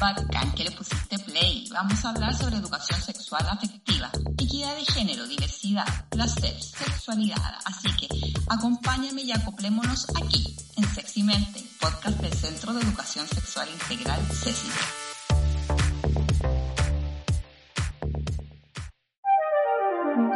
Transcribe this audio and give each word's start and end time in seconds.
Bacán 0.00 0.52
que 0.52 0.64
le 0.64 0.70
pusiste 0.70 1.18
play. 1.18 1.68
Vamos 1.70 2.02
a 2.04 2.10
hablar 2.10 2.34
sobre 2.34 2.56
educación 2.56 3.00
sexual 3.02 3.46
afectiva, 3.46 4.10
equidad 4.38 4.74
de 4.74 4.84
género, 4.86 5.26
diversidad, 5.26 5.86
placer, 6.08 6.60
sexualidad. 6.62 7.54
Así 7.66 7.88
que 7.96 8.08
acompáñame 8.48 9.22
y 9.22 9.32
acoplémonos 9.32 10.06
aquí, 10.16 10.56
en 10.76 10.84
Seximente, 10.94 11.62
podcast 11.78 12.18
del 12.18 12.32
Centro 12.32 12.72
de 12.72 12.80
Educación 12.80 13.26
Sexual 13.28 13.68
Integral, 13.68 14.20
CECI. 14.32 14.68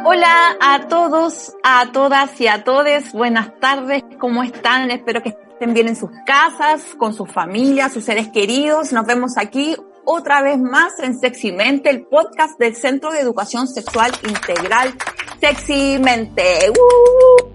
Hola 0.07 0.55
a 0.61 0.87
todos, 0.87 1.53
a 1.63 1.91
todas 1.91 2.39
y 2.39 2.47
a 2.47 2.63
todes. 2.63 3.11
Buenas 3.13 3.59
tardes, 3.59 4.03
¿cómo 4.19 4.43
están? 4.43 4.91
Espero 4.91 5.23
que 5.23 5.44
estén 5.55 5.73
bien 5.73 5.87
en 5.87 5.95
sus 5.95 6.09
casas, 6.25 6.83
con 6.97 7.13
sus 7.13 7.31
familias, 7.31 7.93
sus 7.93 8.03
seres 8.03 8.27
queridos. 8.27 8.91
Nos 8.91 9.05
vemos 9.05 9.37
aquí 9.37 9.77
otra 10.03 10.41
vez 10.41 10.59
más 10.59 10.99
en 10.99 11.17
Seximente, 11.17 11.89
el 11.89 12.01
podcast 12.01 12.59
del 12.59 12.75
Centro 12.75 13.13
de 13.13 13.21
Educación 13.21 13.65
Sexual 13.65 14.11
Integral 14.27 14.93
Seximente. 15.39 16.71
¡Uh! 16.71 17.45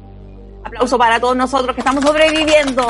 Aplauso 0.64 0.96
para 0.96 1.20
todos 1.20 1.36
nosotros 1.36 1.74
que 1.74 1.82
estamos 1.82 2.02
sobreviviendo. 2.02 2.86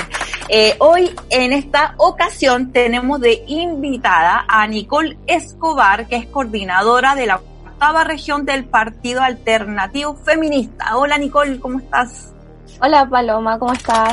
eh, 0.50 0.76
hoy, 0.78 1.10
en 1.30 1.54
esta 1.54 1.94
ocasión, 1.96 2.70
tenemos 2.70 3.18
de 3.18 3.42
invitada 3.46 4.44
a 4.46 4.66
Nicole 4.66 5.16
Escobar, 5.26 6.06
que 6.06 6.16
es 6.16 6.26
coordinadora 6.26 7.14
de 7.14 7.26
la 7.26 7.36
octava 7.36 8.04
región 8.04 8.44
del 8.44 8.66
Partido 8.66 9.22
Alternativo 9.22 10.16
Feminista. 10.16 10.98
Hola 10.98 11.16
Nicole, 11.16 11.58
¿cómo 11.60 11.78
estás? 11.78 12.34
Hola 12.82 13.08
Paloma, 13.08 13.58
¿cómo 13.58 13.72
estás? 13.72 14.12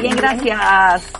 Bien, 0.00 0.16
gracias. 0.16 1.12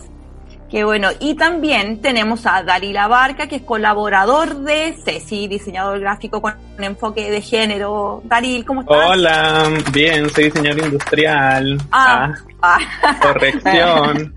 Qué 0.70 0.84
bueno. 0.84 1.08
Y 1.18 1.34
también 1.34 2.00
tenemos 2.00 2.46
a 2.46 2.62
Darila 2.62 3.08
Barca, 3.08 3.48
que 3.48 3.56
es 3.56 3.62
colaborador 3.62 4.60
de 4.60 4.94
CECI, 5.04 5.48
diseñador 5.48 5.98
gráfico 5.98 6.40
con 6.40 6.54
enfoque 6.78 7.28
de 7.28 7.40
género. 7.40 8.22
Daril, 8.24 8.64
¿cómo 8.64 8.82
estás? 8.82 9.10
Hola, 9.10 9.68
bien, 9.92 10.30
soy 10.30 10.44
diseñador 10.44 10.84
industrial. 10.84 11.80
Ah, 11.90 12.32
ah. 12.62 12.78
corrección. 13.20 14.32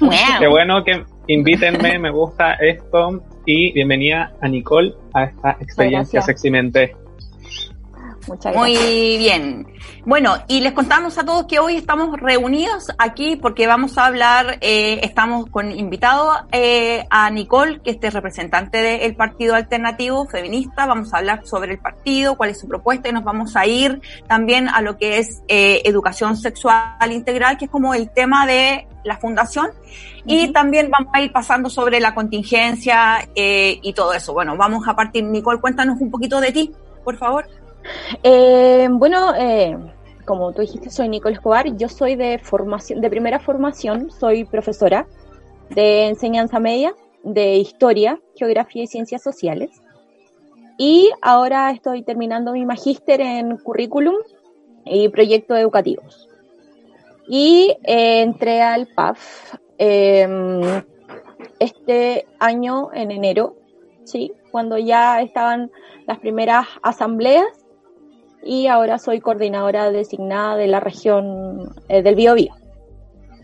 Qué 0.40 0.48
bueno 0.48 0.82
que 0.82 1.04
invítenme, 1.28 2.00
me 2.00 2.10
gusta 2.10 2.54
esto. 2.54 3.22
Y 3.44 3.72
bienvenida 3.72 4.32
a 4.40 4.48
Nicole 4.48 4.92
a 5.14 5.24
esta 5.24 5.56
experiencia 5.60 6.20
Seximente. 6.20 6.96
Muchas 8.28 8.52
gracias. 8.52 8.82
Muy 8.82 9.18
bien. 9.18 9.66
Bueno, 10.04 10.36
y 10.48 10.60
les 10.60 10.72
contamos 10.72 11.18
a 11.18 11.24
todos 11.24 11.46
que 11.46 11.58
hoy 11.58 11.76
estamos 11.76 12.18
reunidos 12.20 12.92
aquí 12.98 13.36
porque 13.36 13.66
vamos 13.66 13.98
a 13.98 14.06
hablar, 14.06 14.58
eh, 14.60 15.00
estamos 15.02 15.46
con 15.50 15.72
invitado 15.72 16.32
eh, 16.52 17.06
a 17.10 17.30
Nicole, 17.30 17.80
que 17.82 17.98
es 18.00 18.14
representante 18.14 18.78
del 18.78 19.16
Partido 19.16 19.54
Alternativo 19.54 20.26
Feminista. 20.26 20.86
Vamos 20.86 21.12
a 21.12 21.18
hablar 21.18 21.46
sobre 21.46 21.72
el 21.72 21.78
partido, 21.78 22.36
cuál 22.36 22.50
es 22.50 22.60
su 22.60 22.68
propuesta 22.68 23.08
y 23.08 23.12
nos 23.12 23.24
vamos 23.24 23.56
a 23.56 23.66
ir 23.66 24.00
también 24.28 24.68
a 24.68 24.80
lo 24.80 24.96
que 24.96 25.18
es 25.18 25.42
eh, 25.48 25.82
educación 25.84 26.36
sexual 26.36 27.10
integral, 27.10 27.58
que 27.58 27.66
es 27.66 27.70
como 27.70 27.94
el 27.94 28.10
tema 28.10 28.46
de 28.46 28.86
la 29.04 29.16
fundación. 29.18 29.70
Y 30.24 30.52
también 30.52 30.90
vamos 30.90 31.12
a 31.14 31.22
ir 31.22 31.32
pasando 31.32 31.70
sobre 31.70 32.00
la 32.00 32.14
contingencia 32.14 33.28
eh, 33.34 33.78
y 33.82 33.92
todo 33.92 34.12
eso. 34.12 34.32
Bueno, 34.32 34.56
vamos 34.56 34.86
a 34.88 34.94
partir. 34.94 35.24
Nicole, 35.24 35.60
cuéntanos 35.60 36.00
un 36.00 36.10
poquito 36.10 36.40
de 36.40 36.52
ti, 36.52 36.72
por 37.04 37.16
favor. 37.16 37.46
Eh, 38.22 38.88
bueno, 38.90 39.34
eh, 39.36 39.76
como 40.26 40.52
tú 40.52 40.60
dijiste, 40.60 40.90
soy 40.90 41.08
Nicole 41.08 41.36
Escobar. 41.36 41.76
Yo 41.76 41.88
soy 41.88 42.16
de 42.16 42.38
formación, 42.38 43.00
de 43.00 43.08
primera 43.08 43.38
formación, 43.38 44.10
soy 44.10 44.44
profesora 44.44 45.06
de 45.70 46.08
enseñanza 46.08 46.60
media, 46.60 46.94
de 47.22 47.56
historia, 47.56 48.20
geografía 48.36 48.82
y 48.82 48.86
ciencias 48.86 49.22
sociales. 49.22 49.70
Y 50.78 51.10
ahora 51.22 51.70
estoy 51.70 52.02
terminando 52.02 52.52
mi 52.52 52.66
magíster 52.66 53.20
en 53.20 53.56
currículum 53.56 54.16
y 54.84 55.08
proyectos 55.08 55.58
educativos. 55.58 56.28
Y 57.28 57.76
eh, 57.84 58.20
entré 58.20 58.62
al 58.62 58.86
PAF 58.88 59.54
eh, 59.78 60.82
este 61.58 62.26
año 62.38 62.90
en 62.92 63.10
enero, 63.10 63.56
sí, 64.04 64.32
cuando 64.50 64.78
ya 64.78 65.20
estaban 65.22 65.70
las 66.06 66.18
primeras 66.18 66.66
asambleas 66.82 67.65
y 68.46 68.68
ahora 68.68 68.98
soy 68.98 69.20
coordinadora 69.20 69.90
designada 69.90 70.56
de 70.56 70.68
la 70.68 70.80
región 70.80 71.74
eh, 71.88 72.02
del 72.02 72.14
Biobío. 72.14 72.54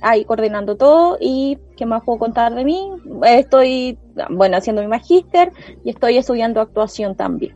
Ahí 0.01 0.25
coordinando 0.25 0.77
todo 0.77 1.17
y 1.21 1.59
¿qué 1.77 1.87
más 1.87 2.03
puedo 2.05 2.19
contar 2.19 2.55
de 2.55 2.65
mí? 2.65 2.91
Estoy, 3.25 3.99
bueno, 4.31 4.57
haciendo 4.57 4.83
mi 4.83 4.89
magíster 4.89 5.53
y 5.85 5.91
estoy 5.91 6.17
estudiando 6.17 6.61
actuación 6.61 7.15
también. 7.15 7.55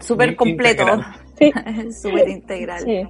Súper 0.00 0.36
completo. 0.36 0.84
Súper 2.02 2.28
integral. 2.28 2.80
Sí. 2.80 3.02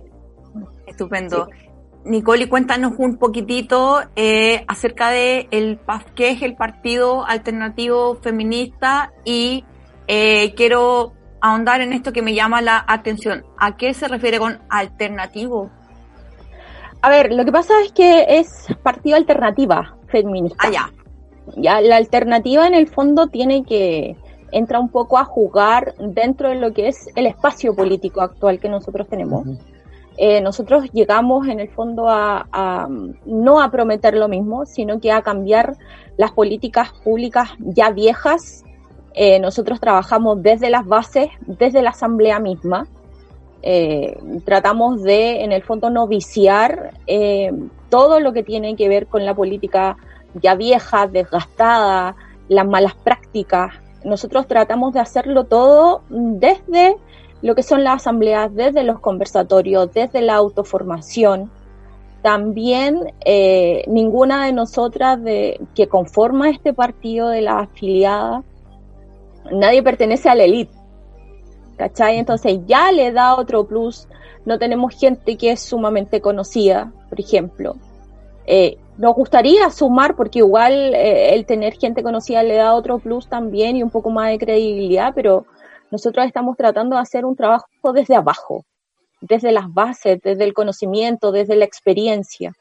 Estupendo. 0.86 1.46
Sí. 1.46 1.62
Nicole, 2.04 2.48
cuéntanos 2.48 2.94
un 2.98 3.16
poquitito 3.16 4.00
eh, 4.16 4.64
acerca 4.66 5.10
de 5.10 5.46
el 5.52 5.78
PAF, 5.78 6.04
qué 6.16 6.30
es 6.30 6.42
el 6.42 6.56
Partido 6.56 7.24
Alternativo 7.24 8.16
Feminista 8.16 9.12
y 9.24 9.64
eh, 10.08 10.52
quiero 10.56 11.12
ahondar 11.42 11.80
en 11.80 11.92
esto 11.92 12.12
que 12.12 12.22
me 12.22 12.34
llama 12.34 12.62
la 12.62 12.82
atención. 12.86 13.44
¿A 13.58 13.76
qué 13.76 13.92
se 13.92 14.08
refiere 14.08 14.38
con 14.38 14.60
alternativo? 14.70 15.70
A 17.02 17.10
ver, 17.10 17.32
lo 17.32 17.44
que 17.44 17.52
pasa 17.52 17.74
es 17.84 17.92
que 17.92 18.38
es 18.38 18.68
partido 18.82 19.16
alternativa 19.16 19.96
feminista. 20.06 20.56
Ah, 20.60 20.70
ya. 20.70 20.90
Ya, 21.56 21.80
la 21.80 21.96
alternativa 21.96 22.66
en 22.68 22.74
el 22.74 22.86
fondo 22.86 23.26
tiene 23.26 23.64
que 23.64 24.16
entra 24.52 24.78
un 24.78 24.88
poco 24.88 25.18
a 25.18 25.24
jugar 25.24 25.94
dentro 25.98 26.50
de 26.50 26.54
lo 26.54 26.72
que 26.72 26.86
es 26.86 27.08
el 27.16 27.26
espacio 27.26 27.74
político 27.74 28.20
actual 28.20 28.60
que 28.60 28.68
nosotros 28.68 29.08
tenemos. 29.08 29.44
Uh 29.44 29.50
-huh. 29.50 29.58
eh, 30.18 30.40
nosotros 30.40 30.92
llegamos 30.92 31.48
en 31.48 31.58
el 31.58 31.68
fondo 31.70 32.08
a, 32.08 32.46
a, 32.52 32.86
no 33.26 33.60
a 33.60 33.70
prometer 33.72 34.14
lo 34.14 34.28
mismo, 34.28 34.64
sino 34.64 35.00
que 35.00 35.10
a 35.10 35.22
cambiar 35.22 35.74
las 36.16 36.30
políticas 36.30 36.92
públicas 37.02 37.48
ya 37.58 37.90
viejas 37.90 38.62
eh, 39.14 39.38
nosotros 39.38 39.80
trabajamos 39.80 40.42
desde 40.42 40.70
las 40.70 40.86
bases, 40.86 41.28
desde 41.46 41.82
la 41.82 41.90
asamblea 41.90 42.38
misma. 42.38 42.86
Eh, 43.62 44.18
tratamos 44.44 45.02
de, 45.02 45.44
en 45.44 45.52
el 45.52 45.62
fondo, 45.62 45.90
no 45.90 46.06
viciar 46.06 46.94
eh, 47.06 47.52
todo 47.90 48.20
lo 48.20 48.32
que 48.32 48.42
tiene 48.42 48.74
que 48.74 48.88
ver 48.88 49.06
con 49.06 49.24
la 49.24 49.34
política 49.34 49.96
ya 50.40 50.54
vieja, 50.54 51.06
desgastada, 51.06 52.16
las 52.48 52.66
malas 52.66 52.94
prácticas. 52.94 53.74
Nosotros 54.04 54.46
tratamos 54.46 54.94
de 54.94 55.00
hacerlo 55.00 55.44
todo 55.44 56.02
desde 56.08 56.96
lo 57.42 57.54
que 57.54 57.62
son 57.62 57.84
las 57.84 57.96
asambleas, 57.96 58.52
desde 58.54 58.82
los 58.82 58.98
conversatorios, 58.98 59.92
desde 59.92 60.22
la 60.22 60.34
autoformación. 60.36 61.50
También 62.22 63.12
ninguna 63.88 64.46
de 64.46 64.52
nosotras 64.52 65.18
que 65.74 65.88
conforma 65.88 66.50
este 66.50 66.72
partido 66.72 67.28
de 67.28 67.42
la 67.42 67.60
afiliada 67.60 68.42
nadie 69.50 69.82
pertenece 69.82 70.28
a 70.28 70.34
la 70.34 70.44
elite, 70.44 70.74
¿cachai? 71.76 72.18
Entonces 72.18 72.60
ya 72.66 72.92
le 72.92 73.12
da 73.12 73.34
otro 73.36 73.66
plus, 73.66 74.08
no 74.44 74.58
tenemos 74.58 74.98
gente 74.98 75.36
que 75.36 75.52
es 75.52 75.60
sumamente 75.60 76.20
conocida, 76.20 76.92
por 77.08 77.20
ejemplo. 77.20 77.76
Eh, 78.46 78.78
nos 78.98 79.14
gustaría 79.14 79.70
sumar, 79.70 80.16
porque 80.16 80.40
igual 80.40 80.94
eh, 80.94 81.34
el 81.34 81.46
tener 81.46 81.74
gente 81.74 82.02
conocida 82.02 82.42
le 82.42 82.56
da 82.56 82.74
otro 82.74 82.98
plus 82.98 83.28
también 83.28 83.76
y 83.76 83.82
un 83.82 83.90
poco 83.90 84.10
más 84.10 84.30
de 84.30 84.38
credibilidad, 84.38 85.12
pero 85.14 85.46
nosotros 85.90 86.26
estamos 86.26 86.56
tratando 86.56 86.96
de 86.96 87.02
hacer 87.02 87.24
un 87.24 87.36
trabajo 87.36 87.66
desde 87.94 88.16
abajo, 88.16 88.64
desde 89.20 89.52
las 89.52 89.72
bases, 89.72 90.20
desde 90.22 90.44
el 90.44 90.54
conocimiento, 90.54 91.32
desde 91.32 91.56
la 91.56 91.64
experiencia. 91.64 92.52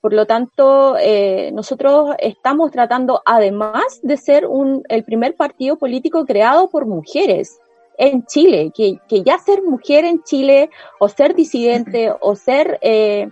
Por 0.00 0.14
lo 0.14 0.26
tanto, 0.26 0.96
eh, 0.98 1.50
nosotros 1.52 2.14
estamos 2.18 2.70
tratando, 2.70 3.22
además 3.26 4.00
de 4.02 4.16
ser 4.16 4.46
un, 4.46 4.82
el 4.88 5.04
primer 5.04 5.36
partido 5.36 5.76
político 5.76 6.24
creado 6.24 6.70
por 6.70 6.86
mujeres 6.86 7.58
en 7.98 8.24
Chile, 8.24 8.72
que, 8.74 8.98
que, 9.08 9.22
ya 9.22 9.38
ser 9.38 9.62
mujer 9.62 10.06
en 10.06 10.22
Chile 10.22 10.70
o 10.98 11.08
ser 11.08 11.34
disidente 11.34 12.10
o 12.18 12.34
ser 12.34 12.78
eh, 12.80 13.28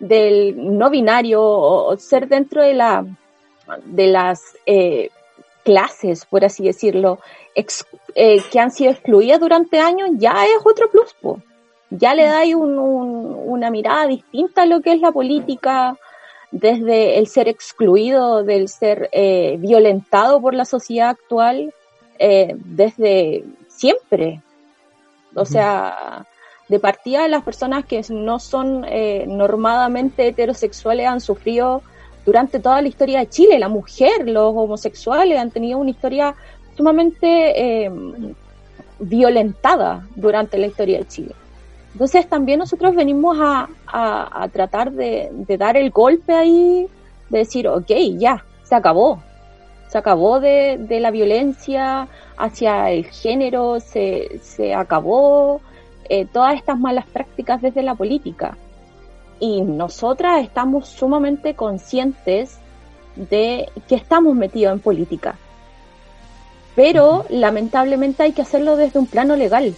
del 0.00 0.78
no 0.78 0.90
binario 0.90 1.42
o, 1.42 1.96
ser 1.96 2.26
dentro 2.26 2.62
de 2.62 2.74
la 2.74 3.06
de 3.84 4.08
las 4.08 4.42
eh, 4.66 5.10
clases, 5.64 6.24
por 6.24 6.44
así 6.44 6.64
decirlo, 6.64 7.20
eh, 7.54 8.42
que 8.50 8.58
han 8.58 8.72
sido 8.72 8.90
excluidas 8.90 9.38
durante 9.38 9.78
años, 9.78 10.10
ya 10.14 10.44
es 10.44 10.58
otro 10.64 10.90
plus. 10.90 11.14
Ya 11.90 12.14
le 12.14 12.24
da 12.24 12.42
un, 12.56 12.78
una 12.78 13.70
mirada 13.70 14.06
distinta 14.06 14.62
a 14.62 14.66
lo 14.66 14.80
que 14.80 14.92
es 14.92 15.00
la 15.00 15.10
política, 15.10 15.96
desde 16.50 17.18
el 17.18 17.26
ser 17.26 17.48
excluido, 17.48 18.42
del 18.42 18.68
ser 18.68 19.08
eh, 19.12 19.56
violentado 19.58 20.40
por 20.40 20.54
la 20.54 20.64
sociedad 20.64 21.10
actual, 21.10 21.72
eh, 22.18 22.54
desde 22.56 23.44
siempre. 23.68 24.40
O 25.34 25.44
sea, 25.44 26.26
de 26.68 26.78
partida 26.80 27.28
las 27.28 27.44
personas 27.44 27.84
que 27.84 28.02
no 28.10 28.38
son 28.38 28.84
eh, 28.84 29.24
normadamente 29.26 30.26
heterosexuales 30.26 31.06
han 31.06 31.20
sufrido 31.20 31.82
durante 32.26 32.58
toda 32.58 32.82
la 32.82 32.88
historia 32.88 33.20
de 33.20 33.28
Chile. 33.28 33.58
La 33.58 33.68
mujer, 33.68 34.28
los 34.28 34.54
homosexuales 34.54 35.38
han 35.38 35.50
tenido 35.50 35.78
una 35.78 35.90
historia 35.90 36.34
sumamente 36.76 37.90
violentada 38.98 40.06
durante 40.14 40.58
la 40.58 40.66
historia 40.66 40.98
de 40.98 41.08
Chile. 41.08 41.34
Entonces 41.92 42.28
también 42.28 42.58
nosotros 42.58 42.94
venimos 42.94 43.36
a, 43.40 43.68
a, 43.86 44.48
tratar 44.48 44.92
de, 44.92 45.30
dar 45.58 45.76
el 45.76 45.90
golpe 45.90 46.32
ahí, 46.34 46.86
de 47.28 47.38
decir, 47.38 47.66
ok, 47.68 47.90
ya, 48.16 48.44
se 48.62 48.74
acabó. 48.74 49.20
Se 49.88 49.98
acabó 49.98 50.38
de, 50.38 50.78
de 50.78 51.00
la 51.00 51.10
violencia 51.10 52.06
hacia 52.36 52.90
el 52.90 53.06
género, 53.06 53.80
se, 53.80 54.38
se 54.40 54.72
acabó 54.72 55.60
eh, 56.08 56.26
todas 56.32 56.54
estas 56.54 56.78
malas 56.78 57.06
prácticas 57.06 57.60
desde 57.60 57.82
la 57.82 57.96
política. 57.96 58.56
Y 59.40 59.62
nosotras 59.62 60.44
estamos 60.44 60.88
sumamente 60.88 61.54
conscientes 61.54 62.58
de 63.16 63.68
que 63.88 63.96
estamos 63.96 64.36
metidos 64.36 64.74
en 64.74 64.80
política. 64.80 65.34
Pero 66.76 67.24
lamentablemente 67.28 68.22
hay 68.22 68.32
que 68.32 68.42
hacerlo 68.42 68.76
desde 68.76 69.00
un 69.00 69.06
plano 69.06 69.34
legal 69.34 69.74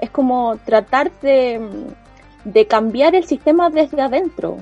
es 0.00 0.10
como 0.10 0.56
tratar 0.64 1.10
de, 1.22 1.94
cambiar 2.68 3.14
el 3.14 3.24
sistema 3.24 3.70
desde 3.70 4.02
adentro. 4.02 4.58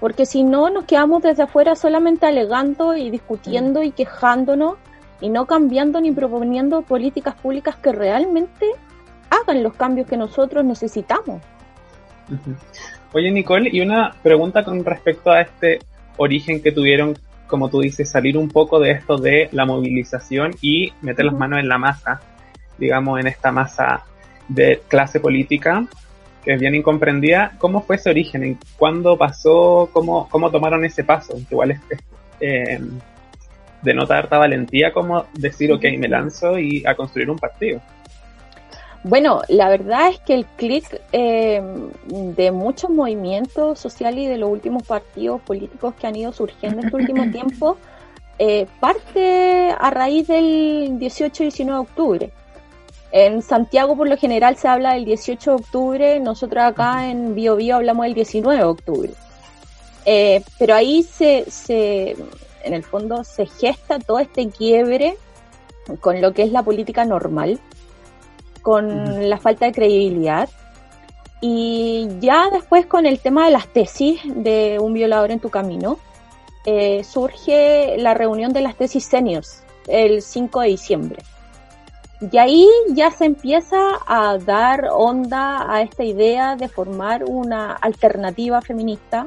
Porque 0.00 0.26
si 0.26 0.42
no, 0.42 0.70
nos 0.70 0.84
quedamos 0.84 1.22
desde 1.22 1.42
afuera 1.42 1.74
solamente 1.74 2.26
alegando 2.26 2.96
y 2.96 3.10
discutiendo 3.10 3.82
y 3.82 3.90
quejándonos 3.90 4.76
y 5.20 5.28
no 5.28 5.46
cambiando 5.46 6.00
ni 6.00 6.12
proponiendo 6.12 6.82
políticas 6.82 7.34
públicas 7.34 7.76
que 7.76 7.92
realmente 7.92 8.66
hagan 9.30 9.62
los 9.62 9.74
cambios 9.74 10.06
que 10.06 10.16
nosotros 10.16 10.64
necesitamos. 10.64 11.42
Oye, 13.12 13.30
Nicole, 13.30 13.70
y 13.72 13.80
una 13.80 14.14
pregunta 14.22 14.64
con 14.64 14.84
respecto 14.84 15.30
a 15.30 15.40
este 15.40 15.80
origen 16.16 16.62
que 16.62 16.72
tuvieron, 16.72 17.16
como 17.46 17.68
tú 17.68 17.80
dices, 17.80 18.10
salir 18.10 18.36
un 18.36 18.48
poco 18.48 18.78
de 18.78 18.92
esto 18.92 19.16
de 19.16 19.48
la 19.52 19.64
movilización 19.64 20.52
y 20.60 20.92
meter 21.00 21.24
las 21.24 21.34
manos 21.34 21.58
en 21.58 21.68
la 21.68 21.78
masa, 21.78 22.20
digamos, 22.76 23.18
en 23.18 23.26
esta 23.26 23.50
masa 23.50 24.04
de 24.48 24.82
clase 24.88 25.20
política, 25.20 25.86
que 26.44 26.54
es 26.54 26.60
bien 26.60 26.74
incomprendida. 26.74 27.52
¿Cómo 27.58 27.82
fue 27.82 27.96
ese 27.96 28.10
origen? 28.10 28.58
¿Cuándo 28.76 29.16
pasó? 29.16 29.88
¿Cómo, 29.92 30.28
cómo 30.28 30.50
tomaron 30.50 30.84
ese 30.84 31.04
paso? 31.04 31.38
igual 31.50 31.72
es, 31.72 31.80
eh, 32.40 32.80
denota 33.82 34.18
harta 34.18 34.38
valentía 34.38 34.92
como 34.92 35.26
decir, 35.34 35.72
ok, 35.72 35.84
me 35.98 36.08
lanzo 36.08 36.58
y 36.58 36.84
a 36.86 36.94
construir 36.94 37.30
un 37.30 37.38
partido. 37.38 37.80
Bueno, 39.04 39.42
la 39.48 39.68
verdad 39.68 40.08
es 40.08 40.18
que 40.20 40.34
el 40.34 40.44
clic 40.44 41.00
eh, 41.12 41.62
de 42.06 42.50
muchos 42.50 42.90
movimientos 42.90 43.78
sociales 43.78 44.24
y 44.24 44.26
de 44.26 44.38
los 44.38 44.50
últimos 44.50 44.82
partidos 44.82 45.40
políticos 45.42 45.94
que 45.94 46.06
han 46.06 46.16
ido 46.16 46.32
surgiendo 46.32 46.80
en 46.80 46.86
este 46.86 46.96
último 46.96 47.30
tiempo 47.30 47.78
eh, 48.40 48.66
parte 48.80 49.70
a 49.78 49.90
raíz 49.90 50.26
del 50.28 50.98
18-19 50.98 51.64
de 51.64 51.72
octubre. 51.72 52.32
En 53.10 53.42
Santiago 53.42 53.96
por 53.96 54.08
lo 54.08 54.16
general 54.16 54.56
se 54.56 54.68
habla 54.68 54.94
del 54.94 55.04
18 55.04 55.50
de 55.50 55.56
octubre, 55.56 56.20
nosotros 56.20 56.62
acá 56.62 57.10
en 57.10 57.34
Bio, 57.34 57.56
Bio 57.56 57.76
hablamos 57.76 58.04
del 58.04 58.14
19 58.14 58.58
de 58.58 58.64
octubre. 58.64 59.10
Eh, 60.04 60.42
pero 60.58 60.74
ahí 60.74 61.02
se, 61.02 61.50
se, 61.50 62.16
en 62.64 62.74
el 62.74 62.82
fondo, 62.82 63.24
se 63.24 63.46
gesta 63.46 63.98
todo 63.98 64.18
este 64.18 64.48
quiebre 64.50 65.16
con 66.00 66.20
lo 66.20 66.32
que 66.32 66.42
es 66.42 66.52
la 66.52 66.62
política 66.62 67.04
normal, 67.04 67.58
con 68.62 69.28
la 69.28 69.38
falta 69.38 69.66
de 69.66 69.72
credibilidad. 69.72 70.48
Y 71.40 72.08
ya 72.20 72.50
después 72.50 72.86
con 72.86 73.06
el 73.06 73.20
tema 73.20 73.46
de 73.46 73.52
las 73.52 73.68
tesis 73.68 74.20
de 74.24 74.78
un 74.80 74.92
violador 74.92 75.30
en 75.30 75.40
tu 75.40 75.50
camino, 75.50 75.98
eh, 76.66 77.04
surge 77.04 77.96
la 77.98 78.12
reunión 78.12 78.52
de 78.52 78.60
las 78.60 78.76
tesis 78.76 79.04
seniors 79.04 79.62
el 79.86 80.20
5 80.20 80.60
de 80.60 80.68
diciembre. 80.68 81.22
Y 82.20 82.36
ahí 82.36 82.68
ya 82.94 83.10
se 83.10 83.26
empieza 83.26 83.78
a 84.06 84.38
dar 84.38 84.88
onda 84.92 85.72
a 85.72 85.82
esta 85.82 86.02
idea 86.02 86.56
de 86.56 86.68
formar 86.68 87.24
una 87.24 87.74
alternativa 87.74 88.60
feminista, 88.60 89.26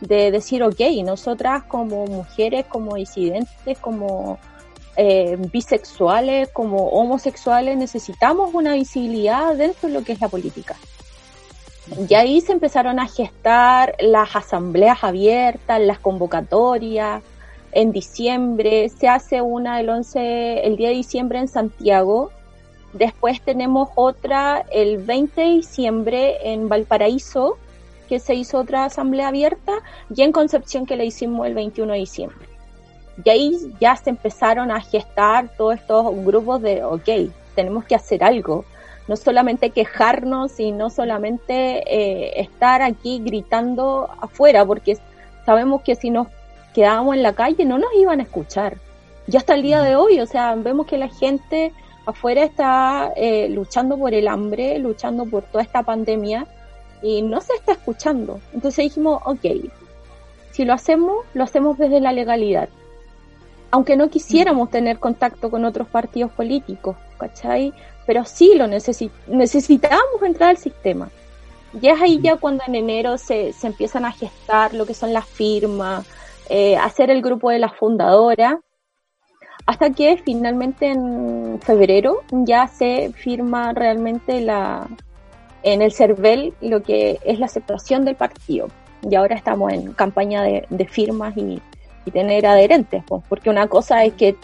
de 0.00 0.32
decir, 0.32 0.62
ok, 0.64 0.80
nosotras 1.04 1.62
como 1.64 2.04
mujeres, 2.06 2.66
como 2.66 2.96
disidentes, 2.96 3.78
como 3.78 4.38
eh, 4.96 5.36
bisexuales, 5.52 6.48
como 6.48 6.88
homosexuales, 6.88 7.76
necesitamos 7.76 8.52
una 8.54 8.74
visibilidad 8.74 9.54
dentro 9.54 9.88
de 9.88 9.94
lo 9.94 10.02
que 10.02 10.12
es 10.12 10.20
la 10.20 10.28
política. 10.28 10.74
Y 12.08 12.14
ahí 12.14 12.40
se 12.40 12.52
empezaron 12.52 12.98
a 12.98 13.06
gestar 13.06 13.94
las 14.00 14.34
asambleas 14.34 15.04
abiertas, 15.04 15.80
las 15.80 16.00
convocatorias, 16.00 17.22
en 17.76 17.92
diciembre, 17.92 18.88
se 18.88 19.06
hace 19.06 19.42
una 19.42 19.80
el 19.80 19.90
11, 19.90 20.66
el 20.66 20.78
día 20.78 20.88
de 20.88 20.94
diciembre 20.94 21.40
en 21.40 21.46
Santiago, 21.46 22.30
después 22.94 23.42
tenemos 23.42 23.90
otra 23.96 24.64
el 24.72 24.96
20 24.96 25.38
de 25.38 25.48
diciembre 25.48 26.38
en 26.50 26.70
Valparaíso, 26.70 27.58
que 28.08 28.18
se 28.18 28.34
hizo 28.34 28.60
otra 28.60 28.86
asamblea 28.86 29.28
abierta, 29.28 29.74
y 30.14 30.22
en 30.22 30.32
Concepción 30.32 30.86
que 30.86 30.96
la 30.96 31.04
hicimos 31.04 31.46
el 31.46 31.52
21 31.52 31.92
de 31.92 31.98
diciembre. 31.98 32.48
Y 33.22 33.28
ahí 33.28 33.74
ya 33.78 33.94
se 33.96 34.08
empezaron 34.08 34.70
a 34.70 34.80
gestar 34.80 35.50
todos 35.58 35.74
estos 35.74 36.24
grupos 36.24 36.62
de, 36.62 36.82
ok, 36.82 37.30
tenemos 37.54 37.84
que 37.84 37.94
hacer 37.94 38.24
algo, 38.24 38.64
no 39.06 39.16
solamente 39.16 39.68
quejarnos 39.68 40.58
y 40.60 40.72
no 40.72 40.88
solamente 40.88 41.82
eh, 41.86 42.40
estar 42.40 42.80
aquí 42.80 43.20
gritando 43.22 44.08
afuera, 44.18 44.64
porque 44.64 44.96
sabemos 45.44 45.82
que 45.82 45.94
si 45.94 46.08
nos 46.08 46.28
quedábamos 46.76 47.16
en 47.16 47.22
la 47.22 47.32
calle 47.32 47.64
no 47.64 47.78
nos 47.78 47.88
iban 47.94 48.20
a 48.20 48.24
escuchar. 48.24 48.76
Ya 49.26 49.38
hasta 49.38 49.54
el 49.54 49.62
día 49.62 49.80
de 49.80 49.96
hoy, 49.96 50.20
o 50.20 50.26
sea, 50.26 50.54
vemos 50.56 50.86
que 50.86 50.98
la 50.98 51.08
gente 51.08 51.72
afuera 52.04 52.44
está 52.44 53.14
eh, 53.16 53.48
luchando 53.48 53.96
por 53.96 54.12
el 54.12 54.28
hambre, 54.28 54.78
luchando 54.78 55.24
por 55.24 55.42
toda 55.44 55.64
esta 55.64 55.82
pandemia 55.82 56.46
y 57.00 57.22
no 57.22 57.40
se 57.40 57.54
está 57.54 57.72
escuchando. 57.72 58.42
Entonces 58.52 58.84
dijimos, 58.84 59.22
ok, 59.24 59.46
si 60.50 60.66
lo 60.66 60.74
hacemos, 60.74 61.24
lo 61.32 61.44
hacemos 61.44 61.78
desde 61.78 61.98
la 61.98 62.12
legalidad. 62.12 62.68
Aunque 63.70 63.96
no 63.96 64.10
quisiéramos 64.10 64.70
tener 64.70 64.98
contacto 64.98 65.50
con 65.50 65.64
otros 65.64 65.88
partidos 65.88 66.30
políticos, 66.32 66.94
¿cachai? 67.16 67.72
Pero 68.06 68.26
sí 68.26 68.52
lo 68.54 68.66
necesitamos 68.66 70.22
entrar 70.22 70.50
al 70.50 70.58
sistema. 70.58 71.08
Y 71.80 71.88
es 71.88 72.02
ahí 72.02 72.20
ya 72.20 72.36
cuando 72.36 72.64
en 72.66 72.74
enero 72.74 73.16
se, 73.16 73.54
se 73.54 73.66
empiezan 73.66 74.04
a 74.04 74.12
gestar 74.12 74.74
lo 74.74 74.84
que 74.84 74.92
son 74.92 75.14
las 75.14 75.24
firmas, 75.24 76.06
eh, 76.48 76.76
hacer 76.76 77.10
el 77.10 77.22
grupo 77.22 77.50
de 77.50 77.58
la 77.58 77.68
fundadora, 77.68 78.60
hasta 79.66 79.90
que 79.90 80.16
finalmente 80.24 80.90
en 80.90 81.60
febrero 81.60 82.22
ya 82.30 82.68
se 82.68 83.12
firma 83.12 83.72
realmente 83.72 84.40
la 84.40 84.86
en 85.66 85.82
el 85.82 85.92
CERVEL 85.92 86.54
lo 86.60 86.82
que 86.82 87.18
es 87.24 87.40
la 87.40 87.46
aceptación 87.46 88.04
del 88.04 88.14
partido. 88.14 88.68
Y 89.02 89.14
ahora 89.16 89.34
estamos 89.34 89.72
en 89.72 89.92
campaña 89.92 90.42
de, 90.42 90.88
firmas 90.88 91.36
y, 91.36 91.60
tener 92.12 92.46
adherentes, 92.46 93.02
pues, 93.08 93.24
porque 93.28 93.50
una 93.50 93.66
cosa 93.66 94.04
es 94.04 94.14
que 94.14 94.36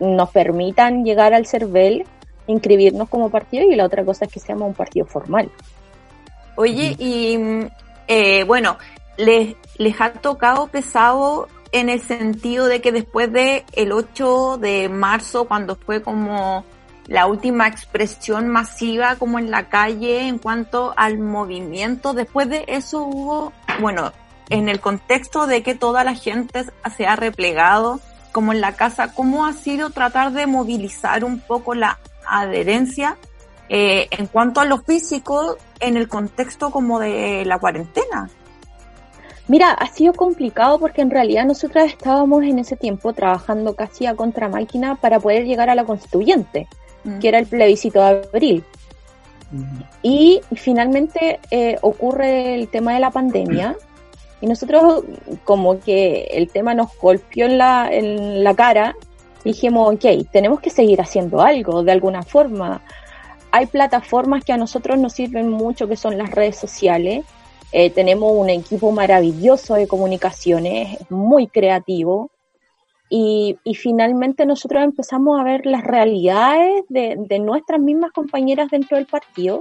nos 0.00 0.28
permitan 0.30 1.02
llegar 1.02 1.32
al 1.32 1.46
CERVEL, 1.46 2.04
inscribirnos 2.46 3.08
como 3.08 3.30
partido, 3.30 3.64
y 3.64 3.74
la 3.74 3.86
otra 3.86 4.04
cosa 4.04 4.26
es 4.26 4.32
que 4.32 4.38
seamos 4.38 4.68
un 4.68 4.74
partido 4.74 5.06
formal. 5.06 5.50
Oye, 6.56 6.94
y 6.98 7.38
eh, 8.06 8.44
bueno, 8.44 8.76
les, 9.16 9.56
les 9.78 10.00
ha 10.00 10.12
tocado 10.12 10.68
pesado 10.68 11.48
en 11.72 11.88
el 11.88 12.00
sentido 12.00 12.66
de 12.66 12.80
que 12.80 12.92
después 12.92 13.32
de 13.32 13.64
el 13.72 13.92
8 13.92 14.58
de 14.58 14.88
marzo, 14.88 15.46
cuando 15.46 15.76
fue 15.76 16.02
como 16.02 16.64
la 17.06 17.26
última 17.26 17.68
expresión 17.68 18.48
masiva 18.48 19.16
como 19.16 19.38
en 19.38 19.50
la 19.50 19.68
calle 19.68 20.26
en 20.26 20.38
cuanto 20.38 20.92
al 20.96 21.18
movimiento, 21.18 22.14
después 22.14 22.48
de 22.48 22.64
eso 22.68 23.02
hubo, 23.02 23.52
bueno, 23.80 24.12
en 24.48 24.68
el 24.68 24.80
contexto 24.80 25.46
de 25.46 25.62
que 25.62 25.74
toda 25.74 26.04
la 26.04 26.14
gente 26.14 26.64
se 26.96 27.06
ha 27.06 27.16
replegado 27.16 28.00
como 28.32 28.52
en 28.52 28.60
la 28.60 28.72
casa, 28.72 29.12
¿cómo 29.14 29.46
ha 29.46 29.52
sido 29.52 29.90
tratar 29.90 30.32
de 30.32 30.46
movilizar 30.46 31.24
un 31.24 31.40
poco 31.40 31.74
la 31.74 31.98
adherencia 32.26 33.16
eh, 33.68 34.06
en 34.10 34.26
cuanto 34.26 34.60
a 34.60 34.64
lo 34.64 34.78
físico 34.78 35.56
en 35.80 35.96
el 35.96 36.08
contexto 36.08 36.70
como 36.70 37.00
de 37.00 37.44
la 37.44 37.58
cuarentena. 37.58 38.30
Mira, 39.48 39.70
ha 39.70 39.86
sido 39.86 40.12
complicado 40.12 40.78
porque 40.78 41.02
en 41.02 41.10
realidad 41.10 41.44
nosotras 41.44 41.86
estábamos 41.86 42.42
en 42.44 42.58
ese 42.58 42.76
tiempo 42.76 43.12
trabajando 43.12 43.74
casi 43.74 44.06
a 44.06 44.14
contramáquina 44.14 44.96
para 44.96 45.20
poder 45.20 45.44
llegar 45.44 45.70
a 45.70 45.74
la 45.74 45.84
constituyente, 45.84 46.66
mm. 47.04 47.18
que 47.20 47.28
era 47.28 47.38
el 47.38 47.46
plebiscito 47.46 48.00
de 48.00 48.06
abril. 48.06 48.64
Mm. 49.52 49.80
Y 50.02 50.40
finalmente 50.54 51.38
eh, 51.50 51.76
ocurre 51.82 52.54
el 52.54 52.68
tema 52.68 52.94
de 52.94 53.00
la 53.00 53.10
pandemia 53.10 53.76
y 54.40 54.46
nosotros 54.46 55.04
como 55.44 55.78
que 55.78 56.24
el 56.32 56.48
tema 56.48 56.74
nos 56.74 56.96
golpeó 56.98 57.46
en 57.46 57.58
la, 57.58 57.88
en 57.90 58.42
la 58.42 58.54
cara, 58.54 58.96
dijimos, 59.44 59.94
ok, 59.94 60.28
tenemos 60.32 60.60
que 60.60 60.70
seguir 60.70 61.00
haciendo 61.00 61.40
algo 61.40 61.84
de 61.84 61.92
alguna 61.92 62.22
forma 62.22 62.82
hay 63.56 63.64
plataformas 63.64 64.44
que 64.44 64.52
a 64.52 64.58
nosotros 64.58 64.98
nos 64.98 65.14
sirven 65.14 65.48
mucho, 65.48 65.88
que 65.88 65.96
son 65.96 66.18
las 66.18 66.30
redes 66.30 66.56
sociales. 66.56 67.24
Eh, 67.72 67.90
tenemos 67.90 68.32
un 68.32 68.48
equipo 68.48 68.92
maravilloso 68.92 69.74
de 69.74 69.88
comunicaciones, 69.88 70.98
muy 71.10 71.46
creativo. 71.46 72.30
Y, 73.08 73.56
finalmente 73.74 74.46
nosotros 74.46 74.82
empezamos 74.82 75.38
a 75.38 75.44
ver 75.44 75.64
las 75.64 75.84
realidades 75.84 76.84
de, 76.88 77.38
nuestras 77.38 77.80
mismas 77.80 78.10
compañeras 78.10 78.68
dentro 78.70 78.96
del 78.96 79.06
partido 79.06 79.60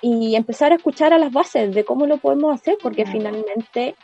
y 0.00 0.36
empezar 0.36 0.70
a 0.70 0.76
escuchar 0.76 1.12
a 1.12 1.18
las 1.18 1.32
bases 1.32 1.74
de 1.74 1.84
cómo 1.84 2.06
lo 2.06 2.18
podemos 2.18 2.54
hacer, 2.54 2.76
porque 2.80 3.04
finalmente 3.04 3.96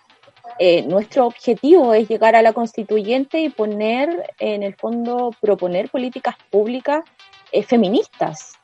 eh, 0.58 0.82
nuestro 0.82 1.26
objetivo 1.26 1.94
es 1.94 2.08
llegar 2.08 2.34
a 2.34 2.42
la 2.42 2.52
constituyente 2.52 3.40
y 3.40 3.48
poner, 3.48 4.32
en 4.40 4.64
el 4.64 4.74
fondo, 4.74 5.30
proponer 5.40 5.88
políticas 5.88 6.34
públicas 6.50 7.04
eh, 7.52 7.62
feministas, 7.62 8.54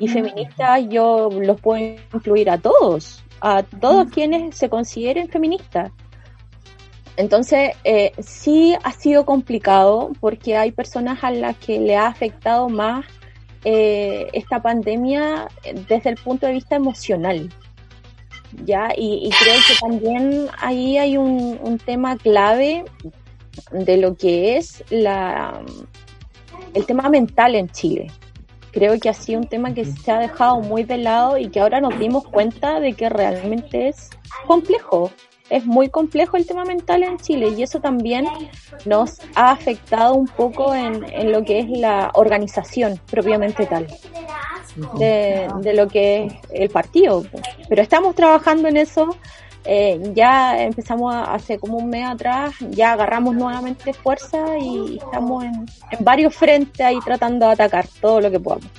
y 0.00 0.08
feministas 0.08 0.86
yo 0.90 1.30
los 1.30 1.60
puedo 1.60 1.96
incluir 2.12 2.50
a 2.50 2.58
todos, 2.58 3.22
a 3.40 3.62
todos 3.62 4.10
quienes 4.10 4.56
se 4.56 4.68
consideren 4.68 5.28
feministas. 5.28 5.90
Entonces, 7.16 7.72
eh, 7.84 8.12
sí 8.18 8.76
ha 8.82 8.92
sido 8.92 9.24
complicado 9.24 10.12
porque 10.20 10.56
hay 10.56 10.70
personas 10.70 11.24
a 11.24 11.30
las 11.30 11.56
que 11.56 11.80
le 11.80 11.96
ha 11.96 12.06
afectado 12.06 12.68
más 12.68 13.04
eh, 13.64 14.28
esta 14.32 14.62
pandemia 14.62 15.48
desde 15.88 16.10
el 16.10 16.16
punto 16.16 16.46
de 16.46 16.52
vista 16.52 16.76
emocional. 16.76 17.50
¿ya? 18.64 18.90
Y, 18.96 19.30
creo 19.40 19.56
que 19.66 19.74
también 19.80 20.46
ahí 20.58 20.96
hay 20.96 21.16
un, 21.16 21.58
un, 21.60 21.78
tema 21.78 22.16
clave 22.16 22.84
de 23.72 23.96
lo 23.96 24.16
que 24.16 24.56
es 24.56 24.84
la, 24.90 25.60
el 26.74 26.86
tema 26.86 27.08
mental 27.08 27.56
en 27.56 27.68
Chile 27.68 28.10
creo 28.72 28.98
que 28.98 29.08
ha 29.08 29.14
sido 29.14 29.40
un 29.40 29.46
tema 29.46 29.74
que 29.74 29.84
se 29.84 30.10
ha 30.10 30.18
dejado 30.18 30.60
muy 30.60 30.84
de 30.84 30.98
lado 30.98 31.38
y 31.38 31.48
que 31.48 31.60
ahora 31.60 31.80
nos 31.80 31.98
dimos 31.98 32.24
cuenta 32.26 32.80
de 32.80 32.92
que 32.92 33.08
realmente 33.08 33.88
es 33.88 34.10
complejo. 34.46 35.10
Es 35.50 35.64
muy 35.64 35.88
complejo 35.88 36.36
el 36.36 36.46
tema 36.46 36.64
mental 36.64 37.02
en 37.02 37.16
Chile 37.16 37.54
y 37.56 37.62
eso 37.62 37.80
también 37.80 38.26
nos 38.84 39.18
ha 39.34 39.50
afectado 39.50 40.14
un 40.14 40.26
poco 40.26 40.74
en, 40.74 41.04
en 41.10 41.32
lo 41.32 41.42
que 41.42 41.60
es 41.60 41.70
la 41.70 42.10
organización 42.14 43.00
propiamente 43.10 43.64
tal 43.64 43.86
de, 44.98 45.48
de 45.60 45.74
lo 45.74 45.88
que 45.88 46.24
es 46.24 46.32
el 46.50 46.68
partido. 46.68 47.24
Pero 47.68 47.82
estamos 47.82 48.14
trabajando 48.14 48.68
en 48.68 48.76
eso 48.76 49.16
eh, 49.70 50.00
ya 50.14 50.64
empezamos 50.64 51.14
hace 51.14 51.58
como 51.58 51.76
un 51.76 51.90
mes 51.90 52.06
atrás, 52.08 52.54
ya 52.70 52.92
agarramos 52.92 53.34
nuevamente 53.34 53.92
fuerza 53.92 54.56
y 54.58 54.96
estamos 54.96 55.44
en, 55.44 55.66
varios 56.00 56.34
frentes 56.34 56.80
ahí 56.80 56.98
tratando 57.04 57.44
de 57.44 57.52
atacar 57.52 57.86
todo 58.00 58.22
lo 58.22 58.30
que 58.30 58.40
podamos. 58.40 58.70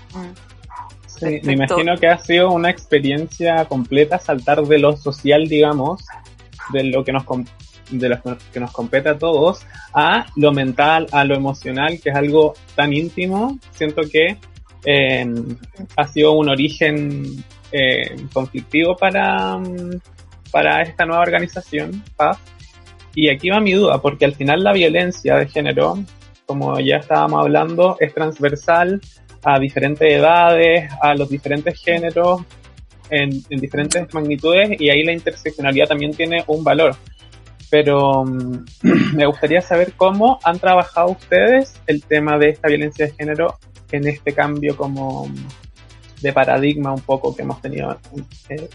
Sí, 1.06 1.42
me 1.44 1.54
imagino 1.54 1.96
que 1.96 2.08
ha 2.08 2.18
sido 2.18 2.50
una 2.50 2.72
experiencia 2.72 3.66
completa 3.66 4.18
saltar 4.18 4.64
de 4.64 4.80
lo 4.80 4.98
social, 4.98 5.48
digamos, 5.48 6.04
de 6.74 6.86
lo 6.86 7.04
que 7.04 7.14
nos 7.14 7.24
de 7.92 8.10
lo 8.10 8.20
que 8.52 8.60
nos 8.60 8.72
compete 8.72 9.10
a 9.10 9.18
todos, 9.20 9.62
a 9.94 10.26
lo 10.38 10.52
mental, 10.54 11.06
a 11.12 11.24
lo 11.24 11.36
emocional, 11.36 12.00
que 12.02 12.10
es 12.10 12.16
algo 12.16 12.56
tan 12.76 12.94
íntimo. 12.94 13.60
Siento 13.74 14.02
que 14.12 14.38
eh, 14.86 15.34
ha 15.96 16.08
sido 16.08 16.32
un 16.32 16.50
origen 16.50 17.44
eh, 17.72 18.16
conflictivo 18.34 18.98
para, 18.98 19.56
mm, 19.58 20.00
para 20.52 20.82
esta 20.82 21.06
nueva 21.06 21.22
organización, 21.22 22.04
PAF. 22.16 22.40
Y 23.16 23.30
aquí 23.30 23.50
va 23.50 23.60
mi 23.60 23.74
duda, 23.74 24.02
porque 24.02 24.26
al 24.26 24.36
final 24.36 24.64
la 24.64 24.74
violencia 24.74 25.36
de 25.36 25.48
género, 25.48 26.00
como 26.46 26.80
ya 26.80 26.98
estábamos 26.98 27.42
hablando, 27.42 27.98
es 28.00 28.14
transversal 28.14 29.02
a 29.44 29.60
diferentes 29.60 30.12
edades, 30.12 30.92
a 31.02 31.16
los 31.16 31.30
diferentes 31.30 31.80
géneros, 31.82 32.42
en, 33.10 33.42
diferentes 33.50 34.14
magnitudes, 34.14 34.80
y 34.80 34.90
ahí 34.90 35.04
la 35.04 35.14
interseccionalidad 35.14 35.88
también 35.88 36.14
tiene 36.14 36.44
un 36.48 36.64
valor. 36.64 36.96
Pero 37.70 38.24
mm, 38.26 38.66
me 39.16 39.26
gustaría 39.26 39.62
saber 39.62 39.94
cómo 39.98 40.40
han 40.44 40.60
trabajado 40.60 41.10
ustedes 41.10 41.74
el 41.88 42.04
tema 42.04 42.38
de 42.38 42.50
esta 42.50 42.68
violencia 42.68 43.06
de 43.06 43.14
género 43.14 43.58
en 43.92 44.08
este 44.08 44.34
cambio 44.34 44.78
como 44.78 45.28
de 46.22 46.34
paradigma 46.34 46.94
un 46.94 47.02
poco 47.02 47.36
que 47.36 47.42
hemos 47.42 47.62
tenido 47.62 47.98
eh, 48.50 48.70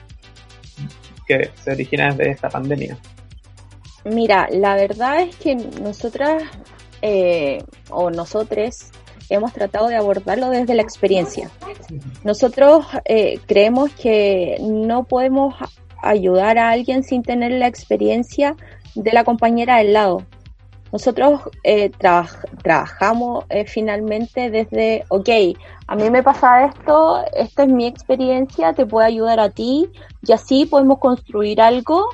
que 1.26 1.50
se 1.62 1.72
origina 1.72 2.08
desde 2.14 2.32
esta 2.32 2.48
pandemia? 2.48 2.98
Mira, 4.04 4.48
la 4.50 4.74
verdad 4.76 5.22
es 5.22 5.36
que 5.36 5.54
nosotras 5.54 6.42
eh, 7.00 7.62
o 7.90 8.10
nosotros 8.10 8.90
hemos 9.28 9.52
tratado 9.52 9.88
de 9.88 9.96
abordarlo 9.96 10.50
desde 10.50 10.74
la 10.74 10.82
experiencia. 10.82 11.50
Nosotros 12.22 12.86
eh, 13.04 13.38
creemos 13.46 13.92
que 13.92 14.56
no 14.60 15.04
podemos 15.04 15.54
ayudar 16.02 16.58
a 16.58 16.70
alguien 16.70 17.02
sin 17.02 17.22
tener 17.22 17.52
la 17.52 17.66
experiencia 17.66 18.56
de 18.94 19.12
la 19.12 19.24
compañera 19.24 19.78
del 19.78 19.92
lado. 19.92 20.24
Nosotros 20.94 21.40
eh, 21.64 21.90
trabajamos 22.62 23.46
eh, 23.48 23.64
finalmente 23.66 24.48
desde, 24.48 25.04
ok, 25.08 25.28
a 25.88 25.96
mí 25.96 26.08
me 26.08 26.22
pasa 26.22 26.66
esto, 26.66 27.20
esta 27.34 27.64
es 27.64 27.68
mi 27.68 27.88
experiencia, 27.88 28.72
te 28.74 28.86
puede 28.86 29.08
ayudar 29.08 29.40
a 29.40 29.50
ti 29.50 29.90
y 30.22 30.32
así 30.32 30.66
podemos 30.66 31.00
construir 31.00 31.60
algo 31.60 32.10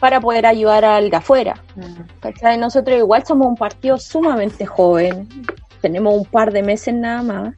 para 0.00 0.18
poder 0.18 0.46
ayudar 0.46 0.82
al 0.82 1.10
de 1.10 1.16
afuera. 1.18 1.62
Mm. 1.76 2.58
Nosotros 2.58 2.96
igual 2.96 3.26
somos 3.26 3.48
un 3.48 3.56
partido 3.56 3.98
sumamente 3.98 4.64
joven, 4.64 5.28
tenemos 5.82 6.14
un 6.14 6.24
par 6.24 6.54
de 6.54 6.62
meses 6.62 6.94
nada 6.94 7.22
más 7.22 7.54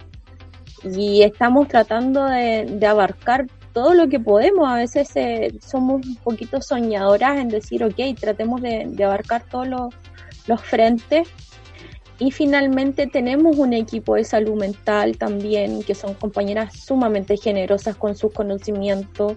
y 0.83 1.23
estamos 1.23 1.68
tratando 1.68 2.25
de, 2.25 2.85
abarcar 2.85 3.47
todo 3.73 3.95
lo 3.95 4.09
que 4.09 4.18
podemos. 4.18 4.68
A 4.68 4.75
veces 4.75 5.09
eh, 5.14 5.56
somos 5.64 6.04
un 6.04 6.16
poquito 6.16 6.61
soñadoras 6.61 7.38
en 7.38 7.49
decir, 7.49 7.85
ok, 7.85 8.18
tratemos 8.18 8.61
de, 8.61 8.87
de 8.88 9.04
abarcar 9.04 9.45
todos 9.49 9.68
los 9.68 9.95
los 10.47 10.62
frentes. 10.62 11.29
Y 12.19 12.31
finalmente 12.31 13.07
tenemos 13.07 13.59
un 13.59 13.75
equipo 13.75 14.15
de 14.15 14.25
salud 14.25 14.55
mental 14.55 15.19
también, 15.19 15.83
que 15.83 15.95
son 15.95 16.15
compañeras 16.15 16.75
sumamente 16.75 17.37
generosas 17.37 17.97
con 17.97 18.17
sus 18.17 18.33
conocimientos. 18.33 19.35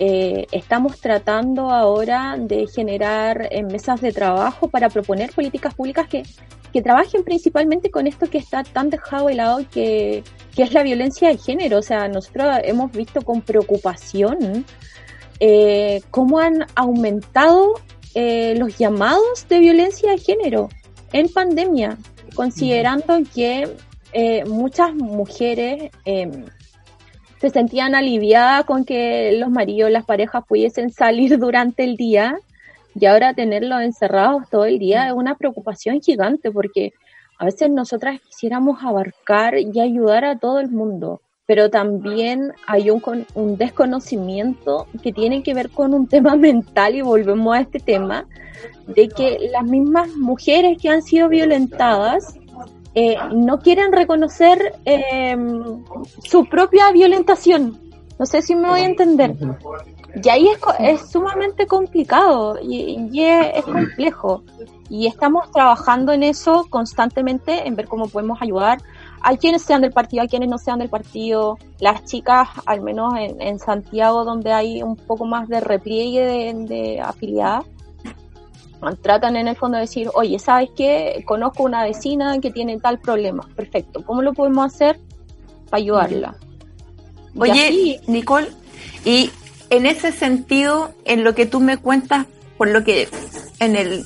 Eh, 0.00 0.46
estamos 0.50 1.00
tratando 1.00 1.70
ahora 1.70 2.36
de 2.38 2.66
generar 2.66 3.48
eh, 3.52 3.62
mesas 3.62 4.00
de 4.00 4.10
trabajo 4.12 4.66
para 4.68 4.88
proponer 4.88 5.30
políticas 5.30 5.74
públicas 5.74 6.08
que, 6.08 6.24
que 6.72 6.82
trabajen 6.82 7.22
principalmente 7.22 7.90
con 7.90 8.08
esto 8.08 8.28
que 8.28 8.38
está 8.38 8.64
tan 8.64 8.90
dejado 8.90 9.28
de 9.28 9.34
lado, 9.34 9.60
que, 9.70 10.24
que 10.56 10.62
es 10.64 10.72
la 10.72 10.82
violencia 10.82 11.28
de 11.28 11.36
género. 11.36 11.78
O 11.78 11.82
sea, 11.82 12.08
nosotros 12.08 12.48
hemos 12.64 12.90
visto 12.90 13.22
con 13.22 13.42
preocupación 13.42 14.64
eh, 15.38 16.02
cómo 16.10 16.38
han 16.38 16.66
aumentado 16.74 17.74
eh, 18.14 18.54
los 18.56 18.76
llamados 18.78 19.46
de 19.48 19.58
violencia 19.58 20.12
de 20.12 20.18
género 20.18 20.68
en 21.12 21.28
pandemia, 21.28 21.96
considerando 22.34 23.18
que 23.34 23.68
eh, 24.12 24.44
muchas 24.44 24.94
mujeres 24.94 25.90
em, 26.04 26.44
se 27.40 27.50
sentían 27.50 27.94
aliviadas 27.94 28.64
con 28.64 28.84
que 28.84 29.32
los 29.32 29.50
maridos, 29.50 29.90
las 29.90 30.04
parejas 30.04 30.44
pudiesen 30.46 30.90
salir 30.90 31.38
durante 31.38 31.84
el 31.84 31.96
día 31.96 32.38
y 32.94 33.06
ahora 33.06 33.34
tenerlos 33.34 33.80
encerrados 33.80 34.48
todo 34.50 34.64
el 34.64 34.78
día 34.78 35.06
es 35.06 35.12
una 35.12 35.34
preocupación 35.34 36.00
gigante 36.00 36.50
porque 36.50 36.92
a 37.38 37.46
veces 37.46 37.70
nosotras 37.70 38.20
quisiéramos 38.20 38.82
abarcar 38.84 39.58
y 39.58 39.80
ayudar 39.80 40.24
a 40.24 40.38
todo 40.38 40.60
el 40.60 40.70
mundo, 40.70 41.20
pero 41.52 41.68
también 41.68 42.54
hay 42.66 42.88
un, 42.88 43.02
un 43.34 43.58
desconocimiento 43.58 44.86
que 45.02 45.12
tiene 45.12 45.42
que 45.42 45.52
ver 45.52 45.68
con 45.68 45.92
un 45.92 46.06
tema 46.08 46.34
mental 46.34 46.94
y 46.94 47.02
volvemos 47.02 47.54
a 47.54 47.60
este 47.60 47.78
tema 47.78 48.24
de 48.86 49.10
que 49.10 49.50
las 49.52 49.62
mismas 49.62 50.08
mujeres 50.16 50.78
que 50.80 50.88
han 50.88 51.02
sido 51.02 51.28
violentadas 51.28 52.38
eh, 52.94 53.18
no 53.34 53.58
quieren 53.58 53.92
reconocer 53.92 54.76
eh, 54.86 55.36
su 56.24 56.46
propia 56.46 56.90
violentación. 56.90 57.78
No 58.18 58.24
sé 58.24 58.40
si 58.40 58.56
me 58.56 58.70
voy 58.70 58.80
a 58.80 58.86
entender. 58.86 59.34
Y 60.24 60.28
ahí 60.30 60.48
es, 60.48 60.58
es 60.78 61.10
sumamente 61.10 61.66
complicado 61.66 62.56
y, 62.62 63.20
es, 63.22 63.62
complejo. 63.62 64.42
Y 64.88 65.06
estamos 65.06 65.50
trabajando 65.50 66.14
en 66.14 66.22
eso 66.22 66.66
constantemente, 66.70 67.68
en 67.68 67.76
ver 67.76 67.88
cómo 67.88 68.08
podemos 68.08 68.40
ayudar 68.40 68.78
hay 69.22 69.38
quienes 69.38 69.62
sean 69.62 69.80
del 69.80 69.92
partido, 69.92 70.22
hay 70.22 70.28
quienes 70.28 70.48
no 70.48 70.58
sean 70.58 70.78
del 70.78 70.88
partido. 70.88 71.58
Las 71.78 72.04
chicas, 72.04 72.48
al 72.66 72.80
menos 72.80 73.14
en, 73.16 73.58
Santiago, 73.58 74.24
donde 74.24 74.52
hay 74.52 74.82
un 74.82 74.96
poco 74.96 75.26
más 75.26 75.48
de 75.48 75.60
repliegue 75.60 76.20
de, 76.20 76.54
de 76.66 77.00
afiliadas, 77.00 77.64
tratan 79.00 79.36
en 79.36 79.48
el 79.48 79.56
fondo 79.56 79.76
de 79.76 79.82
decir, 79.82 80.10
oye, 80.14 80.38
¿sabes 80.38 80.70
qué? 80.76 81.22
Conozco 81.24 81.62
una 81.62 81.84
vecina 81.84 82.38
que 82.40 82.50
tiene 82.50 82.78
tal 82.80 82.98
problema. 82.98 83.48
Perfecto. 83.54 84.04
¿Cómo 84.04 84.22
lo 84.22 84.32
podemos 84.32 84.66
hacer 84.66 84.98
para 85.70 85.82
ayudarla? 85.82 86.36
Oye, 87.38 88.00
Nicole, 88.06 88.48
y 89.04 89.30
en 89.70 89.86
ese 89.86 90.12
sentido, 90.12 90.92
en 91.04 91.24
lo 91.24 91.34
que 91.34 91.46
tú 91.46 91.60
me 91.60 91.76
cuentas, 91.76 92.26
por 92.58 92.68
lo 92.68 92.84
que 92.84 93.08
en 93.60 93.76
el, 93.76 94.04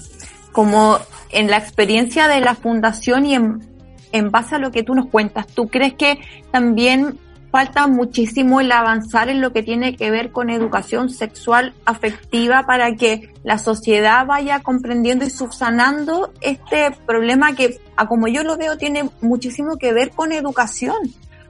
como 0.53 0.99
en 1.31 1.51
la 1.51 1.57
experiencia 1.57 2.29
de 2.29 2.41
la 2.41 2.55
fundación 2.55 3.27
y 3.27 3.35
en 3.35 3.76
en 4.13 4.31
base 4.31 4.55
a 4.55 4.59
lo 4.59 4.71
que 4.71 4.83
tú 4.83 4.95
nos 4.95 5.09
cuentas, 5.09 5.47
¿tú 5.47 5.69
crees 5.69 5.95
que 5.95 6.19
también 6.51 7.19
falta 7.51 7.87
muchísimo 7.87 8.61
el 8.61 8.71
avanzar 8.71 9.29
en 9.29 9.41
lo 9.41 9.53
que 9.53 9.63
tiene 9.63 9.97
que 9.97 10.11
ver 10.11 10.31
con 10.31 10.51
educación 10.51 11.09
sexual 11.09 11.73
afectiva 11.87 12.65
para 12.67 12.95
que 12.97 13.33
la 13.45 13.59
sociedad 13.59 14.27
vaya 14.27 14.61
comprendiendo 14.61 15.25
y 15.25 15.31
subsanando 15.31 16.33
este 16.41 16.91
problema 17.07 17.55
que, 17.55 17.81
a 17.97 18.07
como 18.07 18.29
yo 18.29 18.43
lo 18.43 18.57
veo, 18.59 18.77
tiene 18.77 19.09
muchísimo 19.23 19.77
que 19.79 19.93
ver 19.93 20.11
con 20.11 20.33
educación? 20.33 20.97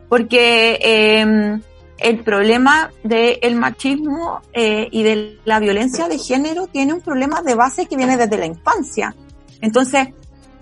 Porque 0.08 0.78
eh, 0.80 1.58
el 1.98 2.22
problema 2.22 2.90
del 3.02 3.56
machismo 3.56 4.42
eh, 4.52 4.88
y 4.90 5.02
de 5.02 5.38
la 5.44 5.58
violencia 5.58 6.08
de 6.08 6.18
género 6.18 6.66
tiene 6.66 6.92
un 6.92 7.00
problema 7.00 7.42
de 7.42 7.54
base 7.54 7.86
que 7.86 7.96
viene 7.96 8.16
desde 8.16 8.38
la 8.38 8.46
infancia. 8.46 9.14
Entonces, 9.60 10.08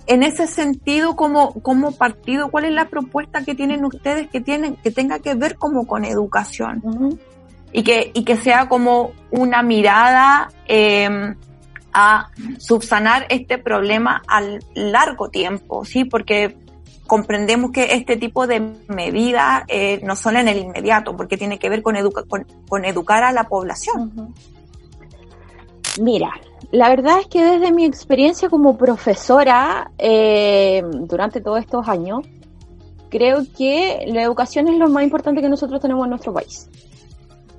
en 0.06 0.23
ese 0.23 0.46
sentido, 0.46 1.16
como, 1.16 1.54
como 1.62 1.92
partido, 1.92 2.50
¿cuál 2.50 2.66
es 2.66 2.73
la 2.73 2.88
propuesta 2.88 3.44
que 3.44 3.54
tienen 3.54 3.84
ustedes 3.84 4.28
que 4.28 4.40
tienen, 4.40 4.76
que 4.76 4.90
tenga 4.90 5.18
que 5.18 5.34
ver 5.34 5.56
como 5.56 5.87
con 5.87 6.04
educación? 6.04 7.18
Y 7.73 7.82
que, 7.82 8.11
y 8.14 8.25
que 8.25 8.37
sea 8.37 8.68
como 8.68 9.12
una 9.30 9.62
mirada 9.62 10.49
eh, 10.68 11.34
a 11.92 12.28
subsanar 12.58 13.26
este 13.30 13.58
problema 13.58 14.23
al 14.26 14.61
largo 14.75 15.30
tiempo, 15.30 15.84
¿sí? 15.84 16.04
Porque 16.04 16.56
comprendemos 17.06 17.70
que 17.70 17.94
este 17.94 18.16
tipo 18.16 18.46
de 18.46 18.61
medidas 18.88 19.64
eh, 19.68 20.00
no 20.02 20.16
son 20.16 20.37
en 20.37 20.49
el 20.49 20.58
inmediato, 20.58 21.16
porque 21.16 21.37
tiene 21.37 21.58
que 21.58 21.68
ver 21.68 21.82
con, 21.82 21.96
con, 22.68 22.84
educar 22.84 23.25
a 23.25 23.32
la 23.32 23.44
población. 23.44 24.34
Mira, 26.00 26.32
la 26.71 26.88
verdad 26.88 27.21
es 27.21 27.26
que 27.26 27.42
desde 27.44 27.73
mi 27.73 27.85
experiencia 27.85 28.49
como 28.49 28.76
profesora 28.76 29.90
eh, 29.99 30.83
durante 30.85 31.40
todos 31.40 31.61
estos 31.61 31.88
años, 31.88 32.21
creo 33.11 33.44
que 33.56 34.04
la 34.09 34.23
educación 34.23 34.68
es 34.68 34.78
lo 34.78 34.88
más 34.88 35.04
importante 35.04 35.40
que 35.40 35.49
nosotros 35.49 35.80
tenemos 35.80 36.04
en 36.04 36.11
nuestro 36.11 36.33
país. 36.33 36.68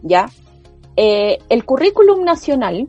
¿Ya? 0.02 0.30
Eh, 0.98 1.40
el 1.50 1.66
currículum 1.66 2.24
nacional 2.24 2.88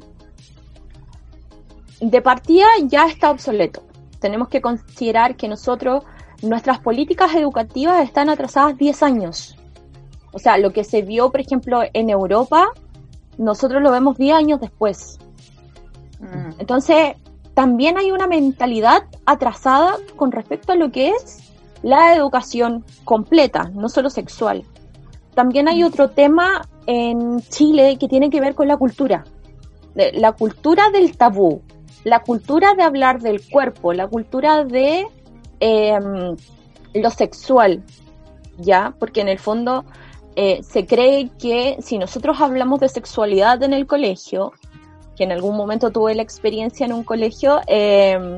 de 2.01 2.23
partida 2.23 2.67
ya 2.85 3.07
está 3.07 3.31
obsoleto. 3.31 3.83
Tenemos 4.21 4.49
que 4.49 4.61
considerar 4.61 5.37
que 5.37 5.49
nosotros, 5.49 6.05
nuestras 6.43 6.79
políticas 6.81 7.35
educativas 7.35 8.03
están 8.03 8.29
atrasadas 8.29 8.77
10 8.77 9.03
años. 9.03 9.57
O 10.33 10.39
sea, 10.39 10.59
lo 10.59 10.73
que 10.73 10.85
se 10.85 11.03
vio, 11.03 11.31
por 11.31 11.41
ejemplo, 11.41 11.81
en 11.93 12.11
Europa, 12.11 12.69
nosotros 13.39 13.83
lo 13.83 13.91
vemos 13.91 14.19
10 14.19 14.35
años 14.35 14.61
después. 14.61 15.19
Mm. 16.21 16.61
Entonces, 16.61 17.15
también 17.55 17.99
hay 17.99 18.11
una 18.11 18.27
mentalidad 18.27 19.05
atrasada 19.25 19.97
con 20.17 20.33
respecto 20.33 20.73
a 20.73 20.77
lo 20.77 20.91
que 20.91 21.11
es 21.11 21.53
la 21.83 22.15
educación 22.15 22.85
completa, 23.05 23.71
no 23.75 23.89
solo 23.89 24.11
sexual. 24.11 24.65
También 25.35 25.69
hay 25.69 25.83
mm. 25.83 25.87
otro 25.87 26.11
tema 26.11 26.69
en 26.87 27.41
Chile 27.43 27.97
que 27.99 28.09
tiene 28.09 28.31
que 28.31 28.41
ver 28.41 28.55
con 28.55 28.69
la 28.69 28.77
cultura. 28.77 29.25
La 29.95 30.33
cultura 30.33 30.91
del 30.91 31.17
tabú, 31.17 31.63
la 32.05 32.21
cultura 32.23 32.75
de 32.75 32.83
hablar 32.83 33.21
del 33.21 33.41
cuerpo, 33.49 33.93
la 33.93 34.07
cultura 34.07 34.65
de 34.65 35.07
em, 35.59 36.37
lo 36.95 37.11
sexual, 37.11 37.83
¿ya? 38.59 38.95
Porque 38.99 39.23
en 39.23 39.29
el 39.29 39.39
fondo 39.39 39.85
eh, 40.37 40.63
se 40.63 40.87
cree 40.87 41.31
que 41.39 41.79
si 41.81 41.99
nosotros 41.99 42.41
hablamos 42.41 42.81
de 42.81 42.89
sexualidad 42.91 43.63
en 43.63 43.73
el 43.73 43.87
colegio, 43.87 44.53
que 45.17 45.25
en 45.25 45.33
algún 45.33 45.57
momento 45.57 45.91
tuve 45.91 46.15
la 46.15 46.23
experiencia 46.23 46.87
en 46.87 46.93
un 46.93 47.03
colegio, 47.03 47.61
em, 47.67 48.37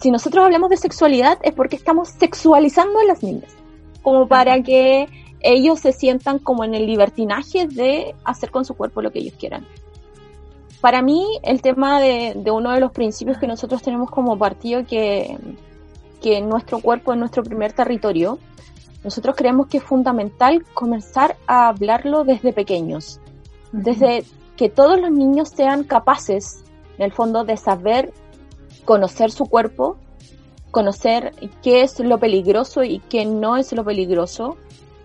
si 0.00 0.10
nosotros 0.10 0.44
hablamos 0.44 0.70
de 0.70 0.76
sexualidad 0.76 1.38
es 1.42 1.52
porque 1.54 1.76
estamos 1.76 2.08
sexualizando 2.08 3.00
a 3.00 3.04
las 3.04 3.22
niñas, 3.22 3.50
como 4.02 4.28
para 4.28 4.62
que 4.62 5.08
ellos 5.40 5.80
se 5.80 5.92
sientan 5.92 6.38
como 6.38 6.64
en 6.64 6.74
el 6.74 6.86
libertinaje 6.86 7.66
de 7.66 8.14
hacer 8.24 8.50
con 8.50 8.64
su 8.64 8.74
cuerpo 8.74 9.02
lo 9.02 9.10
que 9.10 9.20
ellos 9.20 9.34
quieran. 9.38 9.66
Para 10.80 11.02
mí, 11.02 11.24
el 11.42 11.60
tema 11.60 12.00
de, 12.00 12.34
uno 12.52 12.70
de 12.72 12.80
los 12.80 12.92
principios 12.92 13.38
que 13.38 13.48
nosotros 13.48 13.82
tenemos 13.82 14.10
como 14.10 14.38
partido, 14.38 14.84
que, 14.86 15.36
que 16.22 16.40
nuestro 16.40 16.78
cuerpo 16.80 17.12
es 17.12 17.18
nuestro 17.18 17.42
primer 17.42 17.72
territorio, 17.72 18.38
nosotros 19.02 19.34
creemos 19.36 19.66
que 19.66 19.78
es 19.78 19.82
fundamental 19.82 20.64
comenzar 20.74 21.36
a 21.46 21.68
hablarlo 21.68 22.24
desde 22.24 22.52
pequeños, 22.52 23.20
desde 23.72 24.24
que 24.58 24.68
todos 24.68 25.00
los 25.00 25.12
niños 25.12 25.50
sean 25.50 25.84
capaces, 25.84 26.64
en 26.98 27.04
el 27.04 27.12
fondo, 27.12 27.44
de 27.44 27.56
saber 27.56 28.12
conocer 28.84 29.30
su 29.30 29.46
cuerpo, 29.46 29.96
conocer 30.72 31.32
qué 31.62 31.82
es 31.82 32.00
lo 32.00 32.18
peligroso 32.18 32.82
y 32.82 32.98
qué 33.08 33.24
no 33.24 33.56
es 33.56 33.72
lo 33.72 33.84
peligroso, 33.84 34.56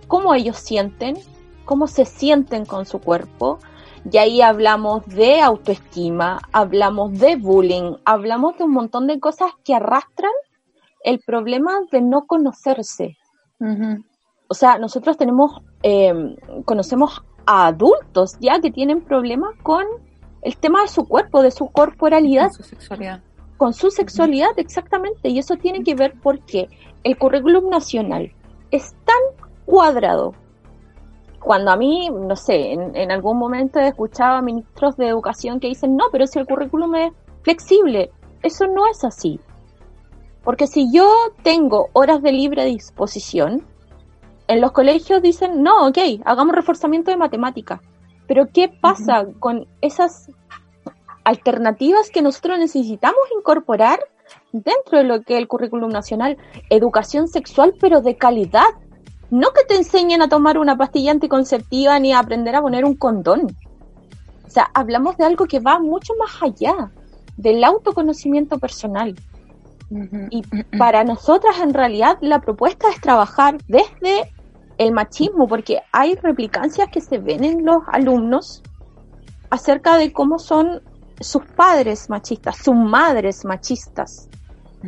cómo 0.08 0.34
ellos 0.34 0.58
sienten, 0.58 1.18
cómo 1.66 1.86
se 1.86 2.06
sienten 2.06 2.66
con 2.66 2.88
su 2.88 3.00
cuerpo. 3.00 3.60
Y 4.12 4.18
ahí 4.18 4.42
hablamos 4.42 5.06
de 5.06 5.40
autoestima, 5.40 6.42
hablamos 6.52 7.18
de 7.20 7.36
bullying, 7.36 7.98
hablamos 8.06 8.58
de 8.58 8.64
un 8.64 8.72
montón 8.72 9.06
de 9.06 9.20
cosas 9.20 9.52
que 9.64 9.76
arrastran 9.76 10.34
el 11.04 11.20
problema 11.20 11.80
de 11.92 12.02
no 12.02 12.26
conocerse. 12.26 13.18
O 14.48 14.56
sea, 14.56 14.80
nosotros 14.80 15.16
tenemos, 15.16 15.62
eh, 15.84 16.12
conocemos 16.66 17.24
a 17.46 17.68
adultos 17.68 18.38
ya 18.40 18.60
que 18.60 18.72
tienen 18.72 19.02
problemas 19.02 19.56
con 19.62 19.86
el 20.42 20.58
tema 20.58 20.82
de 20.82 20.88
su 20.88 21.06
cuerpo, 21.08 21.42
de 21.42 21.52
su 21.52 21.68
corporalidad. 21.68 22.48
Con 22.48 22.54
su 22.54 22.64
sexualidad. 22.64 23.22
Con 23.58 23.74
su 23.74 23.92
sexualidad, 23.92 24.52
exactamente. 24.58 25.30
Y 25.30 25.40
eso 25.40 25.56
tiene 25.56 25.84
que 25.84 25.96
ver 25.96 26.16
porque 26.22 26.70
el 27.04 27.18
currículum 27.18 27.70
nacional 27.70 28.32
es 28.72 28.94
tan 29.06 29.48
cuadrado. 29.66 30.34
Cuando 31.40 31.72
a 31.72 31.76
mí, 31.76 32.10
no 32.10 32.36
sé, 32.36 32.72
en, 32.72 32.96
en 32.96 33.12
algún 33.12 33.38
momento 33.38 33.80
he 33.80 33.88
escuchado 33.88 34.38
a 34.38 34.42
ministros 34.42 34.96
de 34.98 35.08
educación 35.08 35.60
que 35.60 35.68
dicen, 35.68 35.96
no, 35.96 36.06
pero 36.12 36.26
si 36.28 36.40
el 36.40 36.46
currículum 36.46 36.96
es 36.96 37.14
flexible, 37.42 38.12
eso 38.42 38.68
no 38.68 38.88
es 38.88 39.04
así. 39.04 39.40
Porque 40.44 40.68
si 40.68 40.92
yo 40.92 41.10
tengo 41.42 41.90
horas 41.94 42.22
de 42.22 42.32
libre 42.32 42.66
disposición, 42.66 43.66
en 44.48 44.62
los 44.62 44.72
colegios 44.72 45.22
dicen, 45.22 45.64
no, 45.64 45.88
ok, 45.88 45.98
hagamos 46.26 46.56
reforzamiento 46.56 47.12
de 47.12 47.18
matemática. 47.18 47.82
Pero 48.28 48.48
¿qué 48.52 48.70
pasa 48.70 49.28
con 49.40 49.68
esas 49.82 50.32
alternativas 51.24 52.10
que 52.10 52.22
nosotros 52.22 52.60
necesitamos 52.60 53.22
incorporar 53.38 54.00
dentro 54.52 54.98
de 54.98 55.04
lo 55.04 55.22
que 55.22 55.36
es 55.36 55.40
el 55.40 55.48
currículum 55.48 55.90
nacional? 55.90 56.38
Educación 56.70 57.28
sexual, 57.28 57.76
pero 57.80 58.02
de 58.02 58.18
calidad. 58.18 58.70
No 59.30 59.52
que 59.52 59.64
te 59.66 59.76
enseñen 59.76 60.22
a 60.22 60.30
tomar 60.30 60.58
una 60.58 60.78
pastilla 60.78 61.12
anticonceptiva 61.12 62.00
ni 62.00 62.14
a 62.14 62.20
aprender 62.20 62.56
a 62.56 62.62
poner 62.62 62.86
un 62.86 62.96
condón. 62.96 63.56
O 64.46 64.50
sea, 64.50 64.70
hablamos 64.74 65.18
de 65.18 65.26
algo 65.26 65.46
que 65.46 65.60
va 65.60 65.80
mucho 65.80 66.14
más 66.20 66.42
allá 66.42 66.92
del 67.38 67.64
autoconocimiento 67.64 68.60
personal. 68.60 69.16
Y 70.30 70.42
para 70.78 71.04
nosotras 71.04 71.60
en 71.62 71.74
realidad 71.74 72.18
la 72.22 72.42
propuesta 72.42 72.90
es 72.90 73.00
trabajar 73.00 73.58
desde 73.68 74.33
el 74.78 74.92
machismo, 74.92 75.48
porque 75.48 75.82
hay 75.92 76.16
replicancias 76.16 76.90
que 76.90 77.02
se 77.02 77.18
ven 77.18 77.44
en 77.44 77.66
los 77.66 77.84
alumnos 77.92 78.64
acerca 79.50 79.98
de 79.98 80.12
cómo 80.12 80.40
son 80.40 80.82
sus 81.20 81.46
padres 81.46 82.10
machistas, 82.10 82.58
sus 82.58 82.76
madres 82.76 83.46
machistas. 83.46 84.30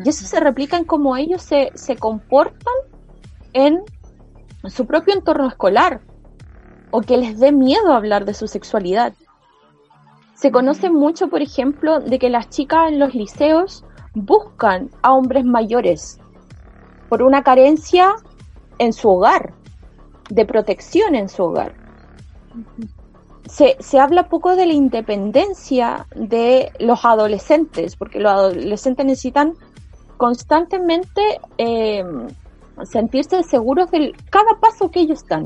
Y 0.04 0.10
eso 0.10 0.26
se 0.26 0.40
replica 0.40 0.78
en 0.78 0.86
cómo 0.86 1.16
ellos 1.16 1.42
se, 1.42 1.72
se 1.76 1.96
comportan 1.96 2.74
en 3.54 3.84
su 4.68 4.86
propio 4.86 5.14
entorno 5.14 5.48
escolar 5.48 6.02
o 6.92 7.02
que 7.02 7.18
les 7.18 7.40
dé 7.40 7.52
miedo 7.52 7.94
hablar 7.94 8.26
de 8.26 8.34
su 8.34 8.48
sexualidad. 8.48 9.14
Se 10.34 10.52
conoce 10.52 10.90
mucho, 10.90 11.30
por 11.30 11.42
ejemplo, 11.42 12.00
de 12.00 12.20
que 12.20 12.30
las 12.30 12.50
chicas 12.50 12.90
en 12.90 13.00
los 13.00 13.14
liceos 13.14 13.86
buscan 14.14 14.90
a 15.02 15.14
hombres 15.14 15.46
mayores 15.46 16.20
por 17.10 17.22
una 17.22 17.44
carencia 17.44 18.16
en 18.80 18.94
su 18.94 19.10
hogar, 19.10 19.54
de 20.30 20.46
protección 20.46 21.16
en 21.16 21.30
su 21.30 21.44
hogar. 21.44 21.74
Se, 23.50 23.78
se, 23.80 24.00
habla 24.00 24.28
poco 24.28 24.56
de 24.56 24.66
la 24.66 24.74
independencia 24.74 26.08
de 26.16 26.72
los 26.80 27.06
adolescentes, 27.06 27.96
porque 27.96 28.20
los 28.20 28.32
adolescentes 28.32 29.06
necesitan 29.06 29.54
constantemente 30.18 31.22
eh, 31.58 32.04
sentirse 32.84 33.44
seguros 33.44 33.92
de 33.92 34.14
cada 34.30 34.60
paso 34.60 34.90
que 34.90 35.02
ellos 35.02 35.26
dan. 35.28 35.46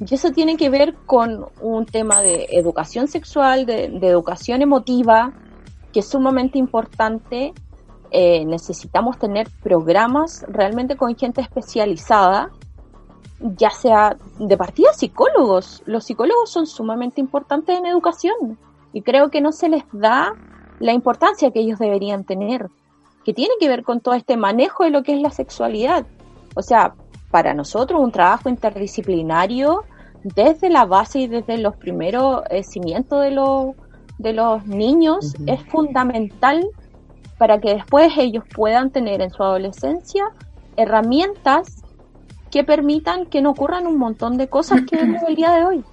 Y 0.00 0.14
eso 0.14 0.32
tiene 0.32 0.56
que 0.56 0.68
ver 0.68 0.94
con 1.06 1.46
un 1.60 1.86
tema 1.86 2.20
de 2.22 2.48
educación 2.50 3.06
sexual, 3.06 3.66
de, 3.66 3.84
educación 4.02 4.62
emotiva, 4.62 5.32
que 5.92 6.00
es 6.00 6.08
sumamente 6.08 6.58
importante. 6.58 7.52
Eh, 8.10 8.44
necesitamos 8.44 9.18
tener 9.18 9.48
programas 9.62 10.44
realmente 10.48 10.96
con 10.96 11.14
gente 11.16 11.40
especializada, 11.40 12.50
ya 13.56 13.70
sea 13.70 14.16
de 14.38 14.56
partida 14.56 14.92
psicólogos. 14.92 15.82
Los 15.86 16.04
psicólogos 16.04 16.50
son 16.50 16.66
sumamente 16.66 17.20
importantes 17.20 17.78
en 17.78 17.86
educación 17.86 18.58
y 18.92 19.02
creo 19.02 19.30
que 19.30 19.40
no 19.40 19.52
se 19.52 19.68
les 19.68 19.84
da 19.92 20.34
la 20.78 20.92
importancia 20.92 21.50
que 21.50 21.60
ellos 21.60 21.78
deberían 21.78 22.24
tener, 22.24 22.68
que 23.24 23.32
tiene 23.34 23.54
que 23.60 23.68
ver 23.68 23.82
con 23.82 24.00
todo 24.00 24.14
este 24.14 24.36
manejo 24.36 24.84
de 24.84 24.90
lo 24.90 25.02
que 25.02 25.14
es 25.14 25.20
la 25.20 25.30
sexualidad. 25.30 26.06
O 26.54 26.62
sea, 26.62 26.94
para 27.30 27.54
nosotros 27.54 28.00
un 28.00 28.12
trabajo 28.12 28.48
interdisciplinario 28.48 29.84
desde 30.22 30.70
la 30.70 30.84
base 30.84 31.20
y 31.20 31.26
desde 31.26 31.58
los 31.58 31.76
primeros 31.76 32.42
eh, 32.50 32.62
cimientos 32.62 33.22
de, 33.22 33.30
los 33.32 33.74
de 34.18 34.32
los 34.32 34.66
niños 34.66 35.34
es 35.46 35.60
fundamental 35.64 36.64
para 37.38 37.60
que 37.60 37.74
después 37.74 38.12
ellos 38.18 38.44
puedan 38.54 38.90
tener 38.90 39.20
en 39.20 39.30
su 39.30 39.42
adolescencia 39.42 40.26
herramientas 40.76 41.82
que 42.52 42.64
permitan 42.64 43.24
que 43.26 43.40
no 43.40 43.50
ocurran 43.50 43.86
un 43.86 43.96
montón 43.96 44.36
de 44.36 44.46
cosas 44.46 44.82
que 44.88 44.96
vemos 44.96 45.22
el 45.26 45.34
día 45.34 45.52
de 45.52 45.64
hoy. 45.64 45.84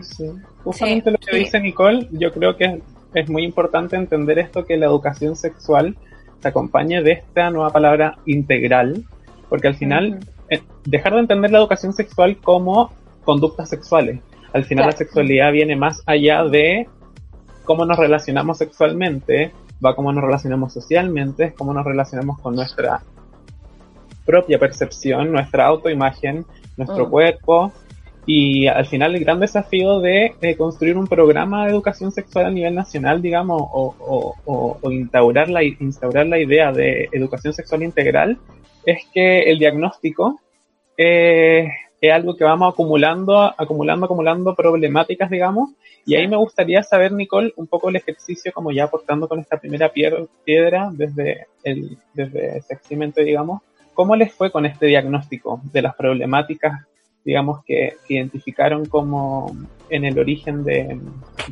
Sí. 0.00 0.24
Justamente 0.64 1.10
lo 1.10 1.18
que 1.18 1.36
dice 1.36 1.60
Nicole, 1.60 2.08
yo 2.12 2.32
creo 2.32 2.56
que 2.56 2.80
es 3.12 3.28
muy 3.28 3.44
importante 3.44 3.94
entender 3.94 4.38
esto 4.38 4.64
que 4.64 4.78
la 4.78 4.86
educación 4.86 5.36
sexual 5.36 5.96
se 6.40 6.48
acompañe 6.48 7.02
de 7.02 7.12
esta 7.12 7.50
nueva 7.50 7.70
palabra 7.70 8.16
integral, 8.24 9.04
porque 9.50 9.68
al 9.68 9.74
final 9.74 10.18
eh, 10.48 10.62
dejar 10.84 11.12
de 11.12 11.20
entender 11.20 11.50
la 11.50 11.58
educación 11.58 11.92
sexual 11.92 12.38
como 12.38 12.90
conductas 13.24 13.68
sexuales. 13.68 14.20
Al 14.54 14.64
final 14.64 14.86
la 14.86 14.92
sexualidad 14.92 15.52
viene 15.52 15.76
más 15.76 16.02
allá 16.06 16.44
de 16.44 16.88
cómo 17.64 17.84
nos 17.84 17.98
relacionamos 17.98 18.56
sexualmente, 18.56 19.52
va 19.84 19.94
cómo 19.94 20.10
nos 20.10 20.24
relacionamos 20.24 20.72
socialmente, 20.72 21.52
cómo 21.52 21.74
nos 21.74 21.84
relacionamos 21.84 22.40
con 22.40 22.54
nuestra 22.54 23.02
propia 24.28 24.58
percepción, 24.58 25.32
nuestra 25.32 25.64
autoimagen, 25.64 26.44
nuestro 26.76 27.06
mm. 27.06 27.10
cuerpo. 27.10 27.72
Y 28.26 28.66
al 28.66 28.84
final 28.84 29.14
el 29.14 29.24
gran 29.24 29.40
desafío 29.40 30.00
de 30.00 30.34
construir 30.58 30.98
un 30.98 31.06
programa 31.06 31.64
de 31.64 31.70
educación 31.72 32.12
sexual 32.12 32.44
a 32.44 32.50
nivel 32.50 32.74
nacional, 32.74 33.22
digamos, 33.22 33.62
o, 33.64 34.78
instaurar, 34.90 35.48
la, 35.48 35.64
instaurar 35.64 36.26
la 36.26 36.38
idea 36.38 36.70
de 36.70 37.08
educación 37.10 37.54
sexual 37.54 37.82
integral, 37.82 38.36
es 38.84 38.98
que 39.14 39.44
el 39.44 39.58
diagnóstico 39.58 40.38
eh, 40.98 41.68
es 42.02 42.12
algo 42.12 42.36
que 42.36 42.44
vamos 42.44 42.74
acumulando, 42.74 43.54
acumulando, 43.56 44.04
acumulando 44.04 44.54
problemáticas, 44.54 45.30
digamos. 45.30 45.70
Y 46.04 46.14
ahí 46.14 46.28
me 46.28 46.36
gustaría 46.36 46.82
saber, 46.82 47.12
Nicole, 47.12 47.54
un 47.56 47.66
poco 47.66 47.88
el 47.88 47.96
ejercicio, 47.96 48.52
como 48.52 48.72
ya 48.72 48.84
aportando 48.84 49.26
con 49.26 49.40
esta 49.40 49.58
primera 49.58 49.90
piedra 49.90 50.90
desde 50.92 51.46
el 51.64 51.96
desde 52.12 52.60
Seximento, 52.60 53.22
digamos. 53.22 53.62
¿Cómo 53.98 54.14
les 54.14 54.32
fue 54.32 54.52
con 54.52 54.64
este 54.64 54.86
diagnóstico 54.86 55.60
de 55.72 55.82
las 55.82 55.96
problemáticas, 55.96 56.86
digamos, 57.24 57.64
que, 57.64 57.96
identificaron 58.08 58.86
como 58.86 59.56
en 59.90 60.04
el 60.04 60.16
origen 60.20 60.62
de, 60.62 61.00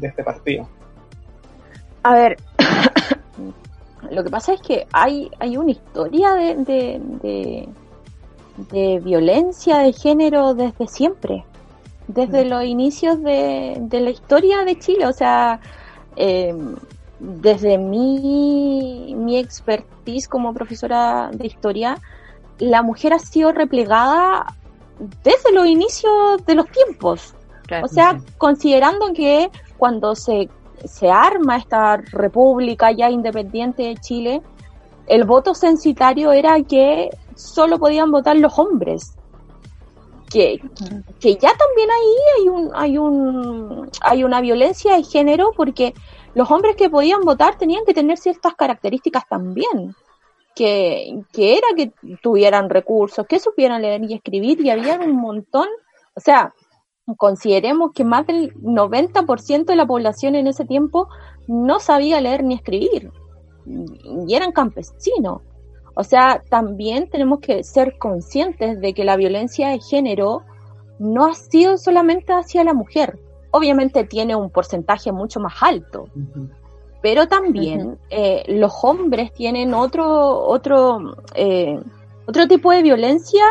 este 0.00 0.22
partido? 0.22 0.68
A 2.04 2.14
ver, 2.14 2.37
lo 4.12 4.22
que 4.22 4.30
pasa 4.30 4.52
es 4.52 4.61
que 4.61 4.87
hay, 4.92 5.28
hay 5.40 5.56
una 5.56 5.72
historia 5.72 6.35
de 6.35 7.00
de 8.56 9.00
violencia 9.00 9.78
de 9.78 9.92
género 9.92 10.54
desde 10.54 10.87
siempre, 10.88 11.44
desde 12.09 12.44
los 12.44 12.64
inicios 12.64 13.22
de, 13.22 13.87
la 13.90 14.11
historia 14.11 14.64
de 14.64 14.78
Chile. 14.78 15.06
O 15.06 15.12
sea, 15.12 15.61
em, 16.16 16.76
desde 17.18 17.78
mi, 17.78 19.14
mi 19.16 19.38
expertise 19.38 20.28
como 20.28 20.54
profesora 20.54 21.30
de 21.32 21.46
historia, 21.46 21.98
la 22.58 22.82
mujer 22.82 23.12
ha 23.12 23.18
sido 23.18 23.52
replegada 23.52 24.54
desde 25.22 25.52
los 25.52 25.66
inicios 25.66 26.44
de 26.46 26.54
los 26.54 26.66
tiempos. 26.70 27.34
O 27.82 27.88
sea, 27.88 28.20
considerando 28.38 29.12
que 29.12 29.50
cuando 29.76 30.14
se, 30.14 30.48
se 30.84 31.10
arma 31.10 31.56
esta 31.56 31.96
república 31.96 32.92
ya 32.92 33.10
independiente 33.10 33.82
de 33.82 33.96
Chile, 33.96 34.42
el 35.06 35.24
voto 35.24 35.54
censitario 35.54 36.32
era 36.32 36.60
que 36.62 37.10
solo 37.34 37.78
podían 37.78 38.10
votar 38.10 38.36
los 38.36 38.58
hombres. 38.58 39.12
Que, 40.30 40.60
que 41.20 41.36
ya 41.36 41.52
también 41.56 41.88
ahí 41.90 42.14
hay 42.36 42.48
un, 42.48 42.70
hay 42.74 42.98
un, 42.98 43.90
hay 44.00 44.24
una 44.24 44.40
violencia 44.40 44.96
de 44.96 45.04
género 45.04 45.52
porque 45.56 45.94
los 46.34 46.50
hombres 46.50 46.76
que 46.76 46.90
podían 46.90 47.22
votar 47.22 47.56
tenían 47.56 47.84
que 47.84 47.94
tener 47.94 48.18
ciertas 48.18 48.54
características 48.54 49.26
también. 49.28 49.94
Que, 50.56 51.20
que 51.32 51.58
era 51.58 51.68
que 51.76 51.92
tuvieran 52.22 52.70
recursos, 52.70 53.26
que 53.26 53.38
supieran 53.38 53.82
leer 53.82 54.02
y 54.04 54.14
escribir, 54.14 54.58
y 54.62 54.70
había 54.70 54.98
un 54.98 55.14
montón, 55.14 55.68
o 56.14 56.20
sea, 56.20 56.54
consideremos 57.18 57.92
que 57.94 58.04
más 58.04 58.26
del 58.26 58.54
90% 58.54 59.66
de 59.66 59.76
la 59.76 59.86
población 59.86 60.34
en 60.34 60.46
ese 60.46 60.64
tiempo 60.64 61.08
no 61.46 61.78
sabía 61.78 62.22
leer 62.22 62.42
ni 62.42 62.54
escribir, 62.54 63.12
y 63.66 64.34
eran 64.34 64.52
campesinos. 64.52 65.42
O 65.94 66.04
sea, 66.04 66.42
también 66.50 67.08
tenemos 67.08 67.40
que 67.40 67.62
ser 67.62 67.96
conscientes 67.98 68.80
de 68.80 68.92
que 68.92 69.04
la 69.04 69.16
violencia 69.16 69.68
de 69.68 69.80
género 69.80 70.42
no 70.98 71.26
ha 71.26 71.34
sido 71.34 71.78
solamente 71.78 72.32
hacia 72.32 72.64
la 72.64 72.74
mujer. 72.74 73.18
Obviamente 73.50 74.04
tiene 74.04 74.36
un 74.36 74.50
porcentaje 74.50 75.12
mucho 75.12 75.40
más 75.40 75.54
alto, 75.62 76.04
pero 77.02 77.28
también 77.28 77.98
eh, 78.11 78.44
los 78.48 78.72
hombres 78.82 79.32
tienen 79.32 79.74
otro, 79.74 80.38
otro, 80.46 81.16
eh, 81.35 81.78
otro 82.26 82.48
tipo 82.48 82.72
de 82.72 82.82
violencia 82.82 83.44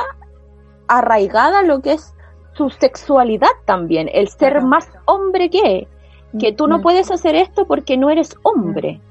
arraigada 0.88 1.60
a 1.60 1.64
lo 1.64 1.82
que 1.82 1.94
es 1.94 2.14
su 2.54 2.70
sexualidad 2.70 3.50
también, 3.66 4.10
el 4.14 4.30
ser 4.30 4.62
más 4.62 4.90
hombre 5.06 5.50
que, 5.50 5.88
que 6.40 6.54
tú 6.54 6.68
no 6.68 6.82
puedes 6.82 7.12
hacer 7.12 7.36
esto 7.36 7.66
porque 7.66 7.98
no 7.98 8.10
eres 8.10 8.36
hombre. 8.44 9.02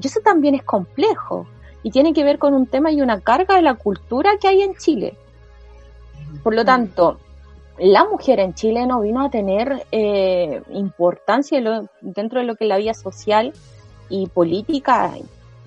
Y 0.00 0.06
eso 0.06 0.20
también 0.20 0.54
es 0.54 0.62
complejo 0.64 1.46
y 1.82 1.90
tiene 1.90 2.12
que 2.12 2.24
ver 2.24 2.38
con 2.38 2.54
un 2.54 2.66
tema 2.66 2.90
y 2.90 3.00
una 3.00 3.20
carga 3.20 3.56
de 3.56 3.62
la 3.62 3.74
cultura 3.74 4.38
que 4.40 4.48
hay 4.48 4.62
en 4.62 4.74
Chile. 4.76 5.16
Por 6.42 6.54
lo 6.54 6.64
tanto, 6.64 7.18
la 7.78 8.04
mujer 8.04 8.40
en 8.40 8.54
Chile 8.54 8.86
no 8.86 9.00
vino 9.00 9.24
a 9.24 9.30
tener 9.30 9.86
eh, 9.92 10.62
importancia 10.70 11.60
dentro 12.00 12.40
de 12.40 12.46
lo 12.46 12.56
que 12.56 12.64
es 12.64 12.68
la 12.68 12.76
vida 12.78 12.94
social 12.94 13.52
y 14.08 14.26
política 14.28 15.12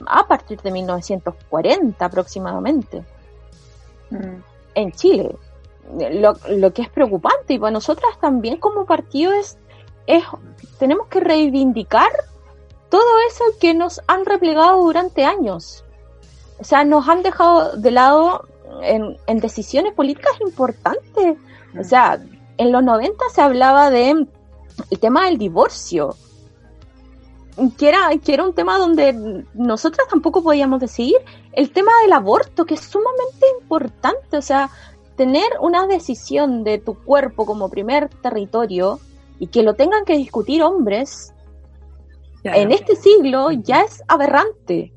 a 0.05 0.27
partir 0.27 0.61
de 0.61 0.71
1940 0.71 2.05
aproximadamente 2.05 3.03
mm. 4.09 4.41
en 4.75 4.91
Chile. 4.91 5.35
Lo, 6.11 6.35
lo, 6.49 6.73
que 6.73 6.81
es 6.81 6.89
preocupante 6.89 7.53
y 7.53 7.59
para 7.59 7.71
nosotras 7.71 8.19
también 8.19 8.57
como 8.57 8.85
partido 8.85 9.31
es, 9.31 9.57
es 10.05 10.23
tenemos 10.79 11.07
que 11.07 11.21
reivindicar 11.21 12.11
todo 12.89 13.19
eso 13.29 13.43
que 13.59 13.73
nos 13.73 14.01
han 14.07 14.25
replegado 14.25 14.83
durante 14.83 15.23
años 15.23 15.85
o 16.59 16.63
sea, 16.63 16.83
nos 16.83 17.07
han 17.07 17.21
dejado 17.21 17.77
de 17.77 17.91
lado 17.91 18.45
en, 18.81 19.17
decisiones 19.39 19.93
políticas 19.93 20.33
importantes. 20.41 21.37
O 21.79 21.83
sea, 21.83 22.19
en 22.57 22.71
los 22.71 22.83
90 22.83 23.23
se 23.33 23.41
hablaba 23.41 23.89
de 23.89 24.25
el 24.89 24.99
tema 24.99 25.25
del 25.25 25.37
divorcio, 25.37 26.15
que 27.77 27.89
era, 27.89 28.09
que 28.23 28.33
era 28.33 28.43
un 28.43 28.53
tema 28.53 28.77
donde 28.77 29.43
nosotras 29.53 30.07
tampoco 30.09 30.43
podíamos 30.43 30.79
decidir. 30.79 31.17
El 31.53 31.71
tema 31.71 31.91
del 32.03 32.13
aborto, 32.13 32.65
que 32.65 32.75
es 32.75 32.81
sumamente 32.81 33.45
importante, 33.61 34.37
o 34.37 34.41
sea, 34.41 34.69
tener 35.15 35.47
una 35.61 35.87
decisión 35.87 36.63
de 36.63 36.77
tu 36.77 36.93
cuerpo 36.93 37.45
como 37.45 37.69
primer 37.69 38.09
territorio 38.09 38.99
y 39.39 39.47
que 39.47 39.63
lo 39.63 39.73
tengan 39.73 40.05
que 40.05 40.17
discutir 40.17 40.63
hombres 40.63 41.33
en 42.43 42.71
este 42.71 42.95
siglo 42.95 43.51
ya 43.51 43.81
es 43.81 44.03
aberrante. 44.07 44.93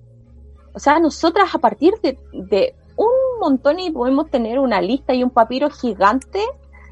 O 0.73 0.79
sea, 0.79 0.99
nosotras 0.99 1.55
a 1.55 1.59
partir 1.59 1.94
de, 2.03 2.75
un 2.96 3.40
montón 3.40 3.81
y 3.81 3.90
podemos 3.90 4.31
tener 4.31 4.59
una 4.59 4.81
lista 4.81 5.14
y 5.14 5.25
un 5.25 5.31
papiro 5.31 5.70
gigante 5.70 6.44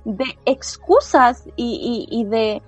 de 0.04 0.24
excusas 0.46 1.44
y, 1.56 2.24
de, 2.24 2.62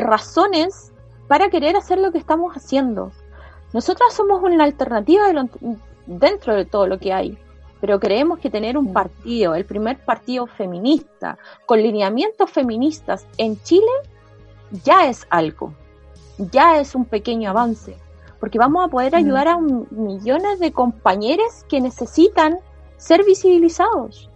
razones 0.00 0.92
para 1.28 1.50
querer 1.50 1.76
hacer 1.76 1.98
lo 1.98 2.12
que 2.12 2.18
estamos 2.18 2.54
haciendo. 2.54 3.12
Nosotras 3.72 4.12
somos 4.12 4.42
una 4.42 4.64
alternativa 4.64 5.24
dentro 6.06 6.54
de 6.54 6.64
todo 6.64 6.86
lo 6.86 6.98
que 6.98 7.12
hay, 7.12 7.38
pero 7.80 7.98
creemos 7.98 8.38
que 8.38 8.50
tener 8.50 8.78
un 8.78 8.92
partido, 8.92 9.54
el 9.54 9.64
primer 9.64 10.04
partido 10.04 10.46
feminista, 10.46 11.38
con 11.66 11.82
lineamientos 11.82 12.50
feministas 12.50 13.26
en 13.38 13.60
Chile, 13.62 13.90
ya 14.84 15.08
es 15.08 15.26
algo, 15.30 15.74
ya 16.38 16.78
es 16.78 16.94
un 16.94 17.04
pequeño 17.04 17.50
avance 17.50 17.96
porque 18.44 18.58
vamos 18.58 18.84
a 18.84 18.88
poder 18.88 19.16
ayudar 19.16 19.48
a 19.48 19.58
millones 19.58 20.60
de 20.60 20.70
compañeros 20.70 21.64
que 21.66 21.80
necesitan 21.80 22.58
ser 22.98 23.24
visibilizados. 23.24 24.28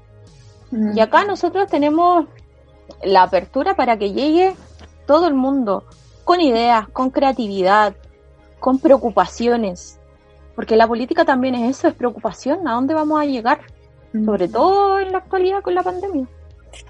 Mm. 0.71 0.97
Y 0.97 1.01
acá 1.01 1.27
nosotros 1.27 1.69
tenemos 1.69 2.25
la 3.03 3.25
apertura 3.25 3.77
para 3.77 3.99
que 3.99 4.15
llegue 4.15 4.57
todo 5.07 5.29
el 5.29 5.35
mundo 5.35 5.85
con 6.29 6.43
ideas, 6.43 6.87
con 6.91 7.09
creatividad, 7.09 7.95
con 8.61 8.79
preocupaciones. 8.81 9.99
Porque 10.55 10.77
la 10.77 10.87
política 10.87 11.25
también 11.25 11.55
es 11.55 11.79
eso, 11.79 11.89
es 11.89 11.95
preocupación, 11.95 12.69
¿a 12.69 12.75
dónde 12.75 12.93
vamos 12.93 13.19
a 13.19 13.25
llegar? 13.25 13.61
Sobre 14.13 14.47
todo 14.47 14.99
en 15.01 15.11
la 15.13 15.19
actualidad 15.19 15.63
con 15.63 15.75
la 15.75 15.83
pandemia. 15.83 16.29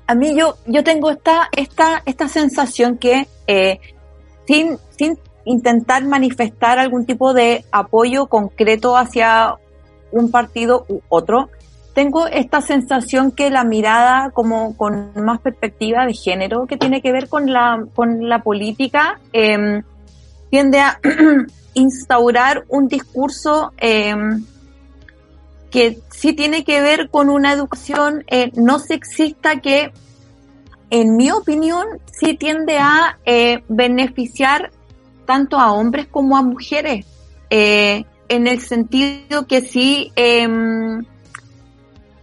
A 0.09 0.17
mí 0.17 0.35
yo, 0.37 0.57
yo 0.67 0.83
tengo 0.83 1.09
esta, 1.13 1.51
esta, 1.57 2.03
esta 2.05 2.27
sensación 2.27 2.99
que 2.99 3.29
eh, 3.47 3.79
sin, 4.45 4.77
sin 4.91 5.17
intentar 5.45 6.05
manifestar 6.05 6.81
algún 6.81 7.07
tipo 7.07 7.33
de 7.33 7.65
apoyo 7.71 8.27
concreto 8.27 8.97
hacia 8.97 9.55
un 10.11 10.33
partido 10.33 10.85
u 10.89 11.01
otro, 11.09 11.49
tengo 11.99 12.29
esta 12.29 12.61
sensación 12.61 13.33
que 13.33 13.51
la 13.51 13.65
mirada 13.65 14.31
como 14.31 14.77
con 14.77 15.11
más 15.17 15.41
perspectiva 15.41 16.07
de 16.07 16.15
género 16.15 16.65
que 16.69 16.77
tiene 16.77 17.03
que 17.03 17.11
ver 17.11 17.29
con 17.29 17.53
la, 17.53 17.85
con 17.93 18.29
la 18.29 18.45
política 18.45 19.19
em, 19.33 19.83
tiende 20.49 20.79
a 20.79 21.01
instaurar 21.75 22.65
un 22.69 22.87
discurso 22.87 23.73
em, 23.79 24.45
que 25.73 25.99
sí 26.13 26.35
tiene 26.35 26.63
que 26.63 26.81
ver 26.83 27.11
con 27.11 27.31
una 27.31 27.53
educación 27.53 28.23
eh, 28.29 28.53
no 28.55 28.79
sexista 28.79 29.61
que, 29.61 29.91
en 30.91 31.17
mi 31.17 31.33
opinión, 31.33 31.85
sí 32.13 32.35
tiende 32.35 32.79
a 32.79 33.19
eh, 33.25 33.65
beneficiar 33.69 34.71
tanto 35.27 35.59
a 35.59 35.73
hombres 35.73 36.07
como 36.07 36.37
a 36.37 36.43
mujeres, 36.43 37.05
eh, 37.51 38.05
en 38.29 38.47
el 38.47 38.61
sentido 38.61 39.49
que 39.49 39.63
sí 39.63 40.13
em, 40.15 41.05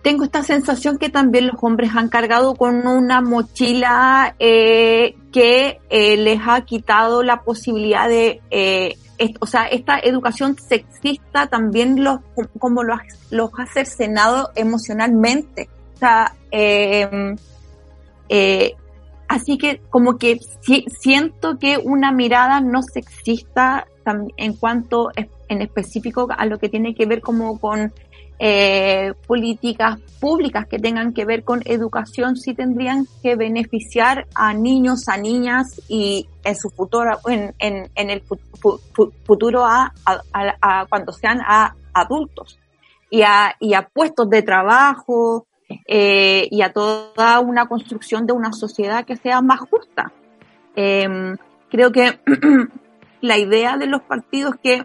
tengo 0.05 0.23
esta 0.23 0.43
sensación 0.43 0.99
que 0.99 1.09
también 1.09 1.47
los 1.47 1.55
hombres 1.63 1.89
han 1.95 2.09
cargado 2.09 2.53
con 2.53 2.85
una 2.85 3.21
mochila 3.21 4.35
eh, 4.37 5.15
que 5.31 5.79
eh, 5.89 6.15
les 6.17 6.39
ha 6.45 6.61
quitado 6.61 7.23
la 7.23 7.41
posibilidad 7.41 8.07
de, 8.07 8.39
eh, 8.51 8.97
o 9.39 9.47
sea, 9.47 9.65
esta 9.65 9.97
educación 9.97 10.57
sexista 10.59 11.47
también 11.47 12.03
los, 12.03 12.19
como 12.59 12.83
los, 12.83 12.99
los 13.31 13.49
ha 13.57 13.65
cercenado 13.65 14.51
emocionalmente. 14.53 15.69
O 15.95 15.97
sea, 15.97 16.35
em, 16.51 17.35
así 19.27 19.57
que 19.57 19.81
como 19.89 20.19
que 20.19 20.37
siento 20.99 21.57
que 21.57 21.79
una 21.83 22.11
mirada 22.11 22.61
no 22.61 22.83
sexista 22.83 23.87
en 24.37 24.53
cuanto 24.53 25.09
en 25.49 25.61
específico 25.63 26.27
a 26.37 26.45
lo 26.45 26.59
que 26.59 26.69
tiene 26.69 26.93
que 26.93 27.07
ver 27.07 27.21
como 27.21 27.59
con 27.59 27.91
eh, 28.37 29.13
políticas 29.27 29.99
públicas 30.19 30.67
que 30.67 30.77
tengan 30.77 31.13
que 31.13 31.23
ver 31.23 31.43
con 31.43 31.61
educación 31.65 32.35
sí 32.35 32.53
tendrían 32.53 33.07
que 33.23 33.35
beneficiar 33.35 34.27
a 34.35 34.53
niños, 34.53 35.07
a 35.07 35.17
niñas 35.17 35.81
y 35.87 36.27
en 36.43 36.55
su 36.55 36.69
futuro, 36.69 37.19
en, 37.27 37.53
en, 37.59 38.09
el 38.09 38.23
futuro 39.25 39.65
a, 39.65 39.93
cuando 40.89 41.13
sean 41.13 41.39
a 41.45 41.75
adultos 41.93 42.59
y 43.09 43.21
a, 43.21 43.55
y 43.59 43.73
a 43.73 43.87
puestos 43.87 44.29
de 44.29 44.41
trabajo 44.41 45.47
eh, 45.87 46.47
y 46.51 46.61
a 46.61 46.73
toda 46.73 47.39
una 47.39 47.67
construcción 47.67 48.27
de 48.27 48.33
una 48.33 48.51
sociedad 48.51 49.05
que 49.05 49.15
sea 49.15 49.41
más 49.41 49.61
justa. 49.61 50.11
Em, 50.75 51.37
creo 51.69 51.91
que 51.91 52.19
la 53.21 53.37
idea 53.37 53.77
de 53.77 53.87
los 53.87 54.01
partidos 54.01 54.55
que 54.61 54.83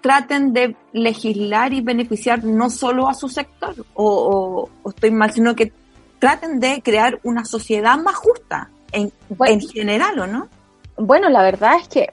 traten 0.00 0.52
de 0.52 0.76
legislar 0.92 1.72
y 1.72 1.80
beneficiar 1.80 2.44
no 2.44 2.70
solo 2.70 3.08
a 3.08 3.14
su 3.14 3.28
sector, 3.28 3.74
o, 3.94 4.68
estoy 4.86 5.10
mal, 5.10 5.32
sino 5.32 5.54
que 5.54 5.72
traten 6.18 6.60
de 6.60 6.82
crear 6.82 7.18
una 7.22 7.44
sociedad 7.44 7.96
más 7.98 8.16
justa 8.16 8.70
en, 8.92 9.12
en 9.46 9.60
general, 9.60 10.18
¿o 10.20 10.26
no? 10.26 10.48
Bueno, 10.96 11.28
la 11.28 11.42
verdad 11.42 11.76
es 11.80 11.88
que 11.88 12.10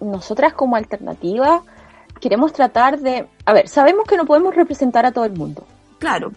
nosotras 0.00 0.54
como 0.54 0.76
alternativa 0.76 1.62
queremos 2.20 2.52
tratar 2.52 2.98
de, 3.00 3.26
a 3.44 3.52
ver, 3.52 3.68
sabemos 3.68 4.06
que 4.06 4.16
no 4.16 4.24
podemos 4.24 4.54
representar 4.54 5.04
a 5.04 5.12
todo 5.12 5.24
el 5.24 5.32
mundo. 5.32 5.66
Claro. 5.98 6.32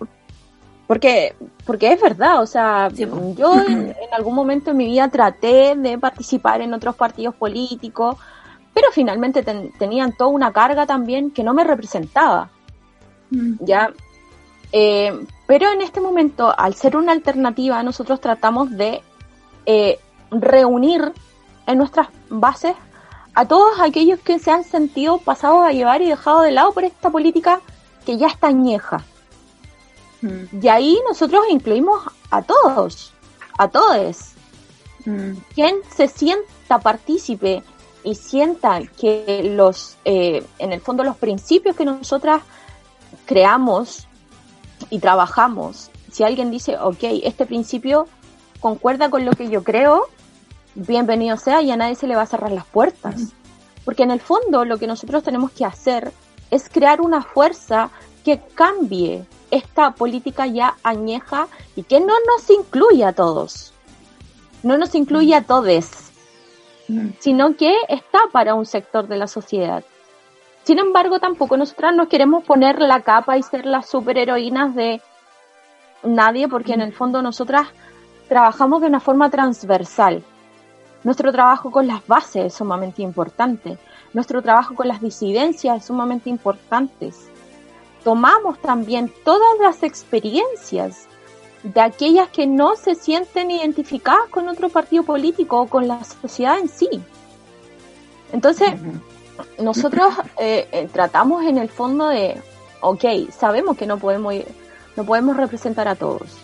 Porque, 0.88 1.36
porque 1.66 1.94
es 1.94 2.02
verdad, 2.02 2.42
o 2.42 2.46
sea, 2.46 2.90
yo 2.90 3.62
en, 3.68 3.90
en, 3.90 4.14
algún 4.14 4.36
momento 4.36 4.72
en 4.72 4.78
mi 4.78 4.86
vida 4.86 5.08
traté 5.10 5.76
de 5.76 5.98
participar 5.98 6.62
en 6.62 6.74
otros 6.74 6.96
partidos 6.96 7.36
políticos, 7.36 8.18
pero 8.76 8.92
finalmente 8.92 9.42
tenían 9.80 10.12
toda 10.12 10.30
una 10.30 10.52
carga 10.52 10.86
también 10.86 11.32
que 11.32 11.46
no 11.46 11.54
me 11.54 11.64
representaba. 11.64 12.50
Mm. 13.32 13.54
¿Ya? 13.62 13.94
Eh, 14.74 15.26
pero 15.48 15.72
en 15.72 15.82
este 15.82 16.02
momento, 16.02 16.54
al 16.56 16.76
ser 16.76 16.98
una 16.98 17.14
alternativa, 17.14 17.82
nosotros 17.84 18.20
tratamos 18.20 18.70
de 18.72 19.02
eh, 19.66 19.98
reunir 20.30 21.14
en 21.66 21.78
nuestras 21.78 22.10
bases 22.30 22.76
a 23.34 23.48
todos 23.48 23.80
aquellos 23.80 24.20
que 24.20 24.40
se 24.40 24.52
han 24.52 24.66
sentido 24.66 25.20
pasados 25.20 25.66
a 25.66 25.72
llevar 25.72 26.02
y 26.02 26.10
dejados 26.10 26.44
de 26.44 26.52
lado 26.52 26.74
por 26.74 26.84
esta 26.84 27.10
política 27.10 27.62
que 28.06 28.18
ya 28.18 28.28
está 28.28 28.48
añeja. 28.48 29.06
Mm. 30.22 30.62
Y 30.62 30.68
ahí 30.68 31.00
nosotros 31.08 31.46
incluimos 31.50 32.04
a 32.30 32.42
todos, 32.42 33.14
a 33.58 33.70
todos. 33.70 34.34
Mm. 35.06 35.32
Quien 35.54 35.78
se 35.96 36.10
sienta 36.10 36.80
partícipe 36.80 37.64
y 38.06 38.16
sientan 38.16 38.88
que 39.00 39.52
los, 39.56 39.98
eh, 40.06 40.46
en 40.60 40.72
el 40.72 40.80
fondo 40.80 41.04
los 41.04 41.18
principios 41.18 41.76
que 41.76 41.86
nosotras 41.86 42.44
creamos 43.26 44.08
y 44.90 45.00
trabajamos, 45.00 45.90
si 46.12 46.24
alguien 46.24 46.52
dice, 46.52 46.78
ok, 46.78 47.04
este 47.24 47.46
principio 47.46 48.08
concuerda 48.60 49.10
con 49.10 49.26
lo 49.26 49.32
que 49.32 49.50
yo 49.50 49.64
creo, 49.64 50.08
bienvenido 50.76 51.36
sea 51.38 51.62
y 51.62 51.72
a 51.72 51.78
nadie 51.78 51.96
se 51.96 52.08
le 52.08 52.16
va 52.16 52.22
a 52.22 52.28
cerrar 52.28 52.52
las 52.52 52.66
puertas. 52.66 53.34
Porque 53.84 54.04
en 54.04 54.12
el 54.12 54.20
fondo 54.20 54.66
lo 54.66 54.78
que 54.78 54.88
nosotros 54.88 55.24
tenemos 55.24 55.52
que 55.52 55.66
hacer 55.66 56.12
es 56.52 56.70
crear 56.70 57.02
una 57.02 57.22
fuerza 57.22 57.90
que 58.24 58.40
cambie 58.40 59.26
esta 59.52 59.92
política 59.92 60.48
ya 60.48 60.76
añeja 60.84 61.48
y 61.76 61.84
que 61.84 62.00
no 62.00 62.14
nos 62.14 62.50
incluya 62.50 63.10
a 63.10 63.14
todos. 63.14 63.74
No 64.64 64.78
nos 64.78 64.96
incluya 64.96 65.38
a 65.38 65.44
todos 66.88 67.02
sino 67.20 67.56
que 67.56 67.76
está 67.90 68.20
para 68.32 68.56
un 68.56 68.66
sector 68.66 69.08
de 69.08 69.18
la 69.18 69.28
sociedad. 69.28 69.84
Sin 70.64 70.80
embargo, 70.80 71.20
tampoco 71.20 71.58
nosotras 71.58 71.96
nos 71.96 72.08
queremos 72.08 72.44
poner 72.44 72.80
la 72.80 73.02
capa 73.02 73.38
y 73.38 73.44
ser 73.44 73.66
las 73.66 73.88
superheroínas 73.88 74.74
de 74.74 75.02
nadie, 76.04 76.48
porque 76.48 76.74
en 76.74 76.82
el 76.82 76.94
fondo 76.94 77.22
nosotras 77.22 77.68
trabajamos 78.28 78.82
de 78.82 78.88
una 78.88 79.00
forma 79.00 79.30
transversal. 79.30 80.24
Nuestro 81.04 81.32
trabajo 81.32 81.70
con 81.70 81.86
las 81.86 82.06
bases 82.08 82.46
es 82.46 82.54
sumamente 82.56 83.04
importante. 83.04 83.78
Nuestro 84.14 84.42
trabajo 84.42 84.74
con 84.74 84.88
las 84.88 85.02
disidencias 85.02 85.78
es 85.78 85.86
sumamente 85.86 86.32
importante. 86.32 87.12
Tomamos 88.04 88.58
también 88.60 89.12
todas 89.24 89.60
las 89.62 89.84
experiencias 89.84 91.08
de 91.74 91.82
aquellas 91.82 92.30
que 92.30 92.46
no 92.46 92.76
se 92.76 92.94
sienten 92.94 93.50
identificadas 93.50 94.30
con 94.30 94.48
otro 94.48 94.70
partido 94.70 95.04
político 95.04 95.62
o 95.62 95.68
con 95.68 95.88
la 95.88 96.04
sociedad 96.04 96.60
en 96.60 96.70
sí. 96.70 96.88
Entonces, 98.32 98.74
nosotros 99.58 100.14
eh, 100.38 100.68
eh, 100.72 100.88
tratamos 100.94 101.44
en 101.44 101.58
el 101.58 101.70
fondo 101.70 102.08
de, 102.10 102.40
ok, 102.82 103.32
sabemos 103.36 103.78
que 103.78 103.88
no 103.88 103.98
podemos, 103.98 104.36
no 104.96 105.06
podemos 105.06 105.36
representar 105.38 105.88
a 105.88 105.96
todos, 105.96 106.38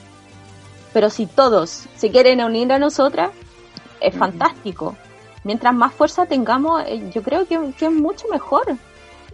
pero 0.92 1.12
si 1.12 1.28
todos 1.28 1.86
se 1.96 2.10
quieren 2.10 2.42
unir 2.42 2.72
a 2.74 2.80
nosotras, 2.80 3.30
es 4.00 4.16
fantástico. 4.16 4.96
Mientras 5.44 5.74
más 5.74 5.94
fuerza 5.94 6.26
tengamos, 6.26 6.82
eh, 6.88 7.12
yo 7.14 7.22
creo 7.22 7.46
que, 7.46 7.60
que 7.78 7.86
es 7.86 7.92
mucho 7.92 8.28
mejor. 8.30 8.76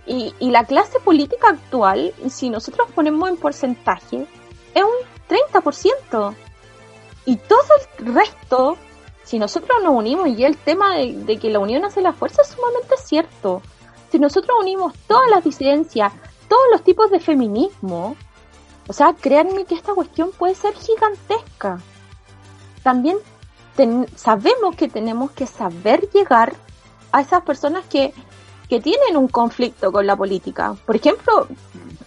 Y, 0.05 0.33
y 0.39 0.51
la 0.51 0.63
clase 0.63 0.99
política 0.99 1.49
actual, 1.49 2.13
si 2.29 2.49
nosotros 2.49 2.89
ponemos 2.93 3.29
en 3.29 3.37
porcentaje, 3.37 4.25
es 4.73 4.83
un 4.83 5.06
30%. 5.27 6.35
Y 7.25 7.35
todo 7.35 7.59
el 7.99 8.13
resto, 8.13 8.77
si 9.23 9.37
nosotros 9.39 9.83
nos 9.83 9.93
unimos, 9.93 10.29
y 10.29 10.43
el 10.43 10.57
tema 10.57 10.95
de, 10.95 11.37
que 11.39 11.49
la 11.49 11.59
unión 11.59 11.85
hace 11.85 12.01
la 12.01 12.13
fuerza 12.13 12.41
es 12.41 12.49
sumamente 12.49 12.95
cierto. 12.97 13.61
Si 14.11 14.19
nosotros 14.19 14.57
unimos 14.61 14.93
todas 15.07 15.29
las 15.29 15.43
disidencias, 15.43 16.13
todos 16.47 16.63
los 16.71 16.83
tipos 16.83 17.11
de 17.11 17.19
feminismo, 17.19 18.15
o 18.87 18.93
sea, 18.93 19.13
créanme 19.13 19.65
que 19.65 19.75
esta 19.75 19.93
cuestión 19.93 20.31
puede 20.31 20.55
ser 20.55 20.73
gigantesca. 20.73 21.79
También 22.83 23.17
sabemos 24.15 24.75
que 24.75 24.87
tenemos 24.87 25.31
que 25.31 25.45
saber 25.45 26.09
llegar 26.09 26.55
a 27.11 27.21
esas 27.21 27.43
personas 27.43 27.85
que, 27.85 28.13
que 28.69 28.81
tienen 28.81 29.17
un 29.17 29.27
conflicto 29.27 29.91
con 29.91 30.05
la 30.05 30.15
política. 30.15 30.75
Por 30.85 30.95
ejemplo, 30.95 31.47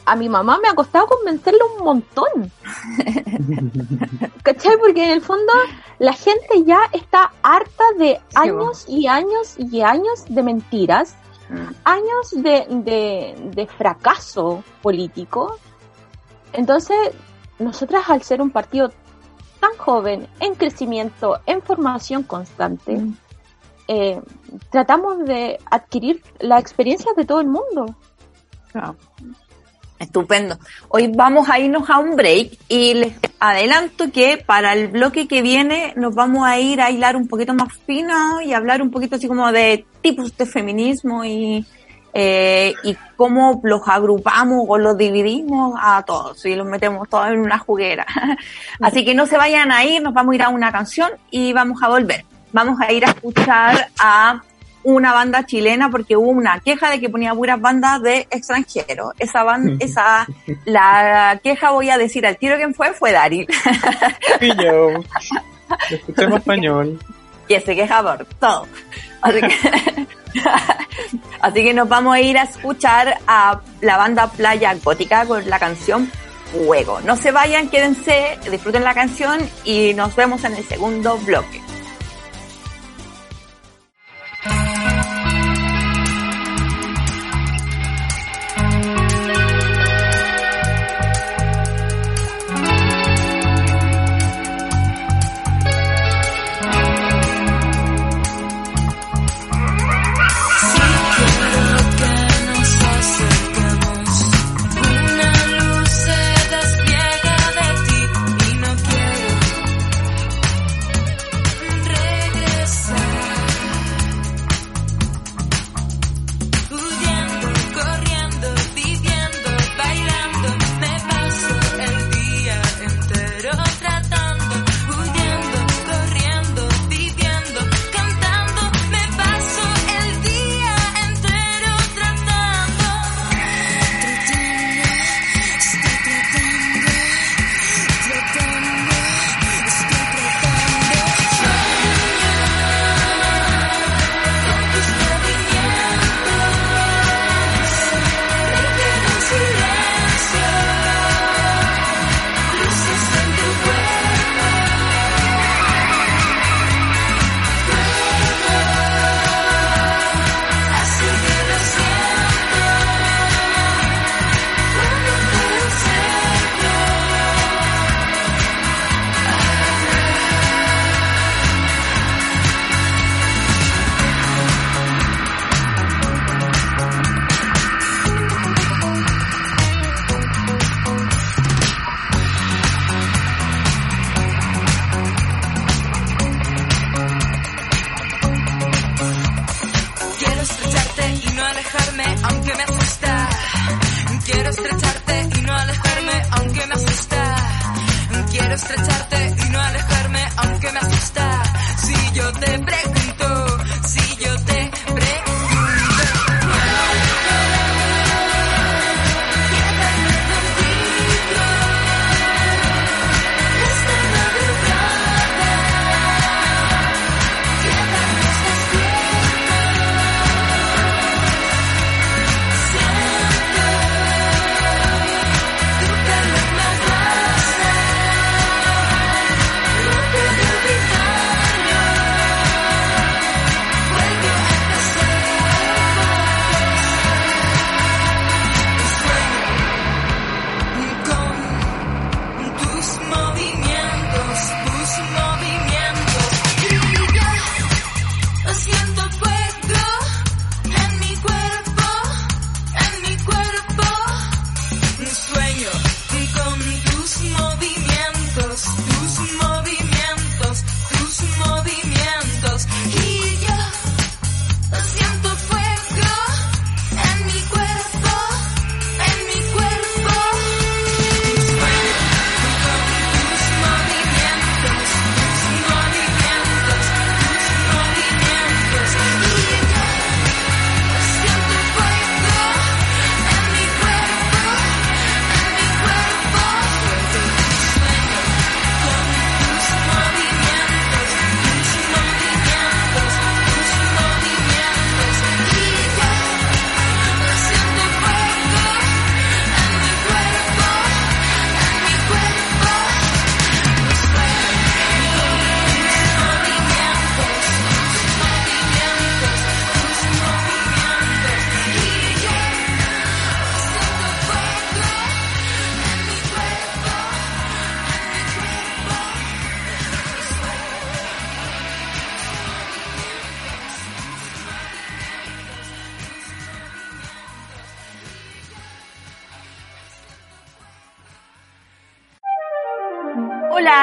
a 0.04 0.16
mi 0.16 0.28
mamá 0.28 0.58
me 0.62 0.68
ha 0.68 0.74
costado 0.74 1.06
convencerle 1.06 1.60
un 1.76 1.84
montón. 1.84 2.52
¿Cachai? 4.42 4.76
Porque 4.78 5.04
en 5.04 5.10
el 5.10 5.20
fondo 5.20 5.52
la 5.98 6.12
gente 6.12 6.64
ya 6.64 6.80
está 6.92 7.32
harta 7.42 7.84
de 7.98 8.20
años 8.34 8.84
y 8.88 9.06
años 9.06 9.54
y 9.58 9.80
años 9.82 10.24
de 10.28 10.42
mentiras, 10.42 11.14
mm. 11.48 11.74
años 11.84 12.30
de, 12.32 13.34
de, 13.54 13.66
fracaso 13.66 14.64
político. 14.82 15.56
Entonces, 16.52 16.96
nosotras 17.58 18.08
al 18.10 18.22
ser 18.22 18.42
un 18.42 18.50
partido 18.50 18.90
tan 19.60 19.76
joven, 19.76 20.26
en 20.40 20.54
crecimiento, 20.54 21.38
en 21.46 21.62
formación 21.62 22.22
constante, 22.22 22.96
mm. 22.96 23.16
Eh, 23.92 24.20
tratamos 24.70 25.24
de 25.24 25.58
adquirir 25.68 26.22
la 26.38 26.60
experiencia 26.60 27.10
de 27.16 27.24
todo 27.24 27.40
el 27.40 27.48
mundo. 27.48 27.96
Estupendo. 29.98 30.56
Hoy 30.88 31.10
vamos 31.12 31.48
a 31.48 31.58
irnos 31.58 31.90
a 31.90 31.98
un 31.98 32.14
break 32.14 32.56
y 32.68 32.94
les 32.94 33.14
adelanto 33.40 34.12
que 34.12 34.36
para 34.38 34.74
el 34.74 34.88
bloque 34.88 35.26
que 35.26 35.42
viene 35.42 35.92
nos 35.96 36.14
vamos 36.14 36.46
a 36.46 36.60
ir 36.60 36.80
a 36.80 36.92
hilar 36.92 37.16
un 37.16 37.26
poquito 37.26 37.52
más 37.52 37.72
fino 37.84 38.40
y 38.40 38.52
hablar 38.52 38.80
un 38.80 38.92
poquito 38.92 39.16
así 39.16 39.26
como 39.26 39.50
de 39.50 39.84
tipos 40.00 40.36
de 40.36 40.46
feminismo 40.46 41.24
y, 41.24 41.66
eh, 42.14 42.74
y 42.84 42.96
cómo 43.16 43.60
los 43.64 43.80
agrupamos 43.88 44.66
o 44.68 44.78
los 44.78 44.96
dividimos 44.96 45.76
a 45.82 46.04
todos 46.04 46.46
y 46.46 46.54
los 46.54 46.66
metemos 46.66 47.08
todos 47.08 47.26
en 47.26 47.40
una 47.40 47.58
juguera. 47.58 48.06
Así 48.80 49.04
que 49.04 49.16
no 49.16 49.26
se 49.26 49.36
vayan 49.36 49.72
a 49.72 49.84
ir, 49.84 50.00
nos 50.00 50.14
vamos 50.14 50.32
a 50.32 50.34
ir 50.36 50.42
a 50.44 50.48
una 50.48 50.70
canción 50.70 51.10
y 51.32 51.52
vamos 51.52 51.82
a 51.82 51.88
volver. 51.88 52.29
Vamos 52.52 52.80
a 52.80 52.92
ir 52.92 53.04
a 53.04 53.10
escuchar 53.10 53.88
a 53.98 54.42
una 54.82 55.12
banda 55.12 55.44
chilena 55.44 55.90
porque 55.90 56.16
hubo 56.16 56.30
una 56.30 56.60
queja 56.60 56.90
de 56.90 57.00
que 57.00 57.08
ponía 57.08 57.34
puras 57.34 57.60
bandas 57.60 58.02
de 58.02 58.26
extranjeros. 58.30 59.12
Esa 59.18 59.42
banda, 59.42 59.76
esa, 59.84 60.26
la 60.64 61.38
queja 61.42 61.70
voy 61.70 61.90
a 61.90 61.98
decir 61.98 62.26
al 62.26 62.38
tiro 62.38 62.56
quién 62.56 62.74
fue, 62.74 62.92
fue 62.92 63.12
Daryl. 63.12 63.46
Y 64.40 64.62
yo. 64.62 64.90
Escuchemos 65.90 66.38
español. 66.38 66.98
Y 67.48 67.60
se 67.60 67.76
queja 67.76 68.02
por 68.02 68.24
todo. 68.38 68.66
Así 69.22 69.40
que, 69.40 70.06
así 71.40 71.64
que 71.64 71.74
nos 71.74 71.88
vamos 71.88 72.14
a 72.14 72.20
ir 72.20 72.38
a 72.38 72.44
escuchar 72.44 73.18
a 73.26 73.60
la 73.80 73.96
banda 73.96 74.28
Playa 74.28 74.74
Gótica 74.82 75.26
con 75.26 75.48
la 75.48 75.58
canción 75.58 76.10
Fuego. 76.52 77.00
No 77.02 77.16
se 77.16 77.30
vayan, 77.30 77.68
quédense, 77.68 78.38
disfruten 78.50 78.82
la 78.82 78.94
canción 78.94 79.38
y 79.64 79.94
nos 79.94 80.16
vemos 80.16 80.42
en 80.44 80.54
el 80.56 80.64
segundo 80.64 81.16
bloque. 81.18 81.60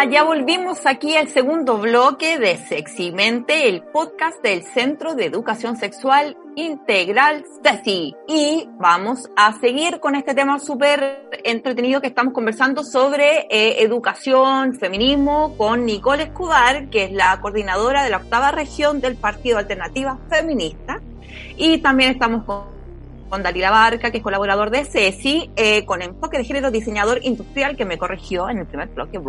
Ya 0.06 0.24
volvimos 0.24 0.86
aquí 0.86 1.18
al 1.18 1.28
segundo 1.28 1.80
bloque 1.80 2.38
de 2.38 2.58
Seximente, 2.58 3.68
el 3.68 3.82
podcast 3.82 4.41
del 4.43 4.64
Centro 4.64 5.16
de 5.16 5.26
Educación 5.26 5.76
Sexual 5.76 6.38
Integral 6.56 7.43
CESI. 7.64 8.16
Y 8.28 8.70
vamos 8.78 9.30
a 9.36 9.60
seguir 9.60 10.00
con 10.00 10.16
este 10.16 10.36
tema 10.36 10.60
súper 10.60 11.28
entretenido 11.43 12.00
que 12.00 12.08
estamos 12.08 12.34
conversando 12.34 12.84
sobre 12.84 13.48
eh, 13.50 13.82
educación, 13.82 14.76
feminismo, 14.76 15.58
con 15.58 15.86
Nicole 15.86 16.24
Escobar, 16.24 16.89
que 16.89 17.06
es 17.06 17.12
la 17.12 17.41
coordinadora 17.41 18.04
de 18.04 18.12
la 18.12 18.18
octava 18.18 18.52
región 18.52 19.02
del 19.02 19.16
Partido 19.16 19.58
Alternativa 19.58 20.20
Feminista. 20.30 21.02
Y 21.58 21.80
también 21.80 22.12
estamos 22.12 22.43
con 22.43 22.77
con 23.30 23.44
Dalila 23.44 23.72
Barca, 23.72 24.12
que 24.12 24.18
es 24.18 24.24
colaborador 24.24 24.70
de 24.70 24.86
CESI, 24.86 25.52
eh, 25.56 25.86
con 25.86 26.02
enfoque 26.02 26.38
de 26.38 26.46
género 26.46 26.72
diseñador 26.72 27.20
industrial, 27.24 27.76
que 27.76 27.86
me 27.86 27.98
corrigió 27.98 28.50
en 28.50 28.60
el 28.60 28.66
primer 28.66 28.90
bloque. 28.90 29.20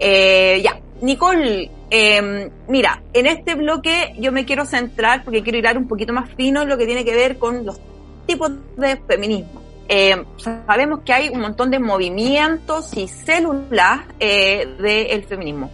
Eh, 0.00 0.60
ya, 0.62 0.78
Nicole, 1.00 1.70
em, 1.90 2.50
mira, 2.68 3.02
en 3.12 3.26
este 3.26 3.54
bloque 3.54 4.14
yo 4.18 4.32
me 4.32 4.44
quiero 4.44 4.64
centrar, 4.64 5.24
porque 5.24 5.42
quiero 5.42 5.58
hilar 5.58 5.76
un 5.76 5.88
poquito 5.88 6.12
más 6.12 6.30
fino 6.34 6.62
en 6.62 6.68
lo 6.68 6.78
que 6.78 6.86
tiene 6.86 7.04
que 7.04 7.14
ver 7.14 7.38
con 7.38 7.64
los 7.64 7.80
tipos 8.26 8.52
de 8.76 8.96
feminismo. 9.08 9.62
Eh, 9.88 10.22
sabemos 10.36 11.00
que 11.04 11.12
hay 11.12 11.28
un 11.30 11.40
montón 11.40 11.70
de 11.70 11.78
movimientos 11.78 12.94
y 12.96 13.08
células 13.08 14.00
del 14.18 15.24
feminismo. 15.24 15.70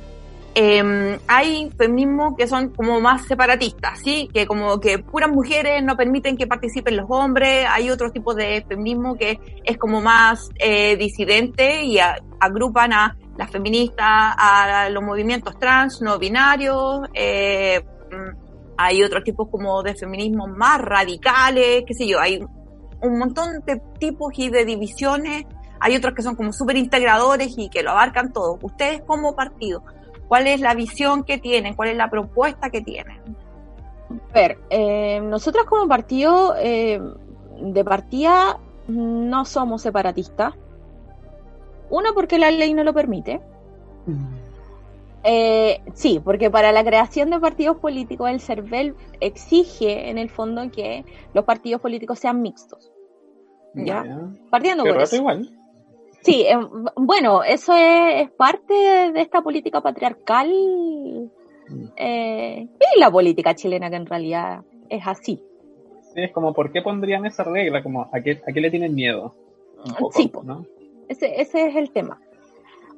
Eh, 0.56 1.18
hay 1.26 1.70
feminismos 1.76 2.34
que 2.38 2.46
son 2.46 2.70
como 2.70 3.00
más 3.00 3.26
separatistas, 3.26 3.98
¿sí? 3.98 4.28
Que 4.32 4.46
como 4.46 4.78
que 4.78 5.00
puras 5.00 5.30
mujeres 5.30 5.82
no 5.82 5.96
permiten 5.96 6.36
que 6.36 6.46
participen 6.46 6.96
los 6.96 7.06
hombres. 7.08 7.66
Hay 7.68 7.90
otro 7.90 8.12
tipo 8.12 8.34
de 8.34 8.64
feminismo 8.68 9.16
que 9.16 9.40
es 9.64 9.76
como 9.76 10.00
más 10.00 10.50
eh, 10.58 10.96
disidente 10.96 11.84
y 11.84 11.98
agrupan 12.38 12.92
a 12.92 13.16
las 13.36 13.50
feministas, 13.50 14.06
a 14.06 14.88
los 14.90 15.02
movimientos 15.02 15.58
trans, 15.58 16.00
no 16.02 16.18
binarios. 16.18 17.00
Eh, 17.14 17.82
hay 18.76 19.02
otros 19.02 19.24
tipos 19.24 19.48
como 19.50 19.82
de 19.82 19.94
feminismo 19.94 20.46
más 20.46 20.80
radicales, 20.80 21.84
qué 21.86 21.94
sé 21.94 22.06
yo. 22.06 22.20
Hay 22.20 22.38
un 23.02 23.18
montón 23.18 23.60
de 23.66 23.80
tipos 23.98 24.32
y 24.36 24.50
de 24.50 24.64
divisiones. 24.64 25.46
Hay 25.80 25.96
otros 25.96 26.14
que 26.14 26.22
son 26.22 26.36
como 26.36 26.52
súper 26.52 26.76
integradores 26.76 27.54
y 27.56 27.68
que 27.68 27.82
lo 27.82 27.90
abarcan 27.90 28.32
todo. 28.32 28.58
Ustedes 28.62 29.02
como 29.06 29.34
partido, 29.34 29.82
¿Cuál 30.34 30.48
es 30.48 30.60
la 30.60 30.74
visión 30.74 31.22
que 31.22 31.38
tienen? 31.38 31.74
¿Cuál 31.74 31.90
es 31.90 31.96
la 31.96 32.10
propuesta 32.10 32.68
que 32.68 32.80
tienen? 32.80 33.20
A 34.30 34.34
ver, 34.34 34.58
eh, 34.68 35.20
nosotros 35.20 35.64
como 35.64 35.86
partido 35.86 36.56
eh, 36.58 37.00
de 37.60 37.84
partida 37.84 38.58
no 38.88 39.44
somos 39.44 39.82
separatistas. 39.82 40.54
Uno, 41.88 42.08
porque 42.14 42.40
la 42.40 42.50
ley 42.50 42.74
no 42.74 42.82
lo 42.82 42.92
permite. 42.92 43.40
Eh, 45.22 45.80
sí, 45.94 46.20
porque 46.24 46.50
para 46.50 46.72
la 46.72 46.82
creación 46.82 47.30
de 47.30 47.38
partidos 47.38 47.76
políticos 47.76 48.28
el 48.28 48.40
CERVEL 48.40 48.96
exige 49.20 50.10
en 50.10 50.18
el 50.18 50.30
fondo 50.30 50.68
que 50.72 51.04
los 51.32 51.44
partidos 51.44 51.80
políticos 51.80 52.18
sean 52.18 52.42
mixtos. 52.42 52.90
¿Ya? 53.72 54.04
Partiendo 54.50 54.82
por 54.82 55.00
eso. 55.00 55.14
Igual. 55.14 55.48
Sí, 56.24 56.46
em, 56.46 56.66
bueno, 56.96 57.42
eso 57.42 57.74
es, 57.76 58.30
parte 58.30 58.72
de 59.12 59.20
esta 59.20 59.42
política 59.42 59.82
patriarcal 59.82 60.50
mm. 61.68 61.84
eh, 61.96 62.66
y 62.66 62.98
la 62.98 63.10
política 63.10 63.54
chilena 63.54 63.90
que 63.90 63.96
en 63.96 64.06
realidad 64.06 64.62
es 64.88 65.06
así. 65.06 65.42
Sí, 66.14 66.22
es 66.22 66.32
como, 66.32 66.54
¿por 66.54 66.72
qué 66.72 66.80
pondrían 66.80 67.26
esa 67.26 67.44
regla? 67.44 67.82
Como, 67.82 68.08
¿a 68.10 68.20
qué, 68.22 68.40
a 68.48 68.52
qué 68.52 68.60
le 68.60 68.70
tienen 68.70 68.94
miedo? 68.94 69.34
sí, 70.12 70.32
¿no? 70.44 70.64
ese, 71.08 71.40
ese 71.42 71.66
es 71.66 71.76
el 71.76 71.90
tema. 71.90 72.18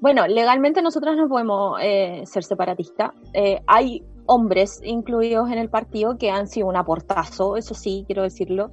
Bueno, 0.01 0.29
legalmente 0.29 0.81
nosotros 0.81 1.16
no 1.16 1.29
podemos 1.29 1.81
eh, 1.83 2.22
ser 2.27 2.45
separatistas. 2.45 3.11
Eh, 3.33 3.61
hay 3.66 4.05
hombres 4.27 4.81
incluidos 4.85 5.51
en 5.51 5.59
el 5.59 5.68
partido 5.68 6.16
que 6.16 6.31
han 6.31 6.47
sido 6.47 6.68
un 6.68 6.77
aportazo, 6.77 7.57
eso 7.57 7.74
sí, 7.74 8.05
quiero 8.07 8.22
decirlo, 8.22 8.70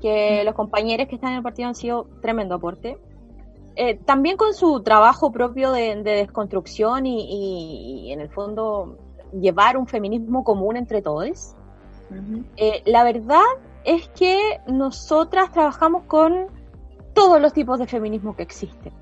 que 0.00 0.40
mm. 0.42 0.44
los 0.44 0.54
compañeros 0.56 1.06
que 1.06 1.14
están 1.14 1.30
en 1.32 1.36
el 1.36 1.42
partido 1.44 1.68
han 1.68 1.76
sido 1.76 2.08
tremendo 2.20 2.56
aporte. 2.56 2.98
Eh, 3.74 3.98
también 4.04 4.36
con 4.36 4.52
su 4.54 4.82
trabajo 4.82 5.32
propio 5.32 5.72
de, 5.72 6.02
desconstrucción 6.02 7.06
y, 7.06 8.12
en 8.12 8.20
el 8.20 8.28
fondo 8.28 8.98
llevar 9.32 9.76
un 9.78 9.86
feminismo 9.86 10.44
común 10.44 10.76
entre 10.76 11.00
todos. 11.00 11.54
Eh, 12.56 12.82
la 12.84 13.04
verdad 13.04 13.40
es 13.84 14.08
que 14.08 14.60
nosotras 14.66 15.50
trabajamos 15.50 16.04
con 16.04 16.48
todos 17.14 17.40
los 17.40 17.52
tipos 17.54 17.78
de 17.78 17.86
feminismo 17.86 18.36
que 18.36 18.42
existen. 18.42 18.92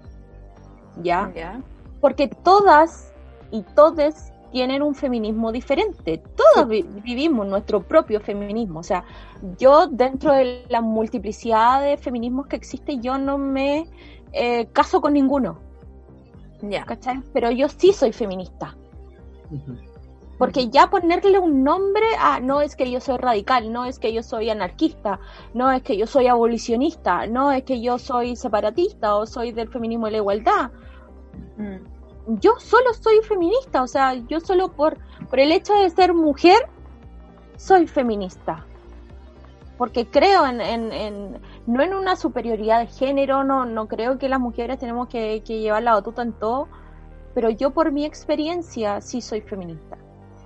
¿Ya? 1.03 1.61
Porque 2.01 2.29
todas 2.29 3.13
y 3.51 3.63
todes 3.75 4.33
tienen 4.51 4.83
un 4.83 4.95
feminismo 4.95 5.53
diferente. 5.53 6.23
Todos 6.37 6.69
vivimos 6.69 7.47
nuestro 7.47 7.83
propio 7.83 8.21
feminismo. 8.21 8.81
O 8.81 8.83
sea, 8.83 9.05
yo 9.59 9.87
dentro 9.87 10.33
de 10.33 10.65
la 10.69 10.81
multiplicidad 10.81 11.83
de 11.83 11.97
feminismos 11.97 12.47
que 12.47 12.57
existe, 12.57 12.99
yo 12.99 13.19
no 13.19 13.39
me 13.39 13.87
eh, 14.33 14.67
caso 14.73 15.01
con 15.01 15.15
ninguno. 15.15 15.59
Ya. 16.63 16.85
¿Cachai? 16.85 17.23
Pero 17.33 17.51
yo 17.51 17.69
sí 17.69 17.93
soy 17.93 18.13
feminista. 18.13 18.77
Porque 20.39 20.69
ya 20.69 20.89
ponerle 20.89 21.39
un 21.39 21.65
nombre 21.65 22.07
a 22.19 22.41
no 22.41 22.61
es 22.61 22.77
que 22.77 22.91
yo 22.91 23.01
soy 23.01 23.19
radical, 23.19 23.73
no 23.73 23.85
es 23.85 23.99
que 23.99 24.13
yo 24.13 24.23
soy 24.23 24.49
anarquista, 24.49 25.21
no 25.53 25.71
es 25.71 25.83
que 25.83 25.97
yo 25.97 26.07
soy 26.07 26.29
abolicionista, 26.29 27.27
no 27.27 27.53
es 27.53 27.65
que 27.65 27.81
yo 27.83 27.99
soy 27.99 28.37
separatista 28.37 29.17
o 29.17 29.27
soy 29.27 29.53
del 29.53 29.69
feminismo 29.69 30.09
y 30.09 30.13
la 30.13 30.17
igualdad. 30.19 30.71
Mm. 31.57 32.39
Yo 32.41 32.53
solo 32.59 32.95
soy 32.95 33.21
feminista, 33.23 33.83
o 33.83 33.87
sea, 33.87 34.15
yo 34.15 34.41
solo 34.41 34.73
por, 34.73 34.99
por 35.29 35.41
el 35.41 35.53
hecho 35.53 35.75
de 35.75 35.91
ser 35.91 36.15
mujer 36.15 36.69
soy 37.57 37.87
feminista 37.87 38.65
porque 39.81 40.07
creo 40.07 40.45
en, 40.47 40.61
en, 40.61 41.41
no 41.67 41.83
en 41.83 41.95
una 41.95 42.15
superioridad 42.15 42.81
de 42.81 42.87
género, 42.89 43.45
no, 43.45 43.65
no 43.65 43.89
creo 43.89 44.19
que 44.19 44.29
las 44.29 44.39
mujeres 44.39 44.79
tenemos 44.79 45.09
que, 45.09 45.41
llevar 45.41 45.83
la 45.83 45.95
batuta 45.95 46.21
en 46.21 46.35
todo, 46.35 46.69
pero 47.33 47.49
yo 47.49 47.71
por 47.71 47.91
mi 47.91 48.05
experiencia 48.05 49.01
sí 49.01 49.23
soy 49.23 49.41
feminista. 49.41 49.97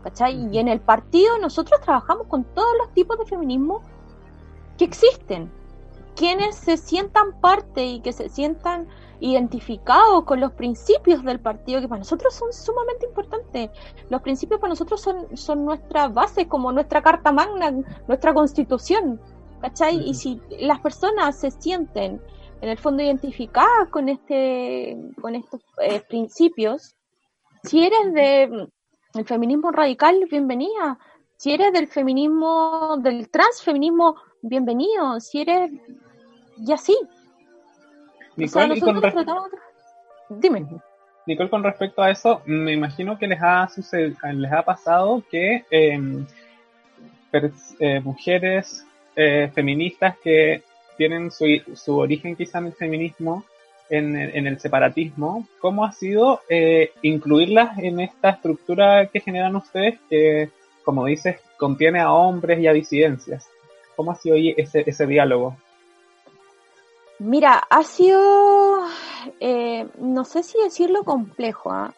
¿Cachai? 0.05 0.49
Y 0.53 0.59
en 0.59 0.68
el 0.68 0.78
partido 0.78 1.37
nosotros 1.39 1.80
trabajamos 1.80 2.28
con 2.28 2.45
todos 2.45 2.68
los 2.78 2.95
tipos 2.95 3.18
de 3.18 3.26
feminismo 3.26 3.82
que 4.78 4.85
existen. 4.85 5.51
Quienes 6.14 6.55
se 6.55 6.76
sientan 6.76 7.32
parte 7.41 7.85
y 7.85 8.01
que 8.03 8.12
se 8.12 8.28
sientan 8.28 8.87
identificados 9.20 10.24
con 10.24 10.40
los 10.40 10.52
principios 10.52 11.22
del 11.24 11.40
partido, 11.40 11.80
que 11.80 11.88
para 11.88 12.00
nosotros 12.00 12.34
son 12.34 12.52
sumamente 12.52 13.06
importantes. 13.06 13.70
Los 14.10 14.22
principios 14.22 14.60
para 14.60 14.70
nosotros 14.70 15.00
son, 15.00 15.36
son 15.36 15.64
nuestra 15.64 16.08
base, 16.08 16.48
como 16.48 16.72
nuestra 16.72 17.02
carta 17.02 17.32
magna, 17.32 17.72
nuestra 18.06 18.34
constitución. 18.34 19.20
¿Cachai? 19.60 20.08
Y 20.08 20.14
si 20.14 20.40
las 20.58 20.80
personas 20.80 21.38
se 21.38 21.50
sienten 21.50 22.20
en 22.60 22.68
el 22.68 22.76
fondo 22.76 23.02
identificadas 23.02 23.88
con 23.90 24.10
este 24.10 24.98
con 25.22 25.34
estos 25.34 25.62
eh, 25.80 26.02
principios, 26.06 26.94
si 27.62 27.84
eres 27.84 28.12
de 28.12 28.68
el 29.14 29.24
feminismo 29.24 29.70
radical, 29.70 30.26
bienvenida. 30.28 30.98
Si 31.36 31.52
eres 31.52 31.72
del 31.72 31.86
feminismo, 31.86 32.96
del 32.98 33.30
transfeminismo, 33.30 34.16
bienvenido. 34.42 35.20
Si 35.20 35.40
eres, 35.40 35.70
y 36.58 36.72
así. 36.72 36.96
Nicole, 38.37 38.80
con 38.80 39.01
Dime. 40.28 40.66
Nicole, 41.26 41.51
con 41.51 41.62
respecto 41.62 42.03
a 42.03 42.11
eso, 42.11 42.43
me 42.47 42.72
imagino 42.72 43.18
que 43.18 43.26
les 43.26 43.41
ha, 43.41 43.68
les 44.32 44.53
ha 44.53 44.62
pasado 44.62 45.22
que 45.30 45.64
em, 45.70 46.26
eh, 47.78 48.01
mujeres 48.01 48.87
eh, 49.16 49.51
feministas 49.55 50.16
que 50.22 50.62
tienen 50.97 51.30
su, 51.30 51.47
su, 51.74 51.99
origen 51.99 52.37
quizá 52.37 52.59
en 52.59 52.66
el 52.66 52.72
feminismo, 52.74 53.45
en, 53.91 54.16
en 54.16 54.47
el 54.47 54.59
separatismo, 54.59 55.47
¿cómo 55.61 55.85
ha 55.85 55.93
sido 55.93 56.41
eh, 56.49 56.93
incluirlas 57.03 57.78
en 57.78 58.01
esta 58.01 58.30
estructura 58.30 59.07
que 59.07 59.20
generan 59.20 59.57
ustedes 59.57 59.99
que, 60.09 60.51
como 60.85 61.07
dices, 61.07 61.39
contiene 61.59 62.01
a 62.01 62.12
hombres 62.12 62.61
y 62.61 62.66
a 62.66 62.72
disidencias? 62.72 63.49
¿Cómo 63.97 64.12
ha 64.12 64.16
sido 64.16 64.37
ese, 64.37 64.85
ese 64.87 65.07
diálogo? 65.07 65.57
Mira, 67.18 67.62
ha 67.70 67.82
sido, 67.84 68.86
eh, 69.40 69.86
no 69.98 70.24
sé 70.24 70.42
si 70.42 70.58
decirlo 70.62 71.04
complejo, 71.04 71.70
¿ah? 71.70 71.94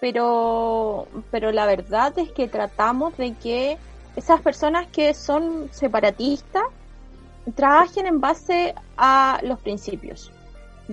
pero, 0.00 1.08
pero 1.30 1.50
la 1.50 1.64
verdad 1.64 2.12
es 2.18 2.30
que 2.30 2.46
tratamos 2.46 3.16
de 3.16 3.32
que 3.32 3.78
esas 4.16 4.42
personas 4.42 4.86
que 4.88 5.14
son 5.14 5.70
separatistas 5.72 6.64
trabajen 7.54 8.06
en 8.06 8.20
base 8.20 8.74
a 8.98 9.40
los 9.42 9.58
principios 9.60 10.30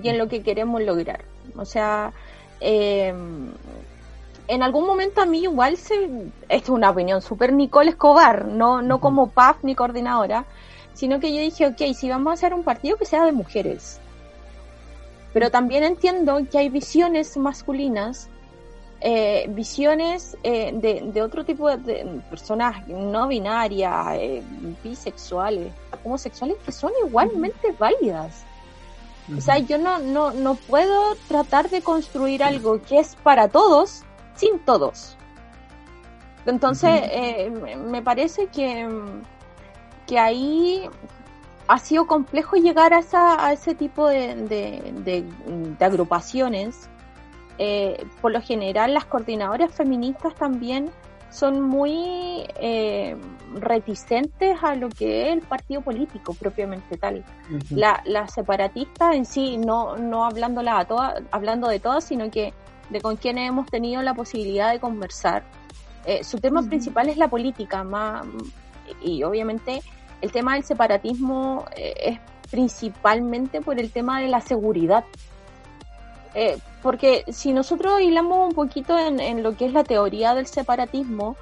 y 0.02 0.08
en 0.08 0.16
lo 0.16 0.28
que 0.28 0.42
queremos 0.42 0.80
lograr. 0.82 1.24
O 1.56 1.66
sea, 1.66 2.12
em, 2.60 3.52
en 4.48 4.62
algún 4.62 4.86
momento 4.86 5.20
a 5.20 5.26
mí 5.26 5.42
igual 5.42 5.76
se, 5.76 6.04
esto 6.04 6.32
es 6.48 6.68
una 6.70 6.90
opinión 6.90 7.20
súper 7.20 7.52
Nicole 7.52 7.90
Escobar, 7.90 8.46
no, 8.46 8.80
no 8.80 8.98
como 8.98 9.28
PAF 9.28 9.62
ni 9.62 9.74
coordinadora, 9.74 10.46
sino 10.94 11.20
que 11.20 11.34
yo 11.34 11.40
dije, 11.40 11.66
ok, 11.66 11.94
si 11.94 12.08
vamos 12.08 12.30
a 12.30 12.34
hacer 12.34 12.54
un 12.54 12.64
partido 12.64 12.96
que 12.96 13.04
sea 13.04 13.24
de 13.24 13.32
mujeres. 13.32 14.00
Pero 15.32 15.50
también 15.50 15.82
entiendo 15.84 16.38
que 16.50 16.58
hay 16.58 16.68
visiones 16.68 17.36
masculinas, 17.36 18.28
eh, 19.00 19.46
visiones 19.48 20.36
eh, 20.42 20.70
de, 20.74 21.22
otro 21.22 21.44
tipo 21.44 21.74
de, 21.76 22.20
personas 22.28 22.86
no 22.86 23.26
binarias, 23.26 24.14
eh, 24.14 24.42
bisexuales, 24.84 25.72
homosexuales, 26.04 26.56
que 26.64 26.70
son 26.70 26.92
igualmente 27.06 27.72
válidas. 27.78 28.44
O 29.36 29.40
sea, 29.40 29.58
yo 29.58 29.78
no, 29.78 29.98
no, 29.98 30.32
no 30.32 30.54
puedo 30.54 31.14
tratar 31.28 31.70
de 31.70 31.80
construir 31.80 32.42
algo 32.42 32.82
que 32.82 32.98
es 32.98 33.16
para 33.22 33.48
todos 33.48 34.02
sin 34.34 34.58
todos. 34.60 35.16
Entonces, 36.44 37.50
me 37.86 38.02
parece 38.02 38.48
que, 38.48 38.88
que 40.06 40.18
ahí 40.18 40.88
ha 41.68 41.78
sido 41.78 42.06
complejo 42.06 42.56
llegar 42.56 42.92
a, 42.92 42.98
esa, 42.98 43.44
a 43.44 43.52
ese 43.52 43.74
tipo 43.74 44.08
de, 44.08 44.34
de, 44.36 45.84
agrupaciones. 45.84 46.88
Eh, 47.58 48.04
por 48.20 48.32
lo 48.32 48.40
general, 48.40 48.94
las 48.94 49.04
coordinadoras 49.04 49.72
feministas 49.74 50.34
también 50.34 50.90
son 51.30 51.62
muy 51.62 52.44
eh, 52.60 53.16
reticentes 53.54 54.62
a 54.62 54.74
lo 54.74 54.90
que 54.90 55.28
es 55.28 55.32
el 55.32 55.40
partido 55.40 55.80
político 55.80 56.34
propiamente 56.34 56.98
tal. 56.98 57.24
la, 57.70 58.02
la, 58.04 58.28
separatista 58.28 59.14
en 59.14 59.24
sí, 59.24 59.56
no, 59.56 59.96
no 59.96 60.26
hablándola 60.26 60.78
a 60.78 60.84
todas, 60.84 61.22
hablando 61.30 61.68
de 61.68 61.80
todas, 61.80 62.04
sino 62.04 62.30
que 62.30 62.52
de 62.90 63.00
con 63.00 63.16
quienes 63.16 63.48
hemos 63.48 63.66
tenido 63.66 64.02
la 64.02 64.14
posibilidad 64.14 64.70
de 64.72 64.78
conversar. 64.78 65.42
Eh, 66.04 66.22
su 66.24 66.38
tema 66.38 66.62
principal 66.62 67.08
es 67.08 67.16
la 67.16 67.28
política, 67.28 67.84
más, 67.84 68.26
y 69.02 69.22
obviamente 69.22 69.82
el 70.22 70.32
tema 70.32 70.54
del 70.54 70.64
separatismo 70.64 71.66
eh, 71.76 71.94
es 71.98 72.18
principalmente 72.50 73.60
por 73.60 73.78
el 73.78 73.90
tema 73.90 74.20
de 74.20 74.28
la 74.28 74.40
seguridad. 74.40 75.04
Eh, 76.34 76.56
porque 76.80 77.24
si 77.30 77.52
nosotros 77.52 78.00
hilamos 78.00 78.48
un 78.48 78.54
poquito 78.54 78.98
en, 78.98 79.42
lo 79.42 79.54
que 79.56 79.66
es 79.66 79.72
la 79.72 79.84
teoría 79.84 80.34
del 80.34 80.46
separatismo, 80.46 81.36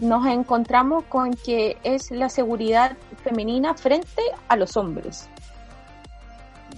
nos 0.00 0.26
encontramos 0.26 1.04
con 1.04 1.32
que 1.32 1.78
es 1.82 2.10
la 2.10 2.28
seguridad 2.28 2.96
femenina 3.22 3.74
frente 3.74 4.22
a 4.48 4.56
los 4.56 4.76
hombres. 4.76 5.28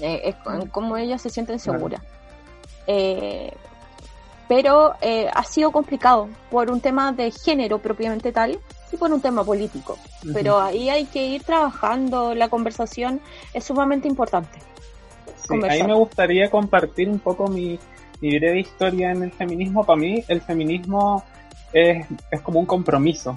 Eh, 0.01 0.21
es 0.25 0.69
como 0.71 0.97
ellas 0.97 1.23
se 1.23 1.31
sienten 1.31 1.59
seguras. 1.59 2.03
pero 4.47 4.95
ha 5.33 5.45
sido 5.45 5.73
complicado 5.73 6.29
por 6.51 6.71
un 6.71 6.81
tema 6.81 7.13
de 7.13 7.31
género 7.33 7.79
propiamente 7.79 8.31
tal, 8.31 8.61
por 8.99 9.13
un 9.13 9.21
tema 9.21 9.45
político. 9.45 9.99
Pero 10.33 10.61
ahí 10.61 10.89
hay 10.89 11.05
que 11.07 11.25
ir 11.27 11.43
trabajando, 11.43 12.35
la 12.35 12.49
conversación 12.49 13.21
es 13.53 13.65
sumamente 13.65 14.09
importante. 14.09 14.59
Sí, 15.49 15.55
ahí 15.69 15.83
me 15.83 15.95
gustaría 15.95 16.51
compartir 16.51 17.09
un 17.09 17.19
poco 17.19 17.49
mi, 17.49 17.79
breve 18.21 18.61
historia 18.61 19.11
en 19.11 19.23
el 19.23 19.33
feminismo. 19.33 19.85
Para 19.85 20.01
mí, 20.01 20.25
el 20.29 20.41
feminismo 20.41 21.23
es, 21.73 22.07
es 22.31 22.41
como 22.41 22.61
un 22.61 22.67
compromiso, 22.67 23.37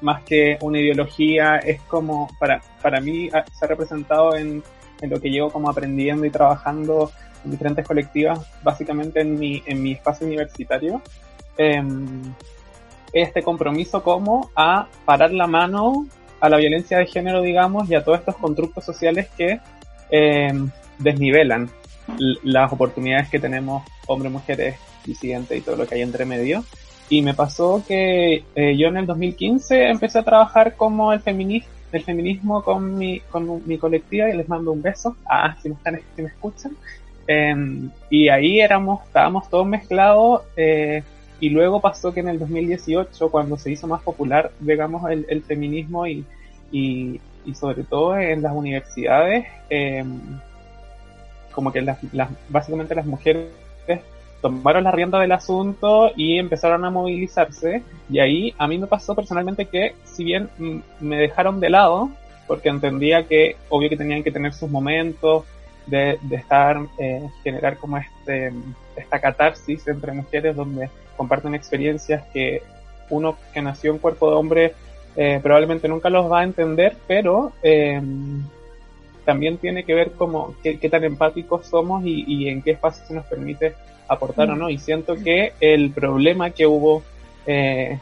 más 0.00 0.22
que 0.22 0.56
una 0.60 0.78
ideología, 0.78 1.56
es 1.56 1.80
como, 1.82 2.28
para, 2.38 2.62
para 2.80 3.00
mí 3.00 3.28
se 3.30 3.64
ha 3.64 3.68
representado 3.68 4.36
en, 4.36 4.62
en 5.00 5.10
lo 5.10 5.20
que 5.20 5.30
llevo 5.30 5.50
como 5.50 5.68
aprendiendo 5.68 6.24
y 6.24 6.30
trabajando 6.30 7.10
en 7.44 7.50
diferentes 7.50 7.86
colectivas, 7.86 8.38
básicamente 8.62 9.20
en 9.20 9.38
mi, 9.38 9.62
en 9.66 9.82
mi 9.82 9.92
espacio 9.92 10.26
universitario. 10.26 11.02
Eh, 11.58 11.82
este 13.12 13.42
compromiso 13.42 14.02
como 14.02 14.50
a 14.54 14.88
parar 15.04 15.32
la 15.32 15.46
mano 15.46 16.06
a 16.40 16.48
la 16.48 16.56
violencia 16.56 16.98
de 16.98 17.06
género, 17.06 17.42
digamos, 17.42 17.88
y 17.90 17.94
a 17.94 18.02
todos 18.02 18.20
estos 18.20 18.36
constructos 18.36 18.84
sociales 18.84 19.28
que 19.36 19.60
eh, 20.10 20.52
desnivelan 20.98 21.70
las 22.42 22.72
oportunidades 22.72 23.28
que 23.28 23.38
tenemos 23.38 23.82
hombres, 24.06 24.32
mujeres, 24.32 24.76
disidentes 25.04 25.58
y 25.58 25.60
todo 25.60 25.76
lo 25.76 25.86
que 25.86 25.96
hay 25.96 26.02
entre 26.02 26.24
medio. 26.24 26.64
Y 27.08 27.22
me 27.22 27.34
pasó 27.34 27.82
que 27.86 28.44
eh, 28.54 28.76
yo 28.76 28.88
en 28.88 28.96
el 28.96 29.06
2015 29.06 29.88
empecé 29.88 30.18
a 30.20 30.22
trabajar 30.22 30.76
como 30.76 31.12
el, 31.12 31.20
feminismo 31.20 31.68
el 31.92 32.04
feminismo 32.04 32.62
con 32.62 32.96
mi, 32.96 33.20
con 33.20 33.66
mi 33.66 33.76
colectiva 33.78 34.30
y 34.30 34.36
les 34.36 34.48
mando 34.48 34.72
un 34.72 34.80
beso. 34.80 35.16
Ah, 35.26 35.56
si 35.60 35.68
me, 35.68 35.74
están, 35.74 36.00
si 36.14 36.22
me 36.22 36.28
escuchan. 36.28 36.76
Em, 37.26 37.90
y 38.08 38.28
ahí 38.28 38.60
éramos, 38.60 39.04
estábamos 39.06 39.48
todos 39.50 39.66
mezclados. 39.66 40.42
Eh, 40.56 41.02
y 41.40 41.48
luego 41.50 41.80
pasó 41.80 42.12
que 42.12 42.20
en 42.20 42.28
el 42.28 42.38
2018, 42.38 43.30
cuando 43.30 43.56
se 43.56 43.72
hizo 43.72 43.86
más 43.86 44.02
popular, 44.02 44.52
digamos, 44.60 45.10
el, 45.10 45.42
feminismo 45.42 46.06
y, 46.06 46.24
y, 46.70 47.20
sobre 47.54 47.82
todo 47.82 48.16
en 48.18 48.42
las 48.42 48.52
universidades, 48.54 49.46
em, 49.70 50.20
como 51.52 51.72
que 51.72 51.80
las, 51.80 51.98
básicamente 52.48 52.94
las 52.94 53.06
mujeres 53.06 53.48
tomaron 54.40 54.84
la 54.84 54.90
rienda 54.90 55.20
del 55.20 55.32
asunto 55.32 56.12
y 56.16 56.38
empezaron 56.38 56.84
a 56.84 56.90
movilizarse. 56.90 57.82
Y 58.08 58.18
ahí 58.18 58.54
a 58.58 58.66
mí 58.66 58.78
me 58.78 58.86
pasó 58.86 59.14
personalmente 59.14 59.66
que, 59.66 59.94
si 60.04 60.24
bien 60.24 60.50
me 61.00 61.16
dejaron 61.16 61.60
de 61.60 61.70
lado, 61.70 62.10
porque 62.46 62.68
entendía 62.68 63.26
que 63.26 63.56
obvio 63.68 63.88
que 63.88 63.96
tenían 63.96 64.22
que 64.22 64.32
tener 64.32 64.52
sus 64.52 64.70
momentos 64.70 65.44
de, 65.86 66.18
de 66.22 66.36
estar, 66.36 66.78
eh, 66.98 67.28
generar 67.42 67.76
como 67.76 67.96
este, 67.98 68.52
esta 68.96 69.18
catarsis 69.20 69.86
entre 69.88 70.12
mujeres 70.12 70.54
donde 70.54 70.90
comparten 71.16 71.54
experiencias 71.54 72.22
que 72.32 72.62
uno 73.10 73.36
que 73.52 73.60
nació 73.60 73.92
en 73.92 73.98
cuerpo 73.98 74.30
de 74.30 74.36
hombre 74.36 74.74
eh, 75.16 75.40
probablemente 75.42 75.88
nunca 75.88 76.08
los 76.08 76.30
va 76.30 76.40
a 76.40 76.44
entender, 76.44 76.96
pero 77.06 77.52
em, 77.62 78.42
también 79.24 79.58
tiene 79.58 79.84
que 79.84 79.94
ver 79.94 80.12
como 80.12 80.54
qué, 80.62 80.76
tan 80.88 81.04
empáticos 81.04 81.66
somos 81.66 82.02
y, 82.04 82.48
en 82.48 82.62
qué 82.62 82.72
espacio 82.72 83.04
se 83.06 83.14
nos 83.14 83.26
permite 83.26 83.74
aportar 84.08 84.50
o 84.50 84.56
no. 84.56 84.70
Y 84.70 84.78
siento 84.78 85.16
que 85.16 85.52
el 85.60 85.90
problema 85.90 86.50
que 86.50 86.66
hubo, 86.66 87.02
eh, 87.46 87.98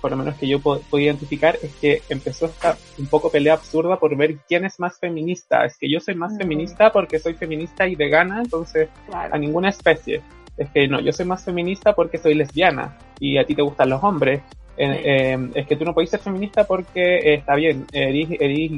por 0.00 0.10
lo 0.10 0.16
menos 0.16 0.36
que 0.36 0.48
yo 0.48 0.60
puedo, 0.60 0.80
identificar, 0.92 1.58
es 1.62 1.74
que 1.76 2.02
empezó 2.08 2.46
esta 2.46 2.76
un 2.98 3.06
poco 3.06 3.30
pelea 3.30 3.54
absurda 3.54 3.98
por 3.98 4.16
ver 4.16 4.36
quién 4.48 4.64
es 4.64 4.80
más 4.80 4.98
feminista. 4.98 5.64
Es 5.64 5.76
que 5.76 5.90
yo 5.90 6.00
soy 6.00 6.14
más 6.14 6.36
feminista 6.36 6.92
porque 6.92 7.18
soy 7.18 7.34
feminista 7.34 7.86
y 7.86 7.96
vegana, 7.96 8.40
entonces 8.42 8.88
a 9.12 9.36
ninguna 9.38 9.68
especie 9.68 10.22
es 10.60 10.68
que 10.70 10.86
no, 10.88 11.00
yo 11.00 11.12
soy 11.12 11.24
más 11.24 11.42
feminista 11.44 11.94
porque 11.94 12.18
soy 12.18 12.34
lesbiana 12.34 12.98
y 13.18 13.38
a 13.38 13.44
ti 13.44 13.54
te 13.54 13.62
gustan 13.62 13.88
los 13.88 14.02
hombres. 14.04 14.42
Eh, 14.76 15.36
es 15.54 15.66
que 15.66 15.76
tú 15.76 15.84
no 15.84 15.92
puedes 15.92 16.08
ser 16.08 16.20
feminista 16.20 16.64
porque 16.64 17.18
eh, 17.18 17.34
está 17.34 17.54
bien, 17.54 17.86
eres, 17.92 18.28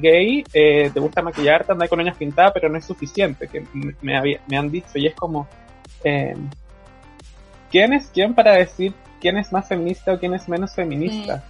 gay, 0.01 0.45
eh, 0.53 0.91
te 0.93 1.01
gusta 1.01 1.23
maquillarte, 1.23 1.73
andar 1.73 1.89
con 1.89 2.01
uñas 2.01 2.17
pintadas, 2.17 2.53
pero 2.53 2.69
no 2.69 2.79
es 2.79 2.85
suficiente, 2.85 3.47
que 3.47 3.65
me, 4.01 4.41
me 4.49 4.57
han 4.57 4.71
dicho 4.71 4.97
y 4.97 5.07
es 5.07 5.15
como, 5.15 5.49
¿quién 7.71 7.93
es 7.93 8.11
quién 8.13 8.35
para 8.35 8.57
decir 8.57 8.95
quién 9.23 9.39
es 9.39 9.53
más 9.53 9.69
feminista 9.69 10.13
o 10.13 10.19
quién 10.19 10.35
es 10.35 10.49
menos 10.49 10.75
feminista? 10.75 11.43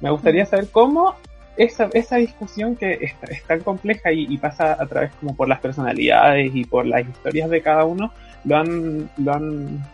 Me 0.00 0.10
gustaría 0.10 0.46
saber 0.46 0.68
cómo 0.70 1.14
esa, 1.56 1.90
esa 1.92 2.16
discusión 2.16 2.74
que 2.74 2.94
es, 2.94 3.12
es 3.28 3.44
tan 3.44 3.60
compleja 3.60 4.10
y, 4.10 4.26
y, 4.28 4.38
pasa 4.38 4.72
a 4.72 4.86
través 4.86 5.12
como 5.20 5.36
por 5.36 5.46
las 5.46 5.60
personalidades 5.60 6.50
y 6.54 6.64
por 6.64 6.86
las 6.86 7.06
historias 7.06 7.50
de 7.50 7.60
cada 7.60 7.84
uno, 7.84 8.10
lo 8.44 8.56
han, 8.56 9.10
lo 9.18 9.34
han 9.34 9.84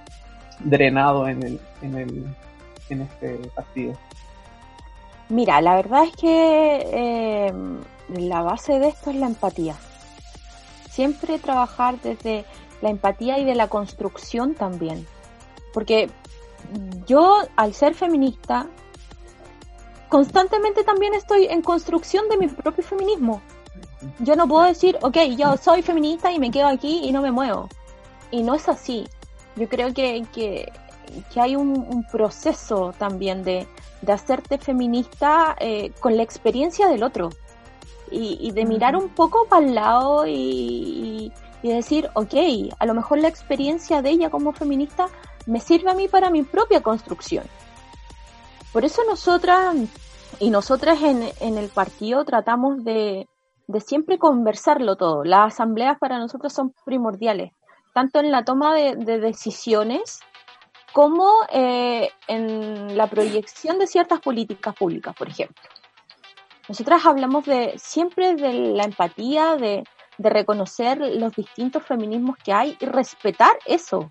drenado 0.60 1.28
en, 1.28 1.42
el, 1.42 1.60
en, 1.82 1.94
el, 1.96 2.24
en 2.88 3.02
este 3.02 3.38
partido? 3.54 3.94
Mira, 5.28 5.60
la 5.60 5.74
verdad 5.74 6.04
es 6.04 6.14
que 6.14 6.86
eh, 6.92 7.52
la 8.16 8.42
base 8.42 8.78
de 8.78 8.88
esto 8.88 9.10
es 9.10 9.16
la 9.16 9.26
empatía. 9.26 9.74
Siempre 10.88 11.40
trabajar 11.40 12.00
desde 12.00 12.44
la 12.80 12.90
empatía 12.90 13.38
y 13.38 13.44
de 13.44 13.56
la 13.56 13.66
construcción 13.66 14.54
también. 14.54 15.04
Porque 15.74 16.08
yo, 17.06 17.38
al 17.56 17.74
ser 17.74 17.94
feminista, 17.94 18.66
constantemente 20.08 20.84
también 20.84 21.14
estoy 21.14 21.46
en 21.46 21.62
construcción 21.62 22.28
de 22.28 22.36
mi 22.36 22.48
propio 22.48 22.84
feminismo. 22.84 23.42
Yo 24.20 24.36
no 24.36 24.46
puedo 24.46 24.64
decir, 24.64 24.98
ok, 25.02 25.16
yo 25.36 25.56
soy 25.56 25.82
feminista 25.82 26.30
y 26.30 26.38
me 26.38 26.50
quedo 26.50 26.68
aquí 26.68 27.00
y 27.04 27.12
no 27.12 27.22
me 27.22 27.32
muevo 27.32 27.68
y 28.30 28.42
no 28.42 28.54
es 28.54 28.68
así. 28.68 29.06
Yo 29.56 29.68
creo 29.68 29.92
que, 29.94 30.24
que, 30.34 30.70
hay 31.40 31.56
un, 31.56 32.04
proceso 32.10 32.92
también 32.98 33.42
de, 33.42 33.66
de 34.02 34.12
hacerte 34.12 34.58
feminista 34.58 35.56
eh, 35.58 35.92
con 36.00 36.16
la 36.16 36.22
experiencia 36.22 36.88
del 36.88 37.02
otro 37.02 37.30
y, 38.10 38.50
de 38.52 38.64
mirar 38.64 38.96
un 38.96 39.08
poco 39.08 39.46
para 39.48 39.66
el 39.66 39.74
lado 39.74 40.26
y, 40.26 41.32
y, 41.62 41.68
decir, 41.68 42.08
ok, 42.14 42.34
a 42.78 42.86
lo 42.86 42.94
mejor 42.94 43.18
la 43.18 43.28
experiencia 43.28 44.02
de 44.02 44.10
ella 44.10 44.30
como 44.30 44.52
feminista 44.52 45.08
me 45.47 45.61
sirve 45.61 45.90
a 45.90 45.94
mí 45.94 46.09
para 46.09 46.30
mi 46.30 46.42
propia 46.42 46.82
construcción. 46.82 47.44
Por 48.72 48.84
eso 48.84 49.03
nosotras 49.09 49.74
y 50.38 50.51
nosotras 50.51 51.03
en, 51.03 51.30
en 51.40 51.57
el 51.57 51.68
partido 51.68 52.24
tratamos 52.24 52.84
de, 52.84 53.28
de 53.66 53.80
siempre 53.80 54.18
conversarlo 54.18 54.97
todo. 54.97 55.24
Las 55.24 55.55
asambleas 55.55 55.99
para 55.99 56.18
nosotros 56.18 56.53
son 56.53 56.74
primordiales 56.84 57.53
tanto 57.97 58.20
en 58.20 58.30
la 58.30 58.44
toma 58.44 58.74
de, 58.74 58.94
decisiones 59.20 60.20
como 60.92 61.32
eh, 61.51 62.11
en 62.28 62.94
la 62.94 63.07
proyección 63.07 63.78
de 63.78 63.86
ciertas 63.86 64.20
políticas 64.20 64.74
públicas, 64.74 65.16
por 65.16 65.30
ejemplo. 65.30 65.62
Nosotras 66.68 67.07
hablamos 67.07 67.47
de 67.47 67.72
siempre 67.78 68.34
de 68.34 68.53
la 68.53 68.84
empatía, 68.84 69.57
de, 69.57 69.82
de 70.18 70.28
reconocer 70.28 70.99
los 70.99 71.34
distintos 71.34 71.84
feminismos 71.84 72.36
que 72.36 72.53
hay 72.53 72.76
y 72.78 72.84
respetar 72.84 73.57
eso. 73.64 74.11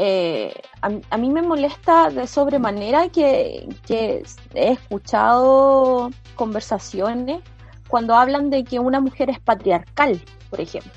Eh, 0.00 0.54
a, 0.80 1.16
mí 1.16 1.28
me 1.28 1.42
molesta 1.42 2.08
de 2.08 2.28
sobremanera 2.28 3.08
que, 3.08 3.68
que 3.84 4.22
he 4.54 4.70
escuchado 4.70 6.10
conversaciones 6.36 7.42
cuando 7.88 8.14
hablan 8.14 8.48
de 8.48 8.62
que 8.62 8.78
una 8.78 9.00
mujer 9.00 9.28
es 9.28 9.40
patriarcal, 9.40 10.22
por 10.50 10.60
ejemplo, 10.60 10.92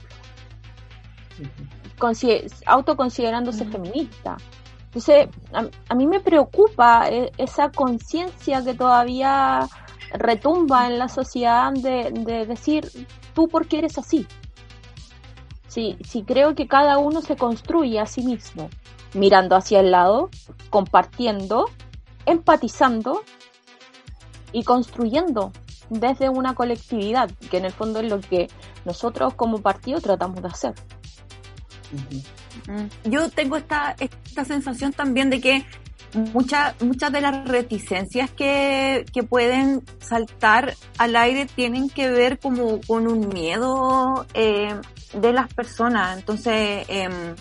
autoconsiderándose 2.68 3.66
feminista. 3.66 4.38
Entonces, 4.86 5.30
a, 5.90 5.96
mí 5.96 6.06
me 6.06 6.20
preocupa 6.20 7.10
eh, 7.10 7.32
esa 7.38 7.72
conciencia 7.72 8.64
que 8.64 8.76
todavía 8.76 9.68
retumba 10.14 10.86
en 10.86 11.00
la 11.00 11.08
sociedad 11.08 11.72
de, 11.74 12.12
de, 12.12 12.46
decir, 12.46 12.88
tú 13.34 13.48
por 13.48 13.68
qué 13.68 13.80
eres 13.80 13.98
así. 13.98 14.28
Sí, 15.68 15.98
sí 16.04 16.24
creo 16.24 16.54
que 16.54 16.68
cada 16.68 17.00
uno 17.00 17.22
se 17.22 17.36
construye 17.36 18.00
a 18.00 18.06
sí 18.06 18.22
mismo, 18.22 18.70
mirando 19.14 19.56
hacia 19.56 19.80
el 19.80 19.92
lado, 19.92 20.30
compartiendo, 20.70 21.70
empatizando 22.26 23.24
y 24.52 24.64
construyendo 24.64 25.52
desde 25.90 26.30
una 26.30 26.56
colectividad, 26.56 27.30
que 27.50 27.58
en 27.58 27.66
el 27.66 27.72
fondo 27.72 28.00
es 28.00 28.10
lo 28.10 28.20
que 28.22 28.48
nosotros 28.86 29.34
como 29.34 29.62
partido 29.62 30.00
tratamos 30.00 30.42
de 30.42 30.48
hacer. 30.48 30.74
Yo 33.04 33.30
tengo 33.30 33.58
esta, 33.58 33.96
esta 34.00 34.46
sensación 34.46 34.94
también 34.94 35.30
de 35.30 35.42
que 35.42 35.66
muchas 36.34 36.82
muchas 36.82 37.12
de 37.12 37.22
las 37.22 37.48
reticencias 37.48 38.30
que, 38.32 39.06
que 39.14 39.24
pueden 39.24 39.84
saltar 40.00 40.76
al 40.98 41.16
aire 41.16 41.46
tienen 41.46 41.90
que 41.90 42.10
ver 42.10 42.40
como 42.40 42.82
con 42.82 43.08
un 43.08 43.30
miedo 43.30 44.26
eh, 44.34 44.76
de 45.14 45.34
las 45.34 45.54
personas. 45.54 46.18
Entonces, 46.18 46.86
em, 46.88 47.36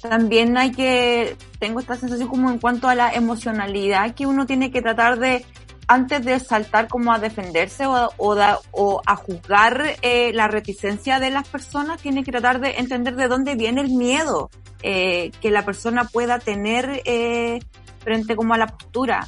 también 0.00 0.56
hay 0.56 0.72
que, 0.72 1.36
tengo 1.58 1.80
esta 1.80 1.96
sensación 1.96 2.28
como 2.28 2.50
en 2.50 2.58
cuanto 2.58 2.88
a 2.88 2.94
la 2.94 3.12
emocionalidad 3.12 4.14
que 4.14 4.26
uno 4.26 4.46
tiene 4.46 4.70
que 4.70 4.82
tratar 4.82 5.18
de, 5.18 5.44
antes 5.88 6.24
de 6.24 6.40
saltar 6.40 6.88
como 6.88 7.12
a 7.12 7.18
defenderse 7.18 7.86
o, 7.86 8.10
o, 8.18 9.02
a 9.06 9.16
juzgar 9.16 9.96
eh, 10.02 10.32
la 10.34 10.48
reticencia 10.48 11.20
de 11.20 11.30
las 11.30 11.48
personas, 11.48 12.00
tiene 12.00 12.24
que 12.24 12.32
tratar 12.32 12.60
de 12.60 12.78
entender 12.78 13.16
de 13.16 13.28
dónde 13.28 13.54
viene 13.54 13.82
el 13.82 13.90
miedo 13.90 14.50
eh, 14.82 15.30
que 15.40 15.50
la 15.50 15.64
persona 15.64 16.04
pueda 16.04 16.38
tener 16.38 17.02
eh, 17.04 17.60
frente 18.00 18.36
como 18.36 18.54
a 18.54 18.58
la 18.58 18.66
postura. 18.66 19.26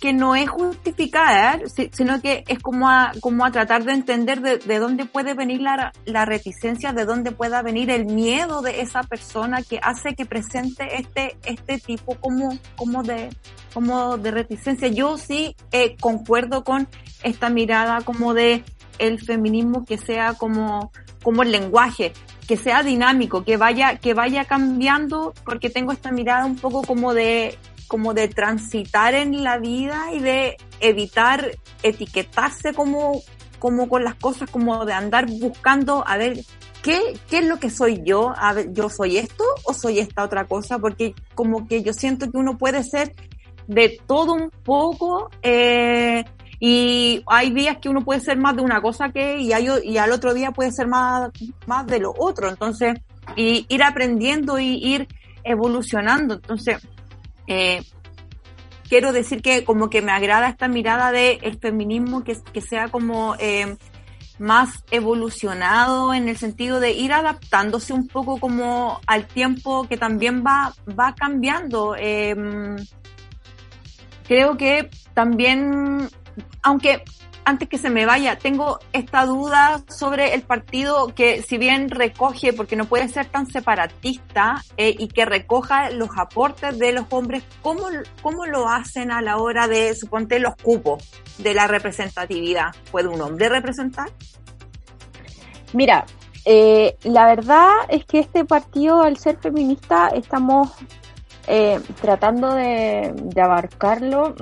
Que, 0.00 0.12
no 0.14 0.34
es 0.34 0.48
justificada, 0.48 1.60
sino 1.92 2.20
que 2.22 2.42
es 2.48 2.58
como 2.58 2.88
a, 2.88 3.12
como 3.20 3.44
a 3.44 3.50
tratar 3.50 3.84
de 3.84 3.92
entender 3.92 4.40
de, 4.40 4.56
de 4.56 4.78
dónde 4.78 5.04
puede 5.04 5.34
venir 5.34 5.60
la, 5.60 5.92
la, 6.06 6.24
reticencia, 6.24 6.92
de 6.92 7.04
dónde 7.04 7.32
pueda 7.32 7.60
venir 7.60 7.90
el 7.90 8.06
miedo 8.06 8.62
de 8.62 8.80
esa 8.80 9.02
persona 9.02 9.62
que 9.62 9.78
hace 9.82 10.14
que 10.14 10.24
presente 10.24 10.96
este, 10.96 11.36
este 11.44 11.78
tipo 11.78 12.14
como, 12.16 12.58
como 12.76 13.02
de, 13.02 13.28
como 13.74 14.16
de 14.16 14.30
reticencia. 14.30 14.88
Yo 14.88 15.18
sí 15.18 15.54
eh, 15.70 15.96
concuerdo 16.00 16.64
con 16.64 16.88
esta 17.22 17.50
mirada 17.50 18.00
como 18.00 18.32
de 18.34 18.64
el 18.98 19.20
feminismo 19.20 19.84
que 19.84 19.98
sea 19.98 20.34
como, 20.34 20.92
como 21.22 21.42
el 21.42 21.52
lenguaje, 21.52 22.12
que 22.46 22.56
sea 22.56 22.82
dinámico, 22.82 23.44
que 23.44 23.56
vaya, 23.56 23.96
que 23.96 24.14
vaya 24.14 24.44
cambiando, 24.44 25.34
porque 25.44 25.70
tengo 25.70 25.92
esta 25.92 26.10
mirada 26.10 26.44
un 26.46 26.56
poco 26.56 26.82
como 26.82 27.14
de, 27.14 27.58
como 27.92 28.14
de 28.14 28.26
transitar 28.28 29.12
en 29.12 29.44
la 29.44 29.58
vida 29.58 30.14
y 30.14 30.20
de 30.20 30.56
evitar 30.80 31.58
etiquetarse 31.82 32.72
como, 32.72 33.20
como 33.58 33.86
con 33.86 34.02
las 34.02 34.14
cosas, 34.14 34.48
como 34.48 34.86
de 34.86 34.94
andar 34.94 35.26
buscando, 35.26 36.02
a 36.06 36.16
ver, 36.16 36.38
¿qué, 36.82 36.98
qué 37.28 37.40
es 37.40 37.46
lo 37.46 37.58
que 37.58 37.68
soy 37.68 38.00
yo? 38.02 38.32
A 38.34 38.54
ver, 38.54 38.72
¿yo 38.72 38.88
soy 38.88 39.18
esto 39.18 39.44
o 39.64 39.74
soy 39.74 39.98
esta 39.98 40.24
otra 40.24 40.46
cosa? 40.46 40.78
Porque 40.78 41.14
como 41.34 41.68
que 41.68 41.82
yo 41.82 41.92
siento 41.92 42.30
que 42.30 42.38
uno 42.38 42.56
puede 42.56 42.82
ser 42.82 43.14
de 43.66 44.00
todo 44.06 44.32
un 44.32 44.48
poco, 44.48 45.28
eh, 45.42 46.24
y 46.58 47.22
hay 47.26 47.50
días 47.52 47.76
que 47.76 47.90
uno 47.90 48.02
puede 48.02 48.20
ser 48.20 48.38
más 48.38 48.56
de 48.56 48.62
una 48.62 48.80
cosa 48.80 49.10
que, 49.10 49.36
y, 49.36 49.52
hay, 49.52 49.68
y 49.84 49.98
al 49.98 50.12
otro 50.12 50.32
día 50.32 50.50
puede 50.52 50.72
ser 50.72 50.88
más, 50.88 51.30
más 51.66 51.86
de 51.86 51.98
lo 51.98 52.14
otro. 52.16 52.48
Entonces, 52.48 52.94
y 53.36 53.66
ir 53.68 53.82
aprendiendo 53.82 54.58
y 54.58 54.78
ir 54.82 55.08
evolucionando. 55.44 56.36
Entonces, 56.36 56.78
eh, 57.46 57.82
quiero 58.88 59.12
decir 59.12 59.42
que 59.42 59.64
como 59.64 59.90
que 59.90 60.02
me 60.02 60.12
agrada 60.12 60.48
esta 60.48 60.68
mirada 60.68 61.12
de 61.12 61.38
el 61.42 61.58
feminismo 61.58 62.24
que, 62.24 62.36
que 62.52 62.60
sea 62.60 62.88
como 62.88 63.36
eh, 63.38 63.76
más 64.38 64.84
evolucionado 64.90 66.14
en 66.14 66.28
el 66.28 66.36
sentido 66.36 66.80
de 66.80 66.92
ir 66.92 67.12
adaptándose 67.12 67.92
un 67.92 68.08
poco 68.08 68.38
como 68.38 69.00
al 69.06 69.26
tiempo 69.26 69.86
que 69.88 69.96
también 69.96 70.44
va, 70.44 70.74
va 70.98 71.14
cambiando. 71.14 71.94
Eh, 71.98 72.34
creo 74.26 74.56
que 74.56 74.90
también 75.14 76.08
aunque 76.62 77.02
antes 77.44 77.68
que 77.68 77.78
se 77.78 77.90
me 77.90 78.06
vaya, 78.06 78.38
tengo 78.38 78.78
esta 78.92 79.26
duda 79.26 79.82
sobre 79.88 80.34
el 80.34 80.42
partido 80.42 81.08
que 81.14 81.42
si 81.42 81.58
bien 81.58 81.90
recoge, 81.90 82.52
porque 82.52 82.76
no 82.76 82.84
puede 82.84 83.08
ser 83.08 83.26
tan 83.26 83.46
separatista, 83.46 84.62
eh, 84.76 84.94
y 84.98 85.08
que 85.08 85.24
recoja 85.24 85.90
los 85.90 86.10
aportes 86.16 86.78
de 86.78 86.92
los 86.92 87.06
hombres, 87.10 87.44
¿cómo, 87.62 87.82
¿cómo 88.22 88.46
lo 88.46 88.68
hacen 88.68 89.10
a 89.10 89.20
la 89.22 89.38
hora 89.38 89.66
de, 89.68 89.94
suponte, 89.94 90.38
los 90.38 90.54
cupos 90.56 91.10
de 91.38 91.54
la 91.54 91.66
representatividad? 91.66 92.74
¿Puede 92.90 93.08
un 93.08 93.20
hombre 93.20 93.48
representar? 93.48 94.10
Mira, 95.72 96.04
eh, 96.44 96.96
la 97.04 97.26
verdad 97.26 97.70
es 97.88 98.04
que 98.04 98.18
este 98.18 98.44
partido, 98.44 99.02
al 99.02 99.16
ser 99.16 99.38
feminista, 99.38 100.08
estamos 100.08 100.70
eh, 101.46 101.80
tratando 102.00 102.54
de, 102.54 103.12
de 103.16 103.42
abarcarlo 103.42 104.34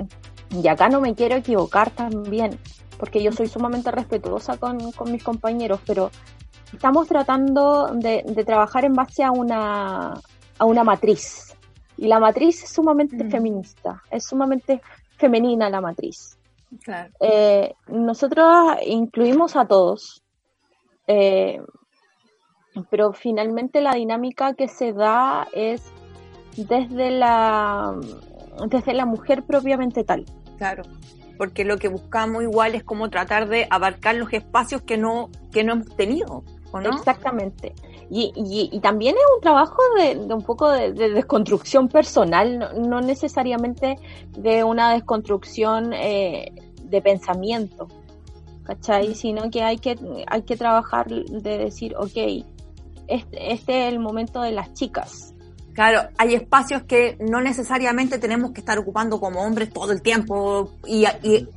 y 0.51 0.67
acá 0.67 0.89
no 0.89 0.99
me 0.99 1.15
quiero 1.15 1.35
equivocar 1.35 1.91
también, 1.91 2.59
porque 3.01 3.23
yo 3.23 3.31
soy 3.31 3.47
sumamente 3.47 3.89
respetuosa 3.89 4.57
con, 4.57 4.77
mis 5.05 5.23
compañeros, 5.23 5.79
pero 5.87 6.11
estamos 6.71 7.07
tratando 7.07 7.87
de, 7.95 8.21
trabajar 8.45 8.85
en 8.85 8.93
base 8.93 9.23
a 9.23 9.31
una, 9.31 10.13
a 10.59 10.65
una 10.65 10.83
matriz. 10.83 11.57
Y 11.97 12.07
la 12.07 12.19
matriz 12.19 12.63
es 12.63 12.69
sumamente 12.69 13.23
mm. 13.23 13.31
feminista, 13.31 14.03
es 14.11 14.23
sumamente 14.23 14.83
femenina 15.17 15.67
la 15.71 15.81
matriz. 15.81 16.37
Eh, 17.19 17.73
nosotros 17.87 18.75
incluimos 18.85 19.55
a 19.55 19.65
todos, 19.65 20.21
eh, 21.07 21.59
pero 22.91 23.13
finalmente 23.13 23.81
la 23.81 23.95
dinámica 23.95 24.53
que 24.53 24.67
se 24.67 24.93
da 24.93 25.47
es 25.53 25.91
desde 26.55 27.09
la, 27.09 27.99
desde 28.67 28.93
la 28.93 29.07
mujer 29.07 29.41
propiamente 29.41 30.03
tal. 30.03 30.23
Claro, 30.59 30.83
porque 31.41 31.65
lo 31.65 31.79
que 31.79 31.87
buscamos 31.87 32.43
igual 32.43 32.75
es 32.75 32.83
como 32.83 33.09
tratar 33.09 33.47
de 33.47 33.65
abarcar 33.71 34.13
los 34.13 34.31
espacios 34.31 34.83
que 34.83 34.95
no, 34.95 35.31
que 35.51 35.63
no 35.63 35.73
hemos 35.73 35.95
tenido. 35.95 36.43
¿o 36.71 36.79
no? 36.79 36.89
Exactamente. 36.89 37.73
Y, 38.11 38.31
y, 38.71 38.79
también 38.79 39.15
es 39.15 39.23
un 39.35 39.41
trabajo 39.41 39.81
de, 39.97 40.19
un 40.31 40.43
poco 40.43 40.69
de, 40.69 40.91
desconstrucción 40.93 41.87
personal, 41.87 42.71
no, 42.87 43.01
necesariamente 43.01 43.97
de 44.37 44.63
una 44.63 44.93
desconstrucción 44.93 45.93
eh, 45.93 46.53
de 46.83 47.01
pensamiento, 47.01 47.87
¿cachai? 48.61 49.09
Mm. 49.09 49.15
Sino 49.15 49.49
que 49.49 49.63
hay 49.63 49.79
que, 49.79 49.97
hay 50.27 50.43
que 50.43 50.55
trabajar 50.55 51.09
de 51.09 51.57
decir, 51.57 51.95
ok, 51.97 52.45
este, 53.07 53.51
este 53.51 53.87
es 53.87 53.93
el 53.93 53.97
momento 53.97 54.43
de 54.43 54.51
las 54.51 54.75
chicas, 54.75 55.33
Claro, 55.73 56.09
hay 56.17 56.35
espacios 56.35 56.83
que 56.83 57.17
no 57.19 57.41
necesariamente 57.41 58.17
tenemos 58.17 58.51
que 58.51 58.59
estar 58.59 58.77
ocupando 58.77 59.19
como 59.19 59.41
hombres 59.41 59.71
todo 59.71 59.91
el 59.91 60.01
tiempo 60.01 60.71
y, 60.85 61.05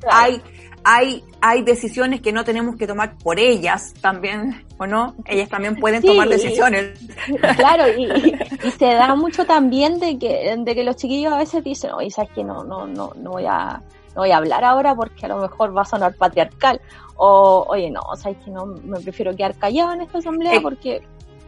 hay, 0.08 0.40
hay, 0.84 1.24
hay 1.40 1.62
decisiones 1.62 2.20
que 2.20 2.32
no 2.32 2.44
tenemos 2.44 2.76
que 2.76 2.86
tomar 2.86 3.16
por 3.18 3.40
ellas 3.40 3.92
también, 4.00 4.64
¿o 4.78 4.86
no? 4.86 5.16
Ellas 5.26 5.48
también 5.48 5.76
pueden 5.76 6.02
tomar 6.02 6.28
decisiones. 6.28 6.98
Claro, 7.56 7.84
y, 7.88 8.32
se 8.78 8.86
da 8.86 9.14
mucho 9.16 9.44
también 9.44 9.98
de 9.98 10.18
que, 10.18 10.54
de 10.56 10.74
que 10.74 10.84
los 10.84 10.96
chiquillos 10.96 11.32
a 11.32 11.38
veces 11.38 11.64
dicen, 11.64 11.90
oye, 11.92 12.10
sabes 12.10 12.30
que 12.32 12.44
no, 12.44 12.62
no, 12.62 12.86
no, 12.86 13.12
no 13.16 13.30
voy 13.32 13.46
a, 13.46 13.82
no 14.14 14.22
voy 14.22 14.30
a 14.30 14.36
hablar 14.36 14.64
ahora 14.64 14.94
porque 14.94 15.26
a 15.26 15.28
lo 15.28 15.38
mejor 15.38 15.76
va 15.76 15.82
a 15.82 15.86
sonar 15.86 16.14
patriarcal. 16.14 16.80
O, 17.16 17.64
oye, 17.68 17.90
no, 17.90 18.02
sabes 18.16 18.38
que 18.44 18.50
no, 18.50 18.66
me 18.66 19.00
prefiero 19.00 19.34
quedar 19.34 19.54
callado 19.56 19.94
en 19.94 20.02
esta 20.02 20.18
asamblea 20.18 20.60
porque 20.60 21.02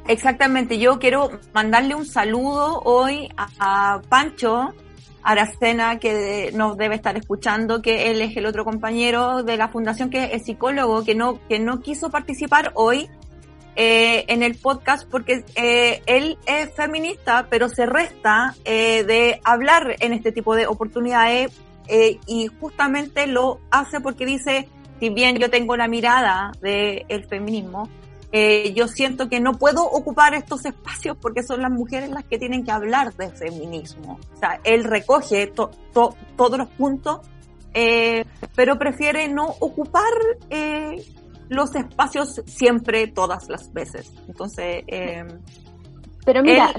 Exactamente, 0.09 0.79
yo 0.79 1.01
quiero 1.01 1.31
mandarle 1.53 1.97
un 1.97 2.07
saludo 2.07 2.81
hoy 2.85 3.29
a, 3.37 4.01
Pancho 4.09 4.73
Aracena, 5.23 5.99
que 5.99 6.53
nos 6.55 6.77
debe 6.77 6.95
estar 6.95 7.17
escuchando, 7.17 7.83
que 7.83 8.13
él 8.13 8.23
es 8.23 8.37
el 8.37 8.47
otro 8.47 8.65
compañero 8.65 9.43
de 9.43 9.57
la 9.57 9.67
fundación 9.67 10.09
que 10.09 10.33
es 10.33 10.45
psicólogo, 10.45 11.05
que 11.05 11.17
no, 11.17 11.41
que 11.49 11.59
no 11.59 11.81
quiso 11.81 12.11
participar 12.11 12.71
hoy 12.75 13.11
eh, 13.75 14.25
en 14.29 14.45
el 14.45 14.55
podcast 14.55 15.11
porque 15.11 15.45
eh, 15.57 16.03
él 16.07 16.39
es 16.47 16.73
feminista, 16.75 17.49
pero 17.51 17.69
se 17.69 17.85
resta 17.85 18.55
eh, 18.65 19.03
de 19.03 19.41
hablar 19.43 19.97
en 19.99 20.13
este 20.13 20.31
tipo 20.31 20.55
de 20.55 20.69
oportunidades 20.69 21.53
y 22.27 22.49
justamente 22.61 23.29
lo 23.29 23.61
hace 23.71 24.01
porque 24.01 24.27
dice, 24.27 24.69
si 24.99 25.09
bien 25.11 25.37
yo 25.37 25.51
tengo 25.51 25.77
la 25.77 25.87
mirada 25.87 26.51
del 26.61 27.27
feminismo, 27.29 27.89
eh, 28.39 28.75
yo 28.75 28.87
siento 28.87 29.31
que 29.31 29.41
no 29.41 29.53
puedo 29.53 29.83
ocupar 29.83 30.35
estos 30.35 30.67
espacios 30.67 31.17
porque 31.17 31.43
son 31.43 31.63
las 31.63 31.71
mujeres 31.71 32.11
las 32.11 32.25
que 32.25 32.39
tienen 32.39 32.67
que 32.67 32.71
hablar 32.71 33.15
de 33.15 33.31
feminismo. 33.31 34.21
O 34.35 34.37
sea, 34.37 34.61
él 34.63 34.85
recoge 34.85 35.47
todos 35.47 36.59
los 36.59 36.69
puntos, 36.77 37.21
eh, 37.73 38.27
pero 38.55 38.79
prefiere 38.79 39.27
no 39.29 39.47
ocupar 39.61 40.13
eh, 40.51 41.03
los 41.49 41.75
espacios 41.75 42.43
siempre, 42.45 43.07
todas 43.07 43.49
las 43.49 43.73
veces. 43.73 44.13
Entonces, 44.29 44.85
pero 46.27 46.43
mira, 46.43 46.75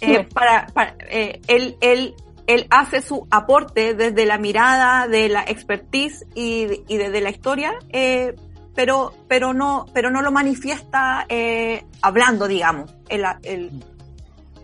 él, 0.00 0.26
para, 0.28 0.68
para 0.68 0.96
él, 1.10 1.76
él 1.82 2.14
él 2.54 2.66
hace 2.70 3.00
su 3.00 3.26
aporte 3.30 3.94
desde 3.94 4.26
la 4.26 4.38
mirada 4.38 5.08
de 5.08 5.28
la 5.28 5.42
expertise 5.42 6.26
y, 6.34 6.82
y 6.88 6.96
desde 6.96 7.20
la 7.20 7.30
historia, 7.30 7.72
eh, 7.90 8.34
pero, 8.74 9.12
pero, 9.28 9.52
no, 9.52 9.86
pero 9.92 10.10
no 10.10 10.22
lo 10.22 10.32
manifiesta 10.32 11.26
eh, 11.28 11.84
hablando, 12.00 12.48
digamos. 12.48 12.94
El, 13.08 13.24
el, 13.42 13.70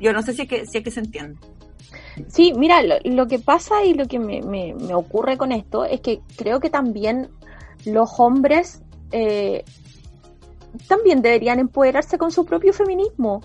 yo 0.01 0.13
no 0.13 0.23
sé 0.23 0.33
si 0.33 0.43
es 0.43 0.49
que, 0.49 0.67
si 0.67 0.79
es 0.79 0.85
que 0.85 0.91
se 0.91 1.01
entiende. 1.01 1.39
Sí, 2.29 2.53
mira, 2.55 2.83
lo, 3.05 3.27
que 3.29 3.39
pasa 3.39 3.85
y 3.85 3.95
lo 3.95 4.07
que 4.07 4.19
me, 4.19 4.43
me, 4.43 4.75
me, 4.75 4.95
ocurre 4.95 5.37
con 5.37 5.53
esto 5.53 5.85
es 5.85 6.01
que 6.01 6.21
creo 6.37 6.59
que 6.59 6.69
también 6.69 7.29
los 7.85 8.11
hombres 8.19 8.83
eh, 9.13 9.65
también 10.89 11.23
deberían 11.23 11.59
empoderarse 11.61 12.19
con 12.19 12.33
su 12.33 12.45
propio 12.45 12.73
feminismo. 12.73 13.43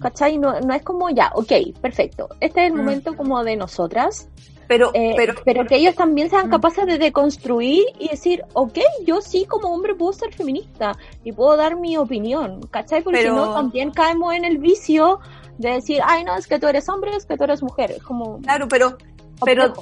¿Cachai? 0.00 0.38
No, 0.38 0.60
no 0.60 0.74
es 0.74 0.82
como 0.82 1.10
ya, 1.10 1.30
ok, 1.34 1.52
perfecto, 1.80 2.28
este 2.40 2.62
es 2.62 2.66
el 2.68 2.74
mm. 2.74 2.76
momento 2.76 3.16
como 3.16 3.42
de 3.44 3.56
nosotras, 3.56 4.28
pero, 4.68 4.90
eh, 4.94 5.14
pero, 5.16 5.34
pero 5.44 5.64
que 5.66 5.76
ellos 5.76 5.94
también 5.94 6.28
sean 6.28 6.48
mm. 6.48 6.50
capaces 6.50 6.86
de 6.86 6.98
deconstruir 6.98 7.84
y 7.98 8.08
decir, 8.08 8.42
ok, 8.52 8.78
yo 9.04 9.20
sí 9.20 9.44
como 9.46 9.68
hombre 9.68 9.94
puedo 9.94 10.12
ser 10.12 10.32
feminista 10.34 10.92
y 11.24 11.32
puedo 11.32 11.56
dar 11.56 11.76
mi 11.76 11.96
opinión, 11.96 12.60
¿cachai? 12.70 13.02
Porque 13.02 13.22
si 13.22 13.28
no, 13.28 13.54
también 13.54 13.90
caemos 13.90 14.34
en 14.34 14.44
el 14.44 14.58
vicio 14.58 15.20
de 15.58 15.70
decir, 15.70 16.00
ay, 16.04 16.24
no, 16.24 16.36
es 16.36 16.46
que 16.46 16.58
tú 16.58 16.66
eres 16.66 16.88
hombre, 16.88 17.14
es 17.16 17.26
que 17.26 17.36
tú 17.36 17.44
eres 17.44 17.62
mujer, 17.62 17.96
como... 18.02 18.40
Claro, 18.40 18.66
pero, 18.68 18.98
pero, 19.44 19.72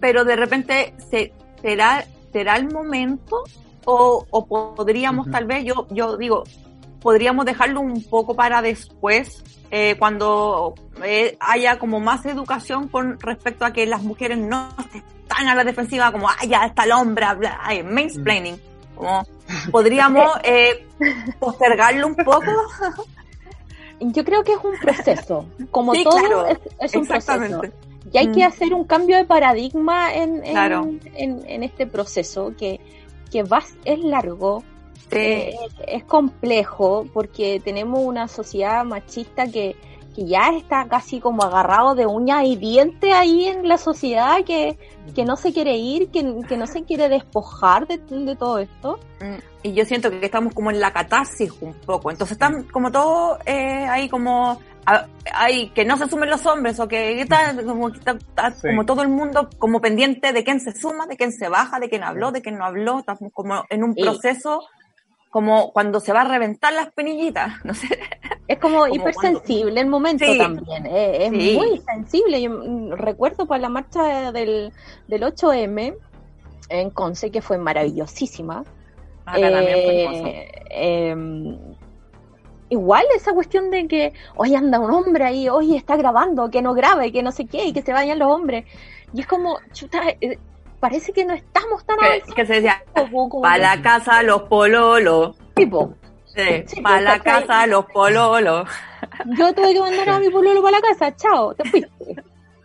pero 0.00 0.24
de 0.24 0.36
repente 0.36 0.94
se, 1.10 1.32
será, 1.60 2.04
será 2.32 2.56
el 2.56 2.72
momento 2.72 3.44
o, 3.84 4.26
o 4.30 4.74
podríamos 4.74 5.30
tal 5.30 5.44
vez, 5.44 5.64
yo, 5.64 5.86
yo 5.90 6.16
digo, 6.16 6.44
podríamos 7.04 7.44
dejarlo 7.44 7.82
un 7.82 8.02
poco 8.02 8.34
para 8.34 8.62
después, 8.62 9.44
eh, 9.70 9.94
cuando 9.98 10.74
eh, 11.04 11.36
haya 11.38 11.78
como 11.78 12.00
más 12.00 12.24
educación 12.24 12.88
con 12.88 13.20
respecto 13.20 13.66
a 13.66 13.74
que 13.74 13.84
las 13.84 14.02
mujeres 14.02 14.38
no 14.38 14.70
están 14.94 15.48
a 15.48 15.54
la 15.54 15.64
defensiva 15.64 16.10
como, 16.10 16.30
ah, 16.30 16.46
ya 16.48 16.64
está 16.64 16.84
el 16.84 16.92
hombre, 16.92 17.26
habla, 17.26 17.60
ay, 17.62 17.82
mansplaining. 17.82 18.58
Como, 18.94 19.22
podríamos 19.70 20.30
eh, 20.44 20.86
postergarlo 21.38 22.06
un 22.06 22.16
poco. 22.16 22.50
Yo 24.00 24.24
creo 24.24 24.42
que 24.42 24.52
es 24.52 24.64
un 24.64 24.78
proceso, 24.80 25.46
como 25.70 25.92
todo 25.92 26.46
es, 26.80 26.94
un 26.94 27.06
proceso. 27.06 27.60
Y 28.12 28.16
hay 28.16 28.32
que 28.32 28.44
mm. 28.44 28.48
hacer 28.48 28.72
un 28.72 28.84
cambio 28.84 29.18
de 29.18 29.26
paradigma 29.26 30.14
en, 30.14 30.42
en, 30.42 31.62
este 31.62 31.86
proceso 31.86 32.54
que, 32.56 32.80
que 33.30 33.42
va, 33.42 33.62
es 33.84 33.98
largo, 33.98 34.64
eh, 35.14 35.56
es 35.86 36.04
complejo 36.04 37.06
porque 37.12 37.60
tenemos 37.64 38.00
una 38.00 38.28
sociedad 38.28 38.84
machista 38.84 39.46
que, 39.46 39.76
que 40.14 40.26
ya 40.26 40.50
está 40.50 40.86
casi 40.88 41.20
como 41.20 41.42
agarrado 41.42 41.94
de 41.94 42.06
uña 42.06 42.44
y 42.44 42.56
diente 42.56 43.12
ahí 43.12 43.46
en 43.46 43.68
la 43.68 43.78
sociedad 43.78 44.44
que, 44.44 44.78
que 45.14 45.24
no 45.24 45.36
se 45.36 45.52
quiere 45.52 45.76
ir, 45.76 46.08
que, 46.10 46.40
que 46.48 46.56
no 46.56 46.66
se 46.66 46.84
quiere 46.84 47.08
despojar 47.08 47.86
de, 47.86 47.98
de, 47.98 48.36
todo 48.36 48.58
esto. 48.58 48.98
Mm, 49.20 49.38
y 49.62 49.72
yo 49.72 49.84
siento 49.84 50.10
que 50.10 50.24
estamos 50.24 50.54
como 50.54 50.70
en 50.70 50.80
la 50.80 50.92
catarsis 50.92 51.50
un 51.60 51.74
poco, 51.74 52.10
entonces 52.10 52.32
están 52.32 52.64
como 52.64 52.92
todo 52.92 53.38
eh, 53.46 53.86
ahí 53.88 54.08
como 54.08 54.58
hay 55.32 55.70
que 55.70 55.84
no 55.84 55.96
se 55.96 56.08
sumen 56.08 56.30
los 56.30 56.44
hombres 56.46 56.78
o 56.78 56.86
que 56.86 57.20
está 57.20 57.54
como, 57.64 57.88
está, 57.88 58.18
como 58.60 58.84
todo 58.84 59.02
el 59.02 59.08
mundo 59.08 59.48
como 59.58 59.80
pendiente 59.80 60.32
de 60.32 60.44
quién 60.44 60.60
se 60.60 60.72
suma, 60.72 61.06
de 61.06 61.16
quién 61.16 61.32
se 61.32 61.48
baja, 61.48 61.80
de 61.80 61.88
quién 61.88 62.04
habló, 62.04 62.32
de 62.32 62.42
quién 62.42 62.58
no 62.58 62.64
habló, 62.64 62.98
estamos 62.98 63.32
como 63.32 63.64
en 63.70 63.82
un 63.82 63.94
proceso 63.94 64.60
como 65.34 65.72
cuando 65.72 65.98
se 65.98 66.12
va 66.12 66.20
a 66.20 66.28
reventar 66.28 66.72
las 66.72 66.92
penillitas, 66.92 67.54
no 67.64 67.74
sé. 67.74 67.88
Es 68.46 68.56
como, 68.60 68.86
hipersensible 68.86 69.80
el 69.80 69.88
momento 69.88 70.24
también, 70.38 70.86
eh, 70.86 71.26
es 71.26 71.32
muy 71.32 71.78
sensible. 71.78 72.40
Yo 72.40 72.94
recuerdo 72.94 73.44
para 73.44 73.62
la 73.62 73.68
marcha 73.68 74.30
del, 74.30 74.72
del 75.08 75.22
8M 75.22 75.96
en 76.68 76.90
Conce, 76.90 77.32
que 77.32 77.42
fue 77.42 77.58
maravillosísima. 77.58 78.62
Eh, 79.36 80.52
em, 80.70 81.58
igual 82.68 83.04
esa 83.16 83.32
cuestión 83.32 83.72
de 83.72 83.88
que 83.88 84.12
hoy 84.36 84.54
anda 84.54 84.78
un 84.78 84.92
hombre 84.92 85.24
ahí, 85.24 85.48
hoy 85.48 85.74
está 85.74 85.96
grabando, 85.96 86.48
que 86.48 86.62
no 86.62 86.74
grabe, 86.74 87.10
que 87.10 87.24
no 87.24 87.32
sé 87.32 87.46
qué, 87.46 87.64
y 87.64 87.72
que 87.72 87.82
se 87.82 87.92
vayan 87.92 88.20
los 88.20 88.30
hombres. 88.30 88.66
Y 89.12 89.22
es 89.22 89.26
como, 89.26 89.58
chuta, 89.72 90.00
eh, 90.20 90.38
parece 90.84 91.14
que 91.14 91.24
no 91.24 91.32
estamos 91.32 91.82
tan 91.86 91.96
que, 91.96 92.34
que 92.34 92.44
se 92.44 92.54
decía, 92.56 92.84
para 93.40 93.56
la 93.56 93.80
casa 93.80 94.22
los 94.22 94.42
pololos. 94.42 95.34
Tipo. 95.54 95.94
Sí, 96.26 96.82
para 96.82 97.00
la 97.00 97.18
casa 97.20 97.66
los 97.66 97.86
pololos. 97.86 98.68
Yo 99.38 99.54
tuve 99.54 99.72
que 99.72 99.80
mandar 99.80 100.10
a 100.10 100.18
mi 100.18 100.28
pololo 100.28 100.62
para 100.62 100.76
la 100.76 100.82
casa, 100.82 101.16
chao, 101.16 101.54
te 101.54 101.66
fuiste. 101.70 102.16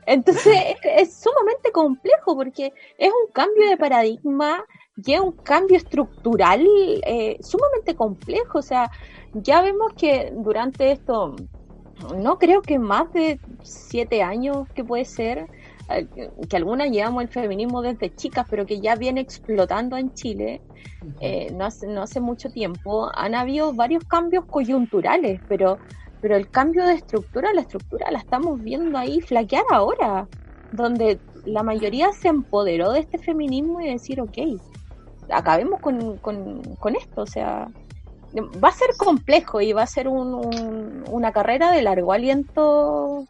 Entonces 0.06 0.54
es, 0.84 1.14
sumamente 1.18 1.72
complejo 1.72 2.36
porque 2.36 2.74
es 2.98 3.10
un 3.10 3.32
cambio 3.32 3.70
de 3.70 3.78
paradigma 3.78 4.66
y 4.98 5.14
es 5.14 5.22
un 5.22 5.32
cambio 5.32 5.78
estructural 5.78 6.68
eh, 7.06 7.38
sumamente 7.40 7.96
complejo. 7.96 8.60
O 8.60 8.62
sea, 8.62 8.92
ya 9.32 9.62
vemos 9.62 9.94
que 9.94 10.34
durante 10.36 10.92
esto, 10.92 11.38
no 12.18 12.38
creo 12.38 12.62
que 12.62 12.80
más 12.80 13.14
de 13.14 13.40
siete 13.64 14.24
años 14.24 14.68
que 14.76 14.84
puede 14.84 15.06
ser, 15.06 15.48
que 16.50 16.58
algunas 16.58 16.92
llevamos 16.92 17.24
el 17.24 17.30
feminismo 17.30 17.82
desde 17.82 18.16
chicas, 18.16 18.46
pero 18.50 18.66
que 18.66 18.80
ya 18.80 18.96
viene 18.96 19.22
explotando 19.22 19.98
en 19.98 20.14
Chile, 20.14 20.62
eh, 21.20 21.52
no, 21.54 21.66
hace, 21.66 21.88
no 21.88 22.04
hace 22.04 22.20
mucho 22.20 22.50
tiempo, 22.50 23.10
han 23.14 23.34
habido 23.34 23.74
varios 23.74 24.04
cambios 24.04 24.46
coyunturales, 24.46 25.42
pero, 25.48 25.80
pero 26.22 26.36
el 26.36 26.50
cambio 26.50 26.86
de 26.86 26.94
estructura, 26.94 27.54
la 27.54 27.62
estructura 27.62 28.12
la 28.12 28.20
estamos 28.20 28.62
viendo 28.62 28.98
ahí 28.98 29.20
flaquear 29.22 29.66
ahora, 29.72 30.28
donde 30.72 31.20
la 31.46 31.64
mayoría 31.64 32.12
se 32.12 32.28
empoderó 32.28 32.92
de 32.92 33.00
este 33.00 33.18
feminismo 33.18 33.82
y 33.82 33.90
decir, 33.90 34.22
ok, 34.22 34.38
acabemos 35.32 35.80
con, 35.82 36.18
con, 36.18 36.96
esto, 36.96 37.22
o 37.22 37.28
sea, 37.28 37.68
va 38.64 38.70
a 38.70 38.74
ser 38.74 38.90
complejo 38.98 39.60
y 39.62 39.74
va 39.74 39.84
a 39.84 39.88
ser 39.88 40.08
una 40.08 41.32
carrera 41.32 41.72
de 41.72 41.82
largo 41.82 42.14
aliento 42.14 43.28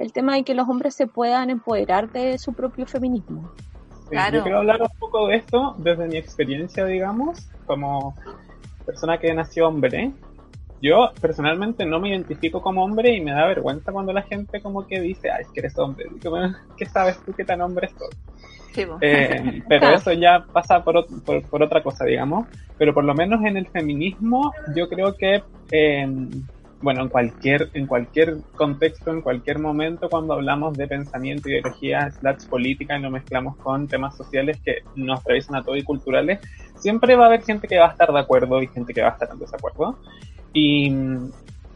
el 0.00 0.12
tema 0.12 0.34
de 0.34 0.44
que 0.44 0.54
los 0.54 0.68
hombres 0.68 0.94
se 0.94 1.06
puedan 1.06 1.50
empoderar 1.50 2.10
de 2.10 2.38
su 2.38 2.54
propio 2.54 2.86
feminismo. 2.86 3.52
claro. 4.08 4.38
Yo 4.38 4.42
quiero 4.42 4.58
hablar 4.58 4.80
un 4.82 4.98
poco 4.98 5.28
de 5.28 5.36
esto 5.36 5.74
desde 5.78 6.08
mi 6.08 6.16
experiencia, 6.16 6.86
digamos, 6.86 7.48
como 7.66 8.16
persona 8.86 9.18
que 9.18 9.32
nació 9.34 9.68
hombre. 9.68 10.12
Yo 10.80 11.10
personalmente 11.20 11.84
no 11.84 12.00
me 12.00 12.08
identifico 12.08 12.62
como 12.62 12.82
hombre 12.82 13.14
y 13.14 13.20
me 13.20 13.32
da 13.32 13.46
vergüenza 13.46 13.92
cuando 13.92 14.14
la 14.14 14.22
gente 14.22 14.62
como 14.62 14.86
que 14.86 14.98
dice, 15.00 15.30
ay, 15.30 15.42
es 15.42 15.48
que 15.48 15.60
eres 15.60 15.78
hombre. 15.78 16.06
¿Qué 16.78 16.86
sabes 16.86 17.18
tú 17.22 17.34
qué 17.34 17.44
tan 17.44 17.60
hombre 17.60 17.90
soy? 17.98 18.08
Eh, 19.02 19.62
pero 19.68 19.90
eso 19.90 20.12
ya 20.12 20.46
pasa 20.50 20.82
por, 20.82 21.06
por, 21.50 21.62
otra 21.62 21.82
cosa, 21.82 22.06
digamos. 22.06 22.48
Pero 22.78 22.94
por 22.94 23.04
lo 23.04 23.14
menos 23.14 23.44
en 23.44 23.58
el 23.58 23.66
feminismo, 23.68 24.54
yo 24.74 24.88
creo 24.88 25.14
que 25.14 25.42
eh, 25.70 26.08
bueno, 26.82 27.02
en 27.02 27.08
cualquier, 27.08 27.68
en 27.74 27.86
cualquier 27.86 28.36
contexto, 28.56 29.10
en 29.10 29.20
cualquier 29.20 29.58
momento, 29.58 30.08
cuando 30.08 30.34
hablamos 30.34 30.76
de 30.76 30.86
pensamiento, 30.88 31.48
ideología, 31.48 32.10
slash 32.10 32.46
política 32.46 32.98
y 32.98 33.02
lo 33.02 33.10
mezclamos 33.10 33.56
con 33.56 33.86
temas 33.86 34.16
sociales 34.16 34.58
que 34.64 34.78
nos 34.94 35.20
atraviesan 35.20 35.56
a 35.56 35.62
todo 35.62 35.76
y 35.76 35.82
culturales, 35.82 36.40
siempre 36.76 37.16
va 37.16 37.24
a 37.24 37.26
haber 37.26 37.42
gente 37.42 37.68
que 37.68 37.78
va 37.78 37.88
a 37.88 37.90
estar 37.90 38.10
de 38.12 38.18
acuerdo 38.18 38.62
y 38.62 38.66
gente 38.68 38.94
que 38.94 39.02
va 39.02 39.08
a 39.08 39.12
estar 39.12 39.28
en 39.30 39.38
desacuerdo. 39.38 39.98
Y 40.54 40.92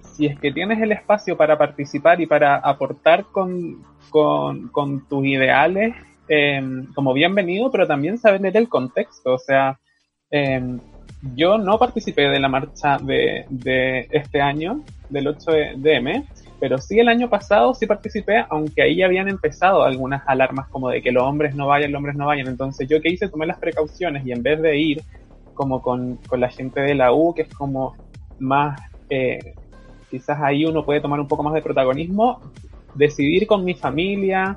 si 0.00 0.26
es 0.26 0.38
que 0.38 0.52
tienes 0.52 0.80
el 0.80 0.92
espacio 0.92 1.36
para 1.36 1.58
participar 1.58 2.20
y 2.20 2.26
para 2.26 2.56
aportar 2.56 3.26
con, 3.26 3.84
con, 4.08 4.68
con 4.68 5.06
tus 5.06 5.26
ideales, 5.26 5.94
eh, 6.28 6.62
como 6.94 7.12
bienvenido, 7.12 7.70
pero 7.70 7.86
también 7.86 8.16
saber 8.16 8.56
el 8.56 8.68
contexto, 8.70 9.34
o 9.34 9.38
sea, 9.38 9.78
eh, 10.30 10.78
yo 11.34 11.58
no 11.58 11.78
participé 11.78 12.28
de 12.28 12.40
la 12.40 12.48
marcha 12.48 12.98
de, 12.98 13.46
de 13.48 14.08
este 14.10 14.40
año, 14.40 14.82
del 15.08 15.26
8DM, 15.26 16.24
pero 16.60 16.78
sí 16.78 16.98
el 16.98 17.08
año 17.08 17.28
pasado 17.28 17.74
sí 17.74 17.86
participé, 17.86 18.44
aunque 18.48 18.82
ahí 18.82 18.96
ya 18.96 19.06
habían 19.06 19.28
empezado 19.28 19.82
algunas 19.82 20.22
alarmas 20.26 20.68
como 20.68 20.88
de 20.88 21.02
que 21.02 21.12
los 21.12 21.22
hombres 21.22 21.54
no 21.54 21.66
vayan, 21.66 21.92
los 21.92 21.98
hombres 21.98 22.16
no 22.16 22.26
vayan. 22.26 22.48
Entonces 22.48 22.88
yo 22.88 23.00
que 23.00 23.10
hice, 23.10 23.28
tomé 23.28 23.46
las 23.46 23.58
precauciones 23.58 24.24
y 24.26 24.32
en 24.32 24.42
vez 24.42 24.62
de 24.62 24.78
ir 24.78 25.02
como 25.54 25.82
con, 25.82 26.16
con 26.26 26.40
la 26.40 26.48
gente 26.48 26.80
de 26.80 26.94
la 26.94 27.12
U, 27.12 27.34
que 27.34 27.42
es 27.42 27.54
como 27.54 27.94
más, 28.38 28.80
eh, 29.10 29.54
quizás 30.10 30.40
ahí 30.40 30.64
uno 30.64 30.84
puede 30.84 31.00
tomar 31.00 31.20
un 31.20 31.28
poco 31.28 31.42
más 31.42 31.54
de 31.54 31.62
protagonismo, 31.62 32.40
decidir 32.94 33.46
con 33.46 33.64
mi 33.64 33.74
familia, 33.74 34.56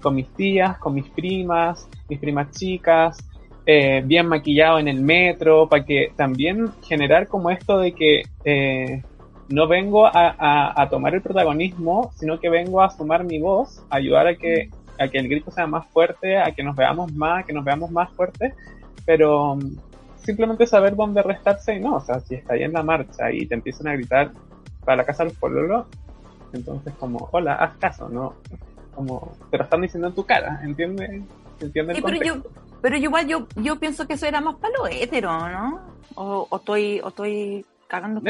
con 0.00 0.14
mis 0.14 0.28
tías, 0.34 0.78
con 0.78 0.94
mis 0.94 1.08
primas, 1.10 1.88
mis 2.08 2.18
primas 2.18 2.50
chicas, 2.52 3.18
eh, 3.66 4.02
bien 4.04 4.26
maquillado 4.26 4.78
en 4.78 4.88
el 4.88 5.00
metro, 5.02 5.68
para 5.68 5.84
que 5.84 6.12
también 6.16 6.70
generar 6.82 7.28
como 7.28 7.50
esto 7.50 7.78
de 7.78 7.92
que 7.92 8.22
eh, 8.44 9.02
no 9.48 9.66
vengo 9.66 10.06
a, 10.06 10.88
tomar 10.90 11.14
el 11.14 11.22
protagonismo, 11.22 12.12
sino 12.16 12.38
que 12.38 12.50
vengo 12.50 12.82
a 12.82 12.90
sumar 12.90 13.24
mi 13.24 13.40
voz, 13.40 13.82
a 13.88 13.96
ayudar 13.96 14.26
a 14.26 14.36
que, 14.36 14.70
a 14.98 15.08
que 15.08 15.18
el 15.18 15.28
grito 15.28 15.50
sea 15.50 15.66
más 15.66 15.86
fuerte, 15.86 16.38
a 16.38 16.52
que 16.52 16.62
nos 16.62 16.76
veamos 16.76 17.12
más, 17.14 17.46
que 17.46 17.52
nos 17.52 17.64
veamos 17.64 17.90
más 17.90 18.10
fuertes, 18.10 18.54
pero 19.06 19.56
mm, 19.56 19.76
simplemente 20.22 20.66
saber 20.66 20.94
dónde 20.94 21.22
restarse 21.22 21.74
y 21.74 21.80
no, 21.80 21.96
o 21.96 22.00
sea, 22.00 22.20
si 22.20 22.34
está 22.34 22.54
ahí 22.54 22.62
en 22.62 22.74
la 22.74 22.82
marcha 22.82 23.32
y 23.32 23.46
te 23.46 23.54
empiezan 23.54 23.88
a 23.88 23.92
gritar 23.94 24.32
para 24.84 24.98
la 24.98 25.04
casa 25.04 25.24
de 25.24 25.30
los 25.30 25.38
pololos, 25.38 25.86
entonces 26.52 26.92
como, 26.98 27.28
hola, 27.32 27.54
haz 27.54 27.76
caso, 27.78 28.08
¿no? 28.08 28.34
Como, 28.94 29.32
te 29.50 29.56
lo 29.56 29.64
están 29.64 29.80
diciendo 29.80 30.08
en 30.08 30.14
tu 30.14 30.26
cara, 30.26 30.60
¿entiendes? 30.62 31.22
¿Entiendes 31.60 32.00
pero 32.04 32.22
yo, 32.22 32.42
pero 32.82 32.96
igual 32.96 33.26
yo, 33.26 33.46
yo 33.56 33.76
pienso 33.76 34.06
que 34.06 34.14
eso 34.14 34.26
era 34.26 34.40
más 34.40 34.56
para 34.56 34.74
lo 34.76 34.86
hétero, 34.86 35.48
¿no? 35.48 35.80
O, 36.14 36.46
o 36.50 36.56
estoy, 36.56 37.00
o 37.00 37.08
estoy 37.08 37.64
cagando 37.88 38.20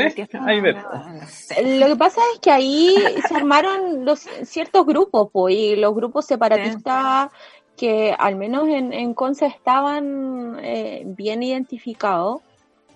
Lo 1.63 1.87
que 1.87 1.97
pasa 1.97 2.21
es 2.33 2.41
que 2.41 2.51
ahí 2.51 2.95
se 3.27 3.35
armaron 3.35 4.05
los 4.05 4.21
ciertos 4.45 4.87
grupos, 4.87 5.29
pues, 5.33 5.55
y 5.55 5.77
los 5.77 5.95
grupos 5.95 6.25
separatistas 6.25 7.31
que 7.77 8.15
al 8.19 8.37
menos 8.37 8.69
en, 8.69 8.93
en 8.93 9.15
Conce 9.15 9.47
estaban 9.47 10.59
eh, 10.63 11.03
bien 11.07 11.43
identificados. 11.43 12.41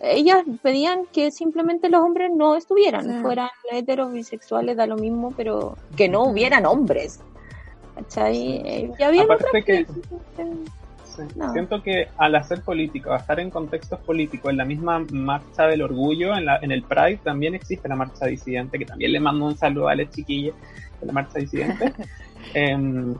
Ellas 0.01 0.43
pedían 0.63 1.07
que 1.13 1.31
simplemente 1.31 1.89
los 1.89 2.03
hombres 2.03 2.31
no 2.35 2.57
estuvieran, 2.57 3.23
fueran 3.23 3.51
heteros, 3.71 4.13
bisexuales, 4.13 4.77
da 4.77 4.87
lo 4.87 4.97
mismo, 4.97 5.33
pero 5.37 5.77
que 5.97 6.09
no 6.09 6.25
hubieran 6.25 6.67
hombres. 6.67 7.21
¿Cachai? 7.95 8.63
Eh, 8.65 8.91
ya 8.99 9.09
había 9.09 9.27
que... 9.65 9.87
Siento 11.53 11.83
que 11.83 12.09
al 12.17 12.35
hacer 12.35 12.63
política, 12.63 13.15
a 13.15 13.19
estar 13.19 13.39
en 13.41 13.51
contextos 13.51 14.01
políticos, 14.01 14.51
en 14.51 14.57
la 14.57 14.65
misma 14.65 15.05
marcha 15.13 15.67
del 15.67 15.83
orgullo, 15.83 16.35
en, 16.35 16.47
la, 16.47 16.59
en 16.59 16.73
el 16.73 16.83
Pride 16.83 17.21
también 17.23 17.55
existe 17.55 17.89
la 17.89 17.97
marcha 17.97 18.27
disidente, 18.27 18.79
que 18.79 18.87
también 18.87 19.13
le 19.13 19.21
mando 19.21 19.47
un 19.47 19.57
saludo 19.57 19.89
a 19.89 19.95
las 19.95 20.11
chiquillas 20.11 20.55
de 21.01 21.07
la 21.07 21.13
marcha 21.13 21.39
disidente. 21.39 21.93
Em, 22.55 23.15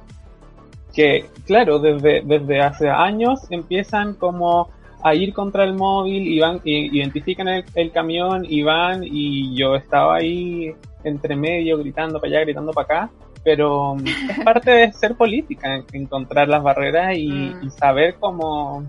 que, 0.93 1.27
claro, 1.47 1.79
desde, 1.79 2.23
desde 2.23 2.61
hace 2.61 2.91
años 2.91 3.47
empiezan 3.51 4.15
como 4.15 4.69
a 5.03 5.15
ir 5.15 5.33
contra 5.33 5.63
el 5.65 5.75
móvil 5.75 6.27
y 6.27 6.41
van, 6.41 6.61
y, 6.65 6.99
identifican 6.99 7.47
el, 7.47 7.65
el, 7.77 7.93
camión 7.93 8.45
y 8.47 8.63
van, 8.63 9.05
y 9.05 9.57
yo 9.57 9.77
estaba 9.77 10.17
ahí 10.17 10.75
entre 11.05 11.37
medio 11.37 11.79
gritando 11.79 12.21
para 12.21 12.33
allá, 12.33 12.41
gritando 12.45 12.73
para 12.73 12.85
acá 12.85 13.11
pero 13.45 13.95
mm, 13.95 14.07
es 14.07 14.45
parte 14.45 14.71
de 14.71 14.93
ser 14.93 15.17
política, 15.17 15.85
encontrar 15.93 16.49
las 16.49 16.63
barreras 16.63 17.17
y, 17.17 17.29
mm. 17.31 17.71
saber 17.71 18.17
cómo, 18.19 18.85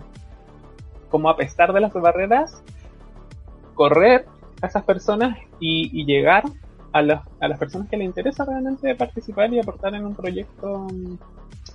cómo, 1.10 1.30
a 1.30 1.38
pesar 1.38 1.74
de 1.74 1.82
las 1.82 1.94
barreras, 1.94 2.62
correr 3.74 4.26
a 4.62 4.68
esas 4.68 4.84
personas 4.84 5.38
y, 5.60 6.06
llegar 6.06 6.44
a, 6.92 7.00
a 7.00 7.48
las 7.48 7.60
personas 7.60 7.90
que 7.90 7.98
les 7.98 8.06
interesa 8.06 8.46
realmente 8.46 8.96
participar 8.96 9.52
y 9.54 9.60
aportar 9.60 9.96
en 9.96 10.06
un 10.06 10.16
proyecto 10.16 10.88
mm, 10.92 11.18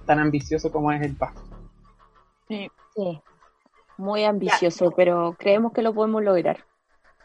tan 0.06 0.20
ambicioso 0.20 0.70
como 0.70 0.92
es 0.92 1.02
el 1.02 1.16
PAC. 1.16 1.34
Sí, 2.48 2.70
sí. 2.94 3.20
muy 3.98 4.24
ambicioso, 4.24 4.92
pero 4.96 5.34
creemos 5.38 5.72
que 5.72 5.82
lo 5.82 5.92
podemos 5.92 6.22
lograr 6.22 6.64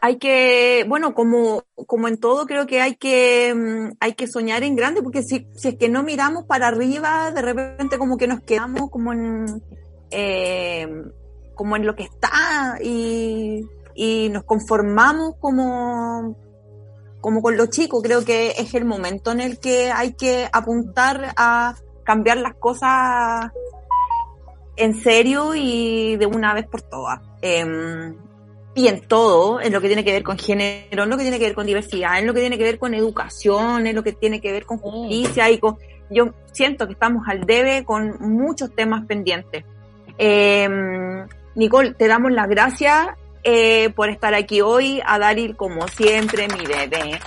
hay 0.04 0.18
que, 0.18 0.84
bueno, 0.86 1.14
como, 1.14 1.62
como 1.86 2.08
en 2.08 2.18
todo, 2.18 2.44
creo 2.44 2.66
que 2.66 2.82
hay 2.82 2.94
que, 2.96 3.54
mm, 3.54 3.96
hay 4.00 4.12
que 4.12 4.26
soñar 4.26 4.62
en 4.62 4.76
grande, 4.76 5.02
porque 5.02 5.22
si, 5.22 5.46
si 5.56 5.68
es 5.68 5.76
que 5.78 5.88
no 5.88 6.02
miramos 6.02 6.44
para 6.44 6.68
arriba, 6.68 7.30
de 7.30 7.40
repente 7.40 7.96
como 7.96 8.18
que 8.18 8.26
nos 8.26 8.42
quedamos 8.42 8.90
como 8.90 9.14
en, 9.14 9.62
eh, 10.10 10.86
como 11.54 11.76
en 11.76 11.86
lo 11.86 11.94
que 11.94 12.02
está 12.02 12.76
y, 12.82 13.66
y 13.94 14.28
nos 14.28 14.44
conformamos 14.44 15.36
como, 15.40 16.36
como 17.22 17.40
con 17.40 17.56
lo 17.56 17.64
chico. 17.64 18.02
Creo 18.02 18.26
que 18.26 18.50
es 18.58 18.74
el 18.74 18.84
momento 18.84 19.32
en 19.32 19.40
el 19.40 19.58
que 19.58 19.90
hay 19.90 20.12
que 20.12 20.50
apuntar 20.52 21.32
a 21.38 21.76
cambiar 22.02 22.36
las 22.36 22.56
cosas 22.56 23.52
en 24.76 25.00
serio 25.00 25.54
y 25.54 26.18
de 26.18 26.26
una 26.26 26.52
vez 26.52 26.66
por 26.66 26.82
todas. 26.82 27.22
Em, 27.40 28.18
y 28.74 28.88
en 28.88 29.00
todo, 29.02 29.60
en 29.60 29.72
lo 29.72 29.80
que 29.80 29.86
tiene 29.86 30.04
que 30.04 30.12
ver 30.12 30.22
con 30.22 30.38
género, 30.38 31.04
en 31.04 31.08
lo 31.08 31.16
que 31.16 31.22
tiene 31.22 31.38
que 31.38 31.46
ver 31.46 31.54
con 31.54 31.66
diversidad, 31.66 32.18
en 32.18 32.26
lo 32.26 32.34
que 32.34 32.40
tiene 32.40 32.58
que 32.58 32.64
ver 32.64 32.78
con 32.78 32.94
educación, 32.94 33.86
en 33.86 33.94
lo 33.94 34.02
que 34.02 34.12
tiene 34.12 34.40
que 34.40 34.52
ver 34.52 34.66
con 34.66 34.78
justicia 34.78 35.50
y 35.50 35.58
con... 35.58 35.78
Yo 36.10 36.34
siento 36.52 36.86
que 36.86 36.92
estamos 36.92 37.26
al 37.28 37.46
debe 37.46 37.84
con 37.84 38.16
muchos 38.20 38.74
temas 38.74 39.06
pendientes. 39.06 39.64
Eh, 40.18 40.68
Nicole, 41.54 41.94
te 41.94 42.08
damos 42.08 42.32
las 42.32 42.48
gracias 42.48 43.08
eh, 43.42 43.90
por 43.90 44.08
estar 44.08 44.34
aquí 44.34 44.60
hoy, 44.60 45.00
a 45.04 45.18
Daryl 45.18 45.56
como 45.56 45.86
siempre, 45.88 46.48
mi 46.48 46.66
bebé, 46.66 47.20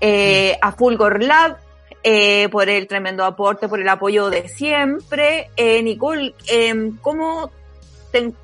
eh, 0.00 0.58
a 0.60 0.72
Fulgor 0.72 1.22
Lab, 1.22 1.58
eh, 2.02 2.48
por 2.50 2.68
el 2.68 2.86
tremendo 2.86 3.24
aporte, 3.24 3.68
por 3.68 3.80
el 3.80 3.88
apoyo 3.88 4.30
de 4.30 4.48
siempre. 4.48 5.50
Eh, 5.56 5.82
Nicole, 5.82 6.34
eh, 6.50 6.92
¿cómo 7.02 7.50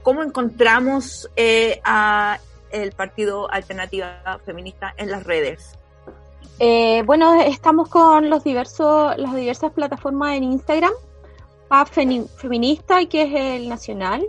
cómo 0.03 0.23
encontramos 0.23 1.29
eh, 1.37 1.81
a 1.85 2.39
el 2.71 2.93
Partido 2.93 3.51
Alternativa 3.51 4.41
Feminista 4.45 4.95
en 4.97 5.11
las 5.11 5.25
redes. 5.25 5.77
Eh, 6.59 7.03
bueno, 7.05 7.35
estamos 7.43 7.89
con 7.89 8.31
los 8.31 8.45
diversos, 8.45 9.17
las 9.19 9.35
diversas 9.35 9.73
plataformas 9.73 10.37
en 10.37 10.45
Instagram, 10.45 10.93
PAF 11.69 11.91
Feminista, 11.91 13.05
que 13.07 13.23
es 13.23 13.61
el 13.61 13.69
nacional, 13.69 14.27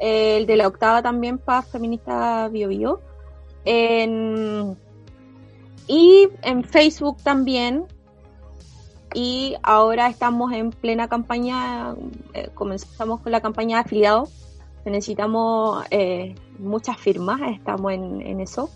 el 0.00 0.46
de 0.46 0.56
la 0.56 0.66
octava 0.66 1.02
también, 1.02 1.38
PAF 1.38 1.70
Feminista 1.70 2.48
Bio 2.48 2.68
Bio, 2.68 3.00
y 5.86 6.28
en 6.42 6.64
Facebook 6.64 7.22
también, 7.22 7.86
y 9.14 9.56
ahora 9.62 10.08
estamos 10.08 10.52
en 10.52 10.70
plena 10.70 11.08
campaña, 11.08 11.94
eh, 12.34 12.50
comenzamos 12.54 13.20
con 13.20 13.32
la 13.32 13.40
campaña 13.40 13.76
de 13.76 13.80
afiliados 13.82 14.47
necesitamos 14.90 15.84
eh, 15.90 16.34
muchas 16.58 16.98
firmas, 16.98 17.40
estamos 17.52 17.92
en, 17.92 18.40
eso. 18.40 18.70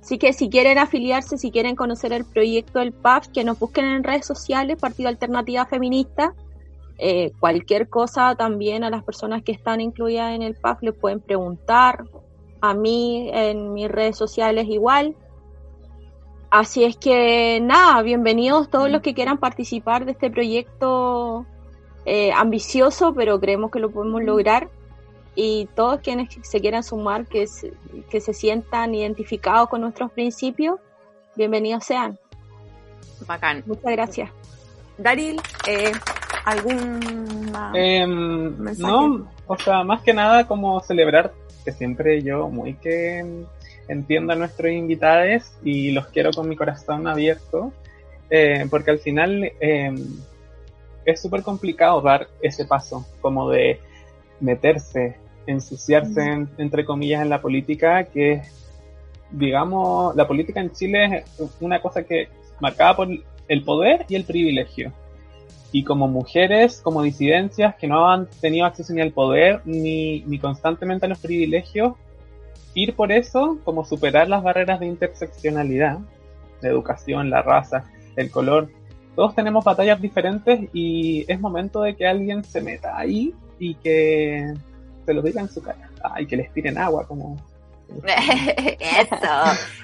Así 0.00 0.18
que 0.18 0.32
si 0.32 0.48
quieren 0.48 0.78
afiliarse, 0.78 1.36
si 1.36 1.50
quieren 1.50 1.76
conocer 1.76 2.12
el 2.12 2.24
proyecto 2.24 2.78
del 2.78 2.92
PAF, 2.92 3.28
que 3.28 3.44
nos 3.44 3.58
busquen 3.58 3.84
en 3.84 4.04
redes 4.04 4.26
sociales, 4.26 4.78
Partido 4.80 5.08
Alternativa 5.08 5.66
Feminista. 5.66 6.34
Eh, 6.96 7.32
cualquier 7.40 7.88
cosa 7.88 8.36
también 8.36 8.84
a 8.84 8.90
las 8.90 9.02
personas 9.02 9.42
que 9.42 9.52
están 9.52 9.80
incluidas 9.80 10.34
en 10.34 10.42
el 10.42 10.54
PAF 10.54 10.82
les 10.82 10.94
pueden 10.94 11.20
preguntar. 11.20 12.04
A 12.60 12.72
mí 12.72 13.28
en 13.32 13.74
mis 13.74 13.90
redes 13.90 14.16
sociales 14.16 14.66
igual. 14.68 15.14
Así 16.50 16.84
es 16.84 16.96
que 16.96 17.60
nada, 17.60 18.00
bienvenidos 18.02 18.70
todos 18.70 18.88
los 18.88 19.02
que 19.02 19.12
quieran 19.12 19.38
participar 19.38 20.04
de 20.04 20.12
este 20.12 20.30
proyecto 20.30 21.44
eh, 22.06 22.32
ambicioso, 22.32 23.12
pero 23.12 23.40
creemos 23.40 23.70
que 23.70 23.80
lo 23.80 23.90
podemos 23.90 24.22
lograr 24.22 24.70
y 25.34 25.68
todos 25.74 26.00
quienes 26.00 26.28
se 26.42 26.60
quieran 26.60 26.82
sumar, 26.82 27.26
que 27.26 27.46
se, 27.46 27.72
que 28.10 28.20
se 28.20 28.32
sientan 28.32 28.94
identificados 28.94 29.68
con 29.68 29.80
nuestros 29.80 30.12
principios, 30.12 30.78
bienvenidos 31.36 31.84
sean. 31.84 32.18
Bacán. 33.26 33.62
Muchas 33.66 33.92
gracias. 33.92 34.30
Daril, 34.98 35.40
eh, 35.66 35.92
¿algún 36.44 37.52
em, 37.74 38.64
No, 38.78 39.28
o 39.46 39.58
sea, 39.58 39.82
más 39.82 40.02
que 40.02 40.14
nada 40.14 40.46
como 40.46 40.80
celebrar, 40.80 41.32
que 41.64 41.72
siempre 41.72 42.22
yo 42.22 42.48
muy 42.48 42.74
que 42.74 43.44
entiendo 43.88 44.32
a 44.32 44.36
nuestros 44.36 44.70
invitados 44.70 45.52
y 45.62 45.90
los 45.90 46.06
quiero 46.08 46.30
con 46.32 46.48
mi 46.48 46.56
corazón 46.56 47.06
abierto, 47.08 47.72
eh, 48.30 48.66
porque 48.70 48.92
al 48.92 48.98
final 48.98 49.52
em, 49.60 49.96
es 51.04 51.20
súper 51.20 51.42
complicado 51.42 52.00
dar 52.00 52.28
ese 52.40 52.64
paso, 52.64 53.04
como 53.20 53.50
de 53.50 53.80
meterse 54.40 55.16
ensuciarse, 55.46 56.46
entre 56.58 56.84
comillas, 56.84 57.22
en 57.22 57.28
la 57.28 57.40
política, 57.40 58.04
que 58.04 58.42
digamos, 59.30 60.14
la 60.16 60.26
política 60.26 60.60
en 60.60 60.72
Chile 60.72 61.24
es 61.38 61.56
una 61.60 61.80
cosa 61.80 62.04
que 62.04 62.28
marcada 62.60 62.96
por 62.96 63.08
el 63.48 63.64
poder 63.64 64.06
y 64.08 64.14
el 64.14 64.24
privilegio. 64.24 64.92
Y 65.72 65.82
como 65.82 66.06
mujeres, 66.06 66.80
como 66.80 67.02
disidencias 67.02 67.74
que 67.74 67.88
no 67.88 68.08
han 68.08 68.28
tenido 68.40 68.64
acceso 68.64 68.92
ni 68.92 69.00
al 69.00 69.10
poder 69.10 69.60
ni, 69.64 70.20
ni 70.20 70.38
constantemente 70.38 71.06
a 71.06 71.08
los 71.08 71.18
privilegios, 71.18 71.94
ir 72.74 72.94
por 72.94 73.10
eso, 73.10 73.58
como 73.64 73.84
superar 73.84 74.28
las 74.28 74.42
barreras 74.42 74.80
de 74.80 74.86
interseccionalidad, 74.86 75.98
la 76.60 76.68
educación, 76.68 77.28
la 77.28 77.42
raza, 77.42 77.84
el 78.16 78.30
color. 78.30 78.68
Todos 79.16 79.34
tenemos 79.34 79.64
batallas 79.64 80.00
diferentes 80.00 80.60
y 80.72 81.24
es 81.28 81.40
momento 81.40 81.82
de 81.82 81.96
que 81.96 82.06
alguien 82.06 82.44
se 82.44 82.60
meta 82.60 82.96
ahí 82.96 83.34
y 83.58 83.74
que 83.76 84.54
se 85.04 85.14
lo 85.14 85.22
diga 85.22 85.40
en 85.40 85.48
su 85.48 85.62
cara. 85.62 85.88
Ay, 86.02 86.26
que 86.26 86.36
les 86.36 86.52
tiren 86.52 86.78
agua, 86.78 87.06
como 87.06 87.36
eso, 88.80 89.16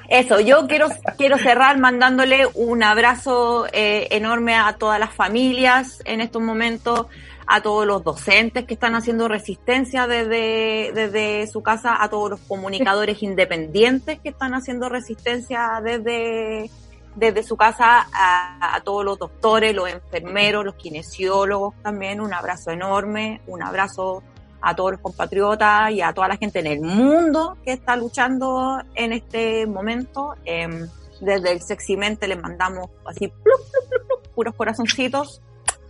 eso. 0.09 0.41
Yo 0.41 0.66
quiero, 0.66 0.89
quiero 1.16 1.39
cerrar 1.39 1.79
mandándole 1.79 2.47
un 2.55 2.83
abrazo 2.83 3.66
eh, 3.73 4.09
enorme 4.11 4.55
a 4.55 4.75
todas 4.75 4.99
las 4.99 5.14
familias 5.14 6.01
en 6.05 6.21
estos 6.21 6.43
momentos, 6.43 7.07
a 7.47 7.62
todos 7.62 7.87
los 7.87 8.03
docentes 8.03 8.64
que 8.64 8.75
están 8.75 8.95
haciendo 8.95 9.29
resistencia 9.29 10.07
desde, 10.07 10.93
desde 10.95 11.47
su 11.47 11.62
casa, 11.62 12.03
a 12.03 12.09
todos 12.09 12.31
los 12.31 12.41
comunicadores 12.41 13.23
independientes 13.23 14.18
que 14.21 14.31
están 14.31 14.55
haciendo 14.55 14.89
resistencia 14.89 15.81
desde, 15.83 16.71
desde 17.16 17.43
su 17.43 17.57
casa, 17.57 18.07
a, 18.12 18.77
a 18.77 18.81
todos 18.81 19.05
los 19.05 19.18
doctores, 19.18 19.75
los 19.75 19.89
enfermeros, 19.91 20.64
los 20.64 20.75
kinesiólogos 20.75 21.75
también. 21.83 22.21
Un 22.21 22.35
abrazo 22.35 22.71
enorme, 22.71 23.41
un 23.47 23.62
abrazo 23.62 24.23
a 24.61 24.75
todos 24.75 24.93
los 24.93 25.01
compatriotas 25.01 25.91
y 25.93 26.01
a 26.01 26.13
toda 26.13 26.29
la 26.29 26.37
gente 26.37 26.61
en 26.61 26.67
el 26.67 26.81
mundo 26.81 27.57
que 27.65 27.73
está 27.73 27.97
luchando 27.97 28.81
en 28.95 29.13
este 29.13 29.67
momento. 29.67 30.35
Eh, 30.45 30.87
desde 31.21 31.53
el 31.53 31.61
Seximente 31.61 32.27
les 32.27 32.41
mandamos 32.41 32.89
así 33.05 33.29
plup, 33.29 34.35
puros 34.35 34.55
corazoncitos 34.55 35.43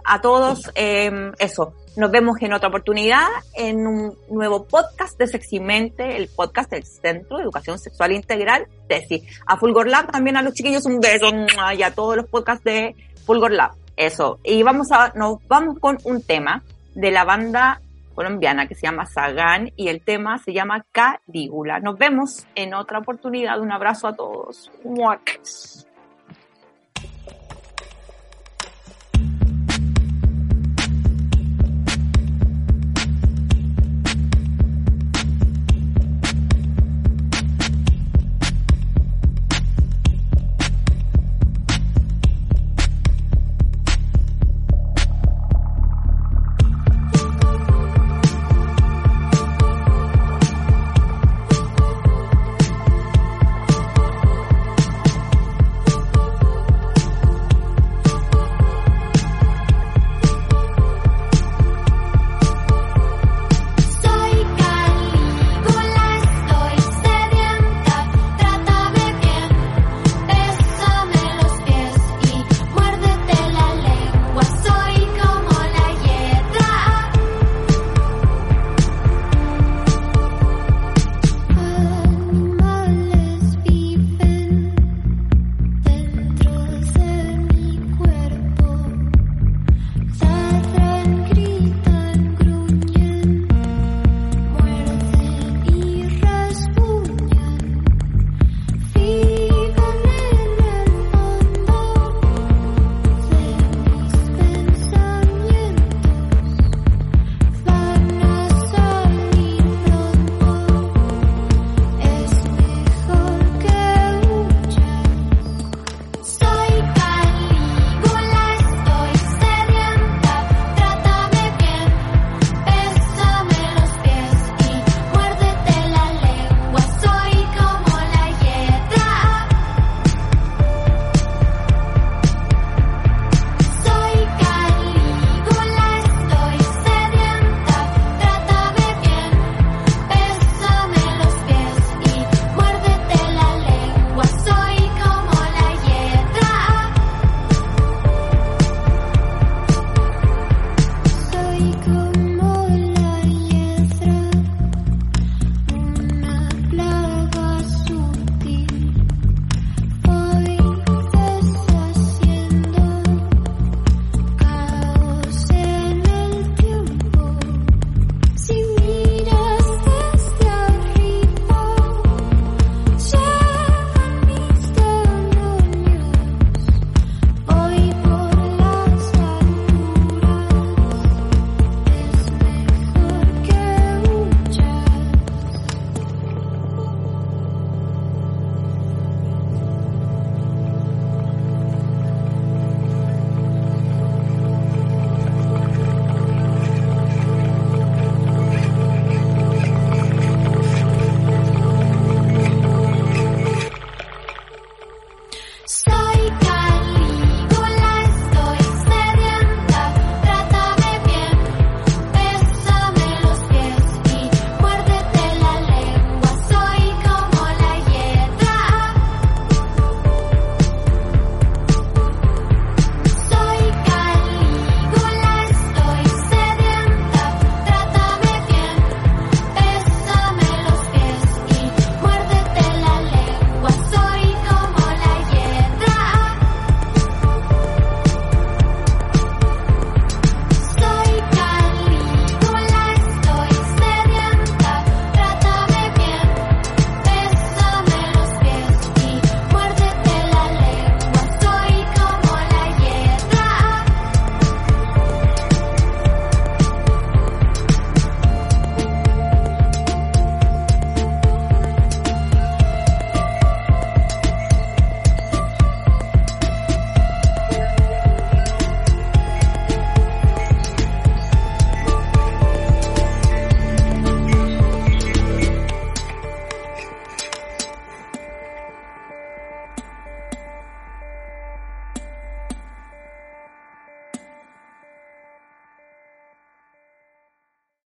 a 0.05 0.21
todos. 0.21 0.71
Eh, 0.75 1.33
eso, 1.39 1.75
nos 1.97 2.11
vemos 2.11 2.37
en 2.41 2.53
otra 2.53 2.69
oportunidad 2.69 3.27
en 3.55 3.87
un 3.87 4.17
nuevo 4.29 4.65
podcast 4.65 5.19
de 5.19 5.27
Seximente, 5.27 6.17
el 6.17 6.29
podcast 6.29 6.71
del 6.71 6.85
Centro 6.85 7.37
de 7.37 7.45
Educación 7.45 7.79
Sexual 7.79 8.13
Integral, 8.13 8.67
TESI. 8.89 9.27
A 9.47 9.57
Fulgor 9.57 9.89
Lab 9.89 10.11
también 10.11 10.37
a 10.37 10.43
los 10.43 10.55
chiquillos 10.55 10.87
un 10.87 11.01
beso 11.01 11.27
y 11.77 11.83
a 11.83 11.95
todos 11.95 12.17
los 12.17 12.27
podcasts 12.27 12.65
de 12.65 12.95
Fulgor 13.25 13.53
Lab. 13.53 13.73
Eso. 13.97 14.39
Y 14.43 14.63
vamos 14.63 14.91
a, 14.93 15.13
nos 15.15 15.47
vamos 15.47 15.79
con 15.79 15.99
un 16.05 16.23
tema 16.23 16.63
de 16.95 17.11
la 17.11 17.25
banda 17.25 17.81
colombiana 18.21 18.69
que 18.69 18.75
se 18.75 18.83
llama 18.83 19.07
Sagán 19.07 19.73
y 19.77 19.89
el 19.89 20.03
tema 20.03 20.37
se 20.37 20.53
llama 20.53 20.85
Calígula. 20.93 21.81
Nos 21.81 21.97
vemos 21.97 22.47
en 22.55 22.75
otra 22.75 22.99
oportunidad. 22.99 23.59
Un 23.59 23.73
abrazo 23.73 24.09
a 24.09 24.15
todos. 24.15 24.71
¡Muac! 24.85 25.41